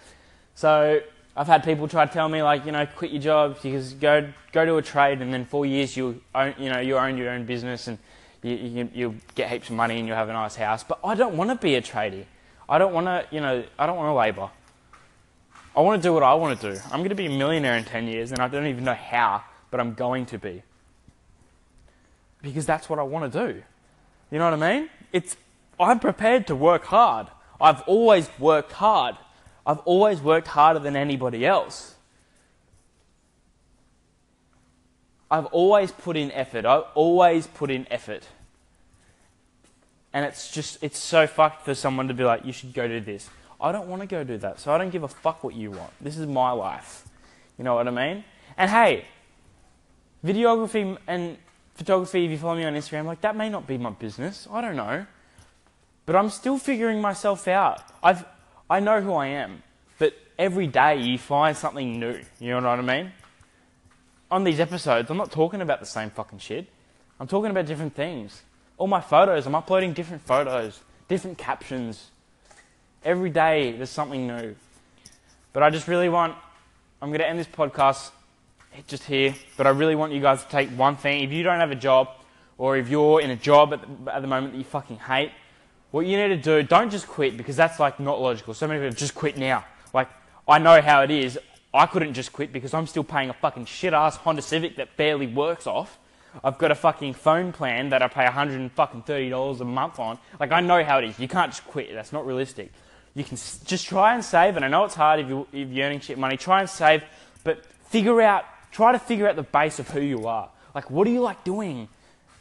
So 0.54 1.00
I've 1.36 1.46
had 1.46 1.64
people 1.64 1.88
try 1.88 2.04
to 2.04 2.12
tell 2.12 2.28
me 2.28 2.42
like, 2.42 2.66
you 2.66 2.72
know, 2.72 2.84
quit 2.84 3.10
your 3.10 3.22
job 3.22 3.58
because 3.62 3.94
go 3.94 4.32
go 4.52 4.64
to 4.66 4.76
a 4.76 4.82
trade 4.82 5.22
and 5.22 5.32
then 5.32 5.44
four 5.46 5.64
years 5.64 5.96
you 5.96 6.20
own, 6.34 6.54
you 6.58 6.70
know, 6.70 6.80
you 6.80 6.98
own 6.98 7.16
your 7.16 7.30
own 7.30 7.46
business 7.46 7.88
and 7.88 7.98
you, 8.42 8.54
you 8.54 8.90
you'll 8.92 9.14
get 9.34 9.50
heaps 9.50 9.70
of 9.70 9.76
money 9.76 9.98
and 9.98 10.06
you'll 10.06 10.16
have 10.16 10.28
a 10.28 10.32
nice 10.32 10.56
house. 10.56 10.84
But 10.84 10.98
I 11.02 11.14
don't 11.14 11.36
want 11.36 11.50
to 11.50 11.56
be 11.56 11.74
a 11.76 11.82
tradie. 11.82 12.26
I 12.68 12.78
don't 12.78 12.92
want 12.92 13.06
to, 13.06 13.26
you 13.30 13.40
know, 13.40 13.64
I 13.78 13.86
don't 13.86 13.96
want 13.96 14.08
to 14.08 14.14
labour. 14.14 14.50
I 15.74 15.80
want 15.80 16.02
to 16.02 16.06
do 16.06 16.12
what 16.12 16.22
I 16.22 16.34
want 16.34 16.60
to 16.60 16.72
do. 16.72 16.80
I'm 16.90 17.00
going 17.00 17.08
to 17.08 17.14
be 17.14 17.26
a 17.26 17.30
millionaire 17.30 17.76
in 17.78 17.84
10 17.84 18.06
years 18.08 18.30
and 18.30 18.40
I 18.40 18.48
don't 18.48 18.66
even 18.66 18.84
know 18.84 18.94
how, 18.94 19.42
but 19.70 19.80
I'm 19.80 19.94
going 19.94 20.26
to 20.26 20.38
be. 20.38 20.62
Because 22.42 22.66
that's 22.66 22.90
what 22.90 22.98
I 22.98 23.02
want 23.02 23.32
to 23.32 23.46
do. 23.46 23.62
You 24.30 24.38
know 24.38 24.50
what 24.50 24.62
I 24.62 24.78
mean? 24.78 24.90
It's 25.12 25.36
I'm 25.80 25.98
prepared 25.98 26.46
to 26.48 26.56
work 26.56 26.84
hard. 26.84 27.28
I've 27.60 27.80
always 27.82 28.28
worked 28.38 28.72
hard. 28.72 29.16
I've 29.66 29.78
always 29.80 30.20
worked 30.20 30.48
harder 30.48 30.80
than 30.80 30.96
anybody 30.96 31.46
else. 31.46 31.94
I've 35.30 35.46
always 35.46 35.92
put 35.92 36.16
in 36.16 36.30
effort. 36.32 36.66
I've 36.66 36.84
always 36.94 37.46
put 37.46 37.70
in 37.70 37.86
effort. 37.90 38.26
And 40.12 40.26
it's 40.26 40.50
just, 40.50 40.82
it's 40.82 40.98
so 40.98 41.26
fucked 41.26 41.64
for 41.64 41.74
someone 41.74 42.08
to 42.08 42.14
be 42.14 42.24
like, 42.24 42.44
you 42.44 42.52
should 42.52 42.74
go 42.74 42.86
do 42.86 43.00
this. 43.00 43.30
I 43.58 43.72
don't 43.72 43.88
want 43.88 44.02
to 44.02 44.06
go 44.06 44.24
do 44.24 44.36
that, 44.38 44.60
so 44.60 44.72
I 44.72 44.78
don't 44.78 44.90
give 44.90 45.04
a 45.04 45.08
fuck 45.08 45.44
what 45.44 45.54
you 45.54 45.70
want. 45.70 45.92
This 46.00 46.18
is 46.18 46.26
my 46.26 46.50
life. 46.50 47.08
You 47.56 47.64
know 47.64 47.76
what 47.76 47.86
I 47.86 47.92
mean? 47.92 48.24
And 48.58 48.70
hey, 48.70 49.04
videography 50.24 50.98
and 51.06 51.38
photography, 51.74 52.24
if 52.24 52.30
you 52.30 52.38
follow 52.38 52.56
me 52.56 52.64
on 52.64 52.74
Instagram, 52.74 53.06
like 53.06 53.20
that 53.20 53.36
may 53.36 53.48
not 53.48 53.66
be 53.66 53.78
my 53.78 53.90
business. 53.90 54.48
I 54.50 54.60
don't 54.60 54.76
know. 54.76 55.06
But 56.04 56.16
I'm 56.16 56.28
still 56.28 56.58
figuring 56.58 57.00
myself 57.00 57.46
out. 57.46 57.82
I've, 58.02 58.24
I 58.72 58.80
know 58.80 59.02
who 59.02 59.12
I 59.12 59.26
am, 59.26 59.62
but 59.98 60.14
every 60.38 60.66
day 60.66 60.96
you 60.96 61.18
find 61.18 61.54
something 61.54 62.00
new. 62.00 62.18
You 62.40 62.58
know 62.58 62.70
what 62.70 62.78
I 62.78 62.80
mean? 62.80 63.12
On 64.30 64.44
these 64.44 64.60
episodes, 64.60 65.10
I'm 65.10 65.18
not 65.18 65.30
talking 65.30 65.60
about 65.60 65.80
the 65.80 65.84
same 65.84 66.08
fucking 66.08 66.38
shit. 66.38 66.68
I'm 67.20 67.26
talking 67.26 67.50
about 67.50 67.66
different 67.66 67.94
things. 67.94 68.40
All 68.78 68.86
my 68.86 69.02
photos, 69.02 69.44
I'm 69.44 69.54
uploading 69.54 69.92
different 69.92 70.22
photos, 70.22 70.80
different 71.06 71.36
captions. 71.36 72.12
Every 73.04 73.28
day 73.28 73.72
there's 73.72 73.90
something 73.90 74.26
new. 74.26 74.56
But 75.52 75.62
I 75.62 75.68
just 75.68 75.86
really 75.86 76.08
want, 76.08 76.34
I'm 77.02 77.10
going 77.10 77.20
to 77.20 77.28
end 77.28 77.38
this 77.38 77.46
podcast 77.46 78.10
just 78.86 79.04
here, 79.04 79.34
but 79.58 79.66
I 79.66 79.70
really 79.70 79.96
want 79.96 80.14
you 80.14 80.22
guys 80.22 80.42
to 80.44 80.48
take 80.48 80.70
one 80.70 80.96
thing. 80.96 81.22
If 81.22 81.30
you 81.30 81.42
don't 81.42 81.60
have 81.60 81.72
a 81.72 81.82
job, 81.90 82.08
or 82.56 82.78
if 82.78 82.88
you're 82.88 83.20
in 83.20 83.28
a 83.28 83.36
job 83.36 83.74
at 83.74 83.82
the, 83.82 84.14
at 84.14 84.22
the 84.22 84.28
moment 84.28 84.54
that 84.54 84.58
you 84.58 84.64
fucking 84.64 84.96
hate, 84.96 85.32
what 85.92 86.06
you 86.06 86.16
need 86.16 86.28
to 86.28 86.36
do, 86.36 86.62
don't 86.62 86.90
just 86.90 87.06
quit 87.06 87.36
because 87.36 87.54
that's 87.54 87.78
like 87.78 88.00
not 88.00 88.20
logical. 88.20 88.54
So 88.54 88.66
many 88.66 88.80
people 88.80 88.96
just 88.96 89.14
quit 89.14 89.36
now. 89.36 89.64
Like, 89.94 90.08
I 90.48 90.58
know 90.58 90.80
how 90.80 91.02
it 91.02 91.10
is. 91.10 91.38
I 91.72 91.86
couldn't 91.86 92.14
just 92.14 92.32
quit 92.32 92.52
because 92.52 92.74
I'm 92.74 92.86
still 92.86 93.04
paying 93.04 93.30
a 93.30 93.34
fucking 93.34 93.66
shit 93.66 93.92
ass 93.92 94.16
Honda 94.16 94.42
Civic 94.42 94.76
that 94.76 94.96
barely 94.96 95.26
works 95.26 95.66
off. 95.66 95.98
I've 96.42 96.58
got 96.58 96.70
a 96.70 96.74
fucking 96.74 97.14
phone 97.14 97.52
plan 97.52 97.90
that 97.90 98.02
I 98.02 98.08
pay 98.08 98.24
$130 98.24 99.60
a 99.60 99.64
month 99.64 99.98
on. 99.98 100.18
Like, 100.40 100.50
I 100.50 100.60
know 100.60 100.82
how 100.82 100.98
it 100.98 101.04
is. 101.04 101.18
You 101.18 101.28
can't 101.28 101.52
just 101.52 101.66
quit. 101.66 101.92
That's 101.92 102.12
not 102.12 102.26
realistic. 102.26 102.72
You 103.14 103.22
can 103.22 103.36
just 103.36 103.86
try 103.86 104.14
and 104.14 104.24
save, 104.24 104.56
and 104.56 104.64
I 104.64 104.68
know 104.68 104.84
it's 104.84 104.94
hard 104.94 105.20
if, 105.20 105.28
you, 105.28 105.46
if 105.52 105.68
you're 105.68 105.86
earning 105.86 106.00
shit 106.00 106.16
money. 106.16 106.38
Try 106.38 106.60
and 106.60 106.70
save, 106.70 107.04
but 107.44 107.66
figure 107.88 108.22
out, 108.22 108.44
try 108.70 108.92
to 108.92 108.98
figure 108.98 109.28
out 109.28 109.36
the 109.36 109.42
base 109.42 109.78
of 109.78 109.90
who 109.90 110.00
you 110.00 110.26
are. 110.26 110.48
Like, 110.74 110.90
what 110.90 111.04
do 111.04 111.10
you 111.10 111.20
like 111.20 111.44
doing? 111.44 111.88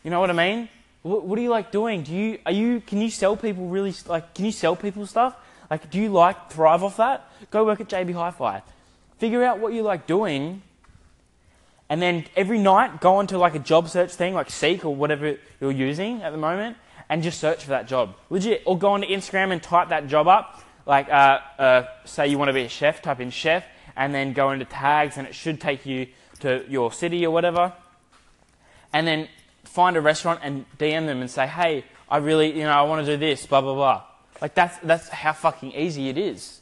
You 0.04 0.10
know 0.10 0.22
what 0.22 0.30
I 0.30 0.34
mean? 0.34 0.70
What, 1.04 1.26
what 1.26 1.36
do 1.36 1.42
you 1.42 1.50
like 1.50 1.72
doing? 1.72 2.04
Do 2.04 2.14
you 2.14 2.40
are 2.46 2.52
you 2.52 2.82
can 2.82 3.02
you 3.02 3.10
sell 3.10 3.36
people 3.36 3.68
really 3.68 3.94
like 4.08 4.34
can 4.34 4.46
you 4.46 4.52
sell 4.52 4.76
people 4.76 5.06
stuff? 5.06 5.36
Like 5.70 5.90
do 5.90 6.00
you 6.00 6.10
like 6.10 6.52
thrive 6.52 6.84
off 6.84 6.98
that? 6.98 7.30
Go 7.50 7.66
work 7.66 7.82
at 7.82 7.90
JB 7.90 8.14
Hi-Fi. 8.14 8.62
Figure 9.18 9.44
out 9.44 9.60
what 9.60 9.74
you 9.74 9.84
like 9.84 10.08
doing. 10.08 10.62
And 11.90 12.02
then 12.02 12.26
every 12.36 12.58
night 12.58 13.02
go 13.02 13.16
onto 13.16 13.38
like 13.38 13.56
a 13.56 13.60
job 13.60 13.90
search 13.90 14.12
thing 14.14 14.34
like 14.34 14.50
Seek 14.50 14.86
or 14.86 14.96
whatever 14.96 15.38
you're 15.60 15.72
using 15.72 16.22
at 16.22 16.32
the 16.32 16.38
moment 16.38 16.78
and 17.10 17.22
just 17.22 17.40
search 17.40 17.64
for 17.64 17.72
that 17.72 17.88
job. 17.88 18.16
Legit. 18.30 18.64
Or 18.66 18.78
go 18.78 18.92
onto 18.92 19.08
Instagram 19.08 19.52
and 19.52 19.62
type 19.62 19.90
that 19.90 20.08
job 20.08 20.28
up. 20.28 20.64
Like 20.86 21.10
uh, 21.10 21.40
uh, 21.60 21.86
say 22.06 22.28
you 22.28 22.38
want 22.38 22.50
to 22.50 22.54
be 22.54 22.62
a 22.62 22.70
chef, 22.70 23.02
type 23.02 23.20
in 23.20 23.30
chef 23.30 23.64
and 23.96 24.14
then 24.14 24.34
go 24.34 24.52
into 24.52 24.66
tags 24.66 25.18
and 25.18 25.28
it 25.28 25.36
should 25.36 25.60
take 25.60 25.86
you 25.86 26.08
to 26.40 26.66
your 26.68 26.92
city 26.92 27.26
or 27.26 27.32
whatever. 27.32 27.74
And 28.94 29.08
then 29.08 29.28
find 29.72 29.96
a 29.96 30.02
restaurant 30.02 30.42
and 30.44 30.66
DM 30.78 31.06
them 31.06 31.22
and 31.22 31.32
say, 31.32 31.48
hey, 31.48 31.86
I 32.10 32.18
really, 32.18 32.52
you 32.52 32.64
know, 32.64 32.72
I 32.72 32.82
want 32.82 33.06
to 33.06 33.12
do 33.14 33.18
this, 33.18 33.46
blah, 33.46 33.62
blah, 33.62 33.74
blah. 33.74 34.04
Like, 34.42 34.54
that's, 34.54 34.78
that's 34.80 35.08
how 35.08 35.32
fucking 35.32 35.72
easy 35.72 36.10
it 36.10 36.18
is. 36.18 36.60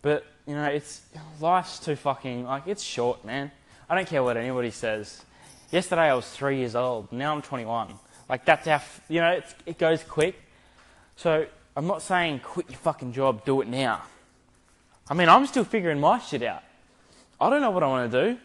But, 0.00 0.24
you 0.46 0.54
know, 0.54 0.64
it's, 0.64 1.02
life's 1.38 1.78
too 1.78 1.94
fucking, 1.94 2.44
like, 2.44 2.66
it's 2.66 2.82
short, 2.82 3.22
man. 3.22 3.50
I 3.88 3.94
don't 3.94 4.08
care 4.08 4.22
what 4.22 4.38
anybody 4.38 4.70
says. 4.70 5.22
Yesterday 5.70 6.02
I 6.10 6.14
was 6.14 6.26
three 6.26 6.58
years 6.58 6.74
old, 6.74 7.12
now 7.12 7.34
I'm 7.34 7.42
21. 7.42 7.92
Like, 8.30 8.46
that's 8.46 8.66
how, 8.66 8.80
you 9.10 9.20
know, 9.20 9.42
it 9.66 9.76
goes 9.76 10.02
quick. 10.04 10.40
So, 11.16 11.46
I'm 11.76 11.86
not 11.86 12.00
saying 12.00 12.40
quit 12.40 12.70
your 12.70 12.78
fucking 12.78 13.12
job, 13.12 13.44
do 13.44 13.60
it 13.60 13.68
now. 13.68 14.02
I 15.10 15.14
mean, 15.14 15.28
I'm 15.28 15.44
still 15.46 15.64
figuring 15.64 16.00
my 16.00 16.18
shit 16.18 16.42
out. 16.42 16.62
I 17.38 17.50
don't 17.50 17.60
know 17.60 17.70
what 17.70 17.82
I 17.82 17.88
want 17.88 18.10
to 18.10 18.32
do. 18.32 18.38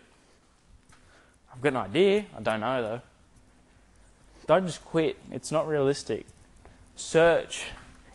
I've 1.53 1.61
got 1.61 1.69
an 1.69 1.77
idea. 1.77 2.25
I 2.37 2.41
don't 2.41 2.59
know 2.59 2.81
though. 2.81 3.01
Don't 4.47 4.65
just 4.65 4.83
quit. 4.83 5.17
It's 5.31 5.51
not 5.51 5.67
realistic. 5.67 6.25
Search 6.95 7.63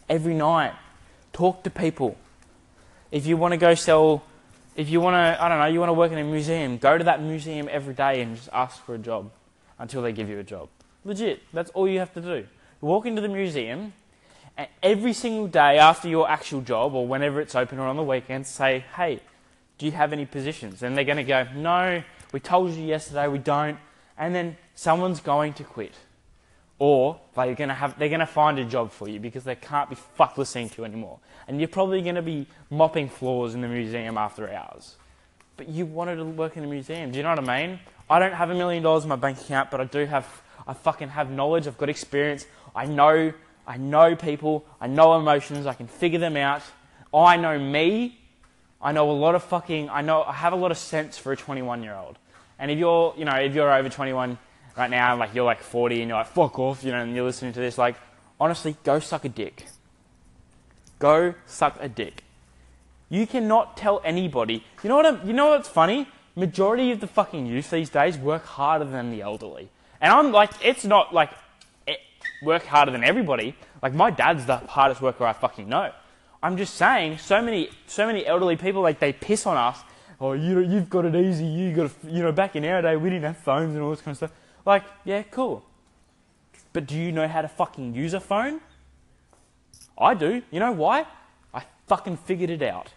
every 0.08 0.34
night. 0.34 0.74
Talk 1.32 1.62
to 1.64 1.70
people. 1.70 2.16
If 3.10 3.26
you 3.26 3.36
want 3.36 3.52
to 3.52 3.58
go 3.58 3.74
sell, 3.74 4.22
if 4.74 4.90
you 4.90 5.00
want 5.00 5.14
to, 5.14 5.42
I 5.42 5.48
don't 5.48 5.58
know, 5.58 5.66
you 5.66 5.80
want 5.80 5.90
to 5.90 5.94
work 5.94 6.12
in 6.12 6.18
a 6.18 6.24
museum, 6.24 6.76
go 6.78 6.98
to 6.98 7.04
that 7.04 7.22
museum 7.22 7.68
every 7.70 7.94
day 7.94 8.20
and 8.20 8.36
just 8.36 8.48
ask 8.52 8.84
for 8.84 8.94
a 8.94 8.98
job 8.98 9.30
until 9.78 10.02
they 10.02 10.12
give 10.12 10.28
you 10.28 10.38
a 10.38 10.44
job. 10.44 10.68
Legit. 11.04 11.42
That's 11.52 11.70
all 11.70 11.88
you 11.88 11.98
have 12.00 12.12
to 12.14 12.20
do. 12.20 12.46
Walk 12.80 13.06
into 13.06 13.22
the 13.22 13.28
museum, 13.28 13.92
and 14.56 14.68
every 14.82 15.12
single 15.12 15.46
day 15.46 15.78
after 15.78 16.08
your 16.08 16.28
actual 16.28 16.60
job 16.60 16.94
or 16.94 17.06
whenever 17.06 17.40
it's 17.40 17.54
open 17.54 17.78
or 17.78 17.86
on 17.86 17.96
the 17.96 18.02
weekends, 18.02 18.48
say, 18.48 18.84
hey, 18.96 19.20
do 19.78 19.86
you 19.86 19.92
have 19.92 20.12
any 20.12 20.26
positions? 20.26 20.82
And 20.82 20.96
they're 20.96 21.04
going 21.04 21.16
to 21.16 21.24
go, 21.24 21.46
no, 21.54 22.02
we 22.36 22.40
told 22.40 22.70
you 22.74 22.84
yesterday 22.84 23.28
we 23.28 23.38
don't. 23.38 23.78
And 24.18 24.34
then 24.34 24.58
someone's 24.74 25.20
going 25.20 25.54
to 25.54 25.64
quit. 25.64 25.94
Or 26.78 27.18
they're 27.34 27.54
going 27.54 27.70
to 27.70 27.74
have, 27.74 27.98
they're 27.98 28.10
going 28.10 28.20
to 28.20 28.26
find 28.26 28.58
a 28.58 28.64
job 28.66 28.92
for 28.92 29.08
you 29.08 29.18
because 29.18 29.44
they 29.44 29.54
can't 29.54 29.88
be 29.88 29.96
fucked 29.96 30.36
listening 30.36 30.68
to 30.68 30.82
you 30.82 30.84
anymore. 30.84 31.18
And 31.48 31.58
you're 31.58 31.68
probably 31.68 32.02
going 32.02 32.16
to 32.16 32.20
be 32.20 32.46
mopping 32.68 33.08
floors 33.08 33.54
in 33.54 33.62
the 33.62 33.68
museum 33.68 34.18
after 34.18 34.52
hours. 34.52 34.96
But 35.56 35.70
you 35.70 35.86
wanted 35.86 36.16
to 36.16 36.26
work 36.26 36.58
in 36.58 36.64
a 36.64 36.66
museum. 36.66 37.10
Do 37.10 37.16
you 37.16 37.22
know 37.22 37.30
what 37.30 37.48
I 37.48 37.66
mean? 37.66 37.80
I 38.10 38.18
don't 38.18 38.34
have 38.34 38.50
a 38.50 38.54
million 38.54 38.82
dollars 38.82 39.04
in 39.04 39.08
my 39.08 39.16
bank 39.16 39.40
account, 39.40 39.70
but 39.70 39.80
I 39.80 39.84
do 39.84 40.04
have, 40.04 40.26
I 40.66 40.74
fucking 40.74 41.08
have 41.08 41.30
knowledge. 41.30 41.66
I've 41.66 41.78
got 41.78 41.88
experience. 41.88 42.44
I 42.74 42.84
know, 42.84 43.32
I 43.66 43.78
know 43.78 44.14
people. 44.14 44.66
I 44.78 44.88
know 44.88 45.18
emotions. 45.18 45.64
I 45.64 45.72
can 45.72 45.86
figure 45.86 46.18
them 46.18 46.36
out. 46.36 46.60
I 47.14 47.38
know 47.38 47.58
me. 47.58 48.18
I 48.82 48.92
know 48.92 49.10
a 49.10 49.12
lot 49.12 49.34
of 49.34 49.42
fucking, 49.42 49.88
I 49.88 50.02
know, 50.02 50.22
I 50.22 50.32
have 50.32 50.52
a 50.52 50.56
lot 50.56 50.70
of 50.70 50.76
sense 50.76 51.16
for 51.16 51.32
a 51.32 51.36
21 51.36 51.82
year 51.82 51.94
old. 51.94 52.18
And 52.58 52.70
if 52.70 52.78
you're, 52.78 53.14
you 53.16 53.24
know, 53.24 53.34
if 53.34 53.54
you're 53.54 53.72
over 53.72 53.88
21 53.88 54.38
right 54.76 54.90
now, 54.90 55.16
like 55.16 55.34
you're 55.34 55.44
like 55.44 55.62
40 55.62 56.00
and 56.00 56.08
you're 56.08 56.18
like, 56.18 56.28
fuck 56.28 56.58
off, 56.58 56.84
you 56.84 56.92
know, 56.92 57.02
and 57.02 57.14
you're 57.14 57.24
listening 57.24 57.52
to 57.52 57.60
this, 57.60 57.78
like, 57.78 57.96
honestly, 58.40 58.76
go 58.84 58.98
suck 58.98 59.24
a 59.24 59.28
dick. 59.28 59.66
Go 60.98 61.34
suck 61.46 61.76
a 61.80 61.88
dick. 61.88 62.22
You 63.08 63.26
cannot 63.26 63.76
tell 63.76 64.00
anybody. 64.04 64.64
You 64.82 64.88
know 64.88 64.96
what? 64.96 65.06
I'm, 65.06 65.26
you 65.26 65.32
know 65.32 65.48
what's 65.48 65.68
funny? 65.68 66.08
Majority 66.34 66.90
of 66.90 67.00
the 67.00 67.06
fucking 67.06 67.46
youth 67.46 67.70
these 67.70 67.90
days 67.90 68.18
work 68.18 68.44
harder 68.44 68.84
than 68.84 69.10
the 69.10 69.22
elderly. 69.22 69.68
And 70.00 70.12
I'm 70.12 70.32
like, 70.32 70.50
it's 70.62 70.84
not 70.84 71.14
like 71.14 71.30
it, 71.86 71.98
work 72.42 72.64
harder 72.64 72.90
than 72.90 73.04
everybody. 73.04 73.54
Like 73.82 73.94
my 73.94 74.10
dad's 74.10 74.46
the 74.46 74.56
hardest 74.56 75.00
worker 75.00 75.24
I 75.24 75.32
fucking 75.32 75.68
know. 75.68 75.92
I'm 76.42 76.56
just 76.56 76.74
saying, 76.74 77.18
so 77.18 77.40
many, 77.40 77.70
so 77.86 78.06
many 78.06 78.26
elderly 78.26 78.56
people 78.56 78.82
like 78.82 78.98
they 78.98 79.12
piss 79.12 79.46
on 79.46 79.56
us. 79.56 79.78
Oh, 80.20 80.32
you, 80.32 80.60
you've 80.60 80.88
got 80.88 81.04
it 81.04 81.14
easy. 81.14 81.44
You 81.44 81.74
got, 81.74 81.90
you 82.04 82.22
know, 82.22 82.32
back 82.32 82.56
in 82.56 82.64
our 82.64 82.82
day 82.82 82.96
we 82.96 83.10
didn't 83.10 83.24
have 83.24 83.36
phones 83.36 83.74
and 83.74 83.82
all 83.82 83.90
this 83.90 84.00
kind 84.00 84.12
of 84.12 84.16
stuff. 84.16 84.32
Like, 84.64 84.84
yeah, 85.04 85.22
cool. 85.24 85.64
But 86.72 86.86
do 86.86 86.96
you 86.96 87.12
know 87.12 87.28
how 87.28 87.42
to 87.42 87.48
fucking 87.48 87.94
use 87.94 88.14
a 88.14 88.20
phone? 88.20 88.60
I 89.98 90.14
do. 90.14 90.42
You 90.50 90.60
know 90.60 90.72
why? 90.72 91.06
I 91.54 91.62
fucking 91.86 92.18
figured 92.18 92.50
it 92.50 92.62
out. 92.62 92.92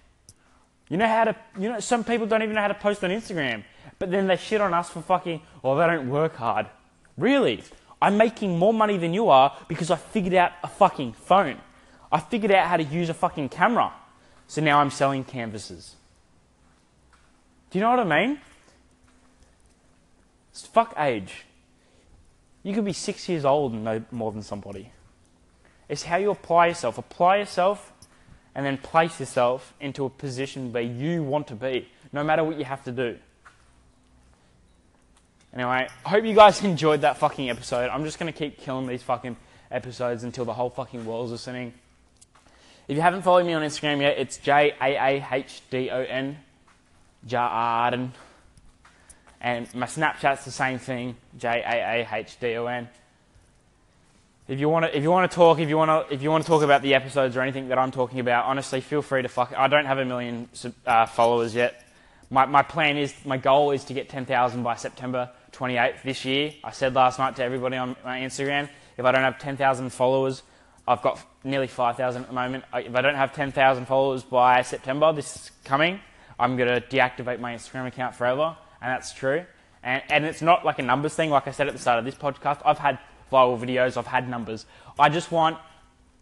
You 0.90 0.98
know 0.98 1.08
how 1.08 1.26
to, 1.26 1.36
you 1.58 1.70
know, 1.70 1.80
some 1.80 2.04
people 2.04 2.26
don't 2.26 2.42
even 2.42 2.56
know 2.56 2.62
how 2.62 2.68
to 2.68 2.74
post 2.74 3.04
on 3.04 3.12
Instagram, 3.12 3.64
but 4.00 4.10
then 4.10 4.28
they 4.28 4.38
shit 4.38 4.60
on 4.60 4.74
us 4.74 4.90
for 4.90 5.02
fucking, 5.02 5.42
oh, 5.64 5.78
they 5.78 5.86
don't 5.86 6.10
work 6.10 6.36
hard. 6.36 6.68
Really? 7.16 7.64
I'm 8.02 8.18
making 8.18 8.58
more 8.58 8.74
money 8.74 8.98
than 8.98 9.14
you 9.14 9.30
are 9.30 9.56
because 9.68 9.92
I 9.92 9.98
figured 9.98 10.34
out 10.34 10.54
a 10.64 10.68
fucking 10.68 11.14
phone. 11.14 11.58
I 12.12 12.20
figured 12.20 12.52
out 12.52 12.68
how 12.68 12.78
to 12.78 12.84
use 12.84 13.10
a 13.10 13.14
fucking 13.14 13.50
camera. 13.50 13.94
So 14.48 14.62
now 14.62 14.80
I'm 14.80 14.90
selling 14.90 15.24
canvases. 15.24 15.96
Do 17.70 17.78
you 17.78 17.84
know 17.84 17.92
what 17.92 18.00
I 18.00 18.26
mean? 18.26 18.40
It's 20.52 20.66
fuck 20.66 20.94
age. 20.98 21.46
You 22.64 22.74
could 22.74 22.86
be 22.86 22.94
six 22.94 23.30
years 23.30 23.46
old 23.46 23.74
and 23.74 23.84
know 23.84 24.04
more 24.12 24.32
than 24.32 24.42
somebody. 24.42 24.92
It's 25.88 26.04
how 26.04 26.18
you 26.18 26.32
apply 26.32 26.68
yourself. 26.68 26.98
Apply 26.98 27.38
yourself 27.38 27.94
and 28.56 28.66
then 28.66 28.78
place 28.78 29.20
yourself 29.20 29.74
into 29.80 30.06
a 30.06 30.10
position 30.10 30.74
where 30.74 30.84
you 30.84 31.24
want 31.24 31.48
to 31.48 31.56
be, 31.56 31.88
no 32.12 32.24
matter 32.24 32.44
what 32.44 32.58
you 32.58 32.66
have 32.66 32.84
to 32.84 32.92
do. 32.92 33.18
Anyway, 35.54 35.88
I 36.06 36.10
hope 36.10 36.26
you 36.26 36.36
guys 36.36 36.64
enjoyed 36.64 37.02
that 37.02 37.18
fucking 37.18 37.50
episode. 37.50 37.90
I'm 37.90 38.04
just 38.04 38.20
going 38.20 38.32
to 38.32 38.38
keep 38.38 38.60
killing 38.60 38.88
these 38.88 39.02
fucking 39.04 39.38
episodes 39.72 40.24
until 40.24 40.46
the 40.46 40.54
whole 40.54 40.70
fucking 40.70 41.06
world's 41.06 41.32
listening. 41.32 41.74
If 42.88 42.96
you 42.96 43.02
haven't 43.02 43.22
followed 43.22 43.46
me 43.46 43.54
on 43.54 43.62
Instagram 43.62 44.02
yet, 44.02 44.18
it's 44.18 44.38
J 44.38 44.74
A 44.82 44.96
A 44.96 45.28
H 45.32 45.62
D 45.70 45.90
O 45.92 46.02
N, 46.02 46.40
Jarden. 47.28 48.12
And 49.42 49.74
my 49.74 49.86
Snapchat's 49.86 50.44
the 50.46 50.52
same 50.52 50.80
thing, 50.80 51.16
J 51.38 51.64
A 51.66 52.02
A 52.02 52.16
H 52.18 52.38
D 52.40 52.56
O 52.58 52.66
N. 52.66 52.90
If 54.48 54.60
you 54.60 54.68
want 54.68 54.86
to, 54.86 54.98
if 54.98 55.04
you 55.04 55.12
want 55.12 55.30
to 55.30 55.36
talk, 55.36 55.60
if 55.60 55.70
you 55.70 55.78
want 55.78 56.10
to, 56.10 56.14
if 56.14 56.22
you 56.22 56.32
want 56.32 56.44
to 56.44 56.50
talk 56.50 56.64
about 56.64 56.82
the 56.82 56.96
episodes 56.96 57.38
or 57.38 57.42
anything 57.42 57.70
that 57.70 57.78
I'm 57.78 57.92
talking 57.92 58.20
about, 58.20 58.46
honestly, 58.46 58.82
feel 58.82 59.02
free 59.02 59.22
to 59.22 59.30
fuck. 59.30 59.54
I 59.56 59.68
don't 59.68 59.86
have 59.86 60.00
a 60.00 60.06
million 60.06 60.50
uh, 60.86 61.06
followers 61.06 61.54
yet. 61.54 61.86
My 62.30 62.46
my 62.46 62.64
plan 62.64 62.98
is, 62.98 63.14
my 63.26 63.38
goal 63.38 63.72
is 63.72 63.86
to 63.86 63.94
get 63.94 64.10
10,000 64.10 64.64
by 64.64 64.76
September 64.76 65.30
28th 65.52 66.02
this 66.04 66.26
year. 66.26 66.54
I 66.64 66.72
said 66.72 66.96
last 66.96 67.20
night 67.20 67.36
to 67.38 67.44
everybody 67.44 67.78
on 67.78 67.96
my 68.04 68.22
Instagram, 68.22 68.70
if 68.98 69.06
I 69.06 69.12
don't 69.12 69.22
have 69.22 69.40
10,000 69.40 69.90
followers, 69.92 70.42
I've 70.88 71.02
got 71.02 71.24
nearly 71.44 71.68
5,000 71.68 72.24
at 72.24 72.28
the 72.28 72.34
moment. 72.34 72.64
If 72.74 72.96
I 72.96 73.02
don't 73.02 73.16
have 73.16 73.34
10,000 73.34 73.86
followers 73.86 74.24
by 74.24 74.64
September, 74.64 75.14
this 75.14 75.52
coming, 75.64 76.00
I'm 76.40 76.56
going 76.58 76.70
to 76.70 76.82
deactivate 76.82 77.40
my 77.40 77.54
Instagram 77.54 77.88
account 77.88 78.16
forever. 78.16 78.56
And 78.82 78.90
that's 78.92 79.14
true. 79.14 79.46
And, 79.84 80.02
and 80.10 80.26
it's 80.26 80.42
not 80.42 80.66
like 80.66 80.80
a 80.80 80.84
numbers 80.84 81.14
thing. 81.14 81.30
Like 81.30 81.48
I 81.48 81.52
said 81.52 81.68
at 81.68 81.74
the 81.74 81.80
start 81.80 82.00
of 82.00 82.06
this 82.06 82.16
podcast, 82.16 82.62
I've 82.66 82.80
had 82.80 82.98
viral 83.32 83.60
videos, 83.60 83.98
I've 83.98 84.08
had 84.08 84.30
numbers. 84.30 84.66
I 84.98 85.10
just 85.10 85.32
want 85.32 85.58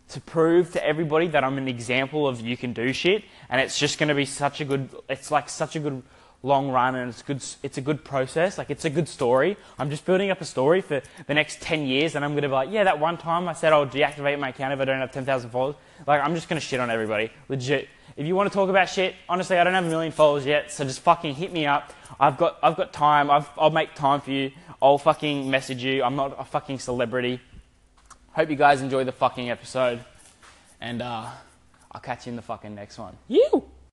to 0.10 0.22
prove 0.22 0.72
to 0.74 0.86
everybody 0.86 1.28
that 1.28 1.44
I'm 1.44 1.58
an 1.58 1.68
example 1.68 2.28
of 2.28 2.42
you 2.42 2.58
can 2.58 2.74
do 2.74 2.92
shit. 2.94 3.24
And 3.50 3.62
it's 3.62 3.78
just 3.78 4.00
going 4.00 4.10
to 4.10 4.16
be 4.16 4.26
such 4.26 4.62
a 4.62 4.66
good, 4.66 4.90
it's 5.08 5.32
like 5.32 5.50
such 5.50 5.76
a 5.76 5.80
good 5.80 6.02
long 6.44 6.70
run 6.70 6.96
and 6.96 7.10
it's 7.10 7.24
good 7.24 7.44
it's 7.64 7.80
a 7.80 7.82
good 7.82 8.06
process 8.06 8.60
like 8.60 8.70
it's 8.70 8.86
a 8.86 8.90
good 8.92 9.10
story 9.10 9.58
i'm 9.80 9.90
just 9.90 10.06
building 10.06 10.30
up 10.30 10.40
a 10.40 10.46
story 10.46 10.82
for 10.82 11.02
the 11.26 11.34
next 11.34 11.60
10 11.62 11.88
years 11.88 12.16
and 12.16 12.24
i'm 12.24 12.32
going 12.32 12.44
to 12.44 12.48
be 12.48 12.54
like 12.54 12.70
yeah 12.72 12.84
that 12.84 13.00
one 13.00 13.18
time 13.18 13.48
i 13.48 13.54
said 13.54 13.74
i'll 13.74 13.88
deactivate 13.88 14.38
my 14.40 14.50
account 14.50 14.72
if 14.72 14.80
i 14.80 14.86
don't 14.86 15.00
have 15.00 15.12
10,000 15.12 15.50
followers 15.50 15.76
like 16.06 16.22
i'm 16.22 16.36
just 16.36 16.48
going 16.48 16.60
to 16.60 16.66
shit 16.66 16.80
on 16.80 16.92
everybody 16.92 17.32
legit 17.50 17.90
if 18.16 18.26
you 18.26 18.36
want 18.36 18.50
to 18.50 18.54
talk 18.54 18.70
about 18.70 18.90
shit 18.90 19.16
honestly 19.28 19.58
i 19.58 19.64
don't 19.64 19.74
have 19.74 19.86
a 19.86 19.90
million 19.90 20.12
followers 20.12 20.46
yet 20.46 20.72
so 20.72 20.84
just 20.84 21.02
fucking 21.02 21.36
hit 21.36 21.52
me 21.52 21.66
up. 21.66 21.94
I've 22.20 22.38
got 22.38 22.58
i've 22.64 22.76
got 22.78 22.94
time. 22.94 23.30
I've, 23.30 23.50
i'll 23.58 23.70
make 23.70 23.94
time 23.94 24.22
for 24.22 24.32
you. 24.32 24.52
I'll 24.82 24.98
fucking 24.98 25.50
message 25.50 25.84
you. 25.84 26.04
I'm 26.04 26.16
not 26.16 26.36
a 26.40 26.46
fucking 26.46 26.80
celebrity. 26.80 27.40
Hope 28.32 28.50
you 28.50 28.56
guys 28.56 28.82
enjoy 28.82 29.04
the 29.04 29.12
fucking 29.12 29.50
episode 29.50 30.00
and 30.80 31.02
uh, 31.02 31.28
i'll 31.92 32.02
catch 32.02 32.26
you 32.26 32.32
in 32.32 32.36
the 32.36 32.42
fucking 32.42 32.74
next 32.74 32.98
one. 32.98 33.16
You 33.28 33.67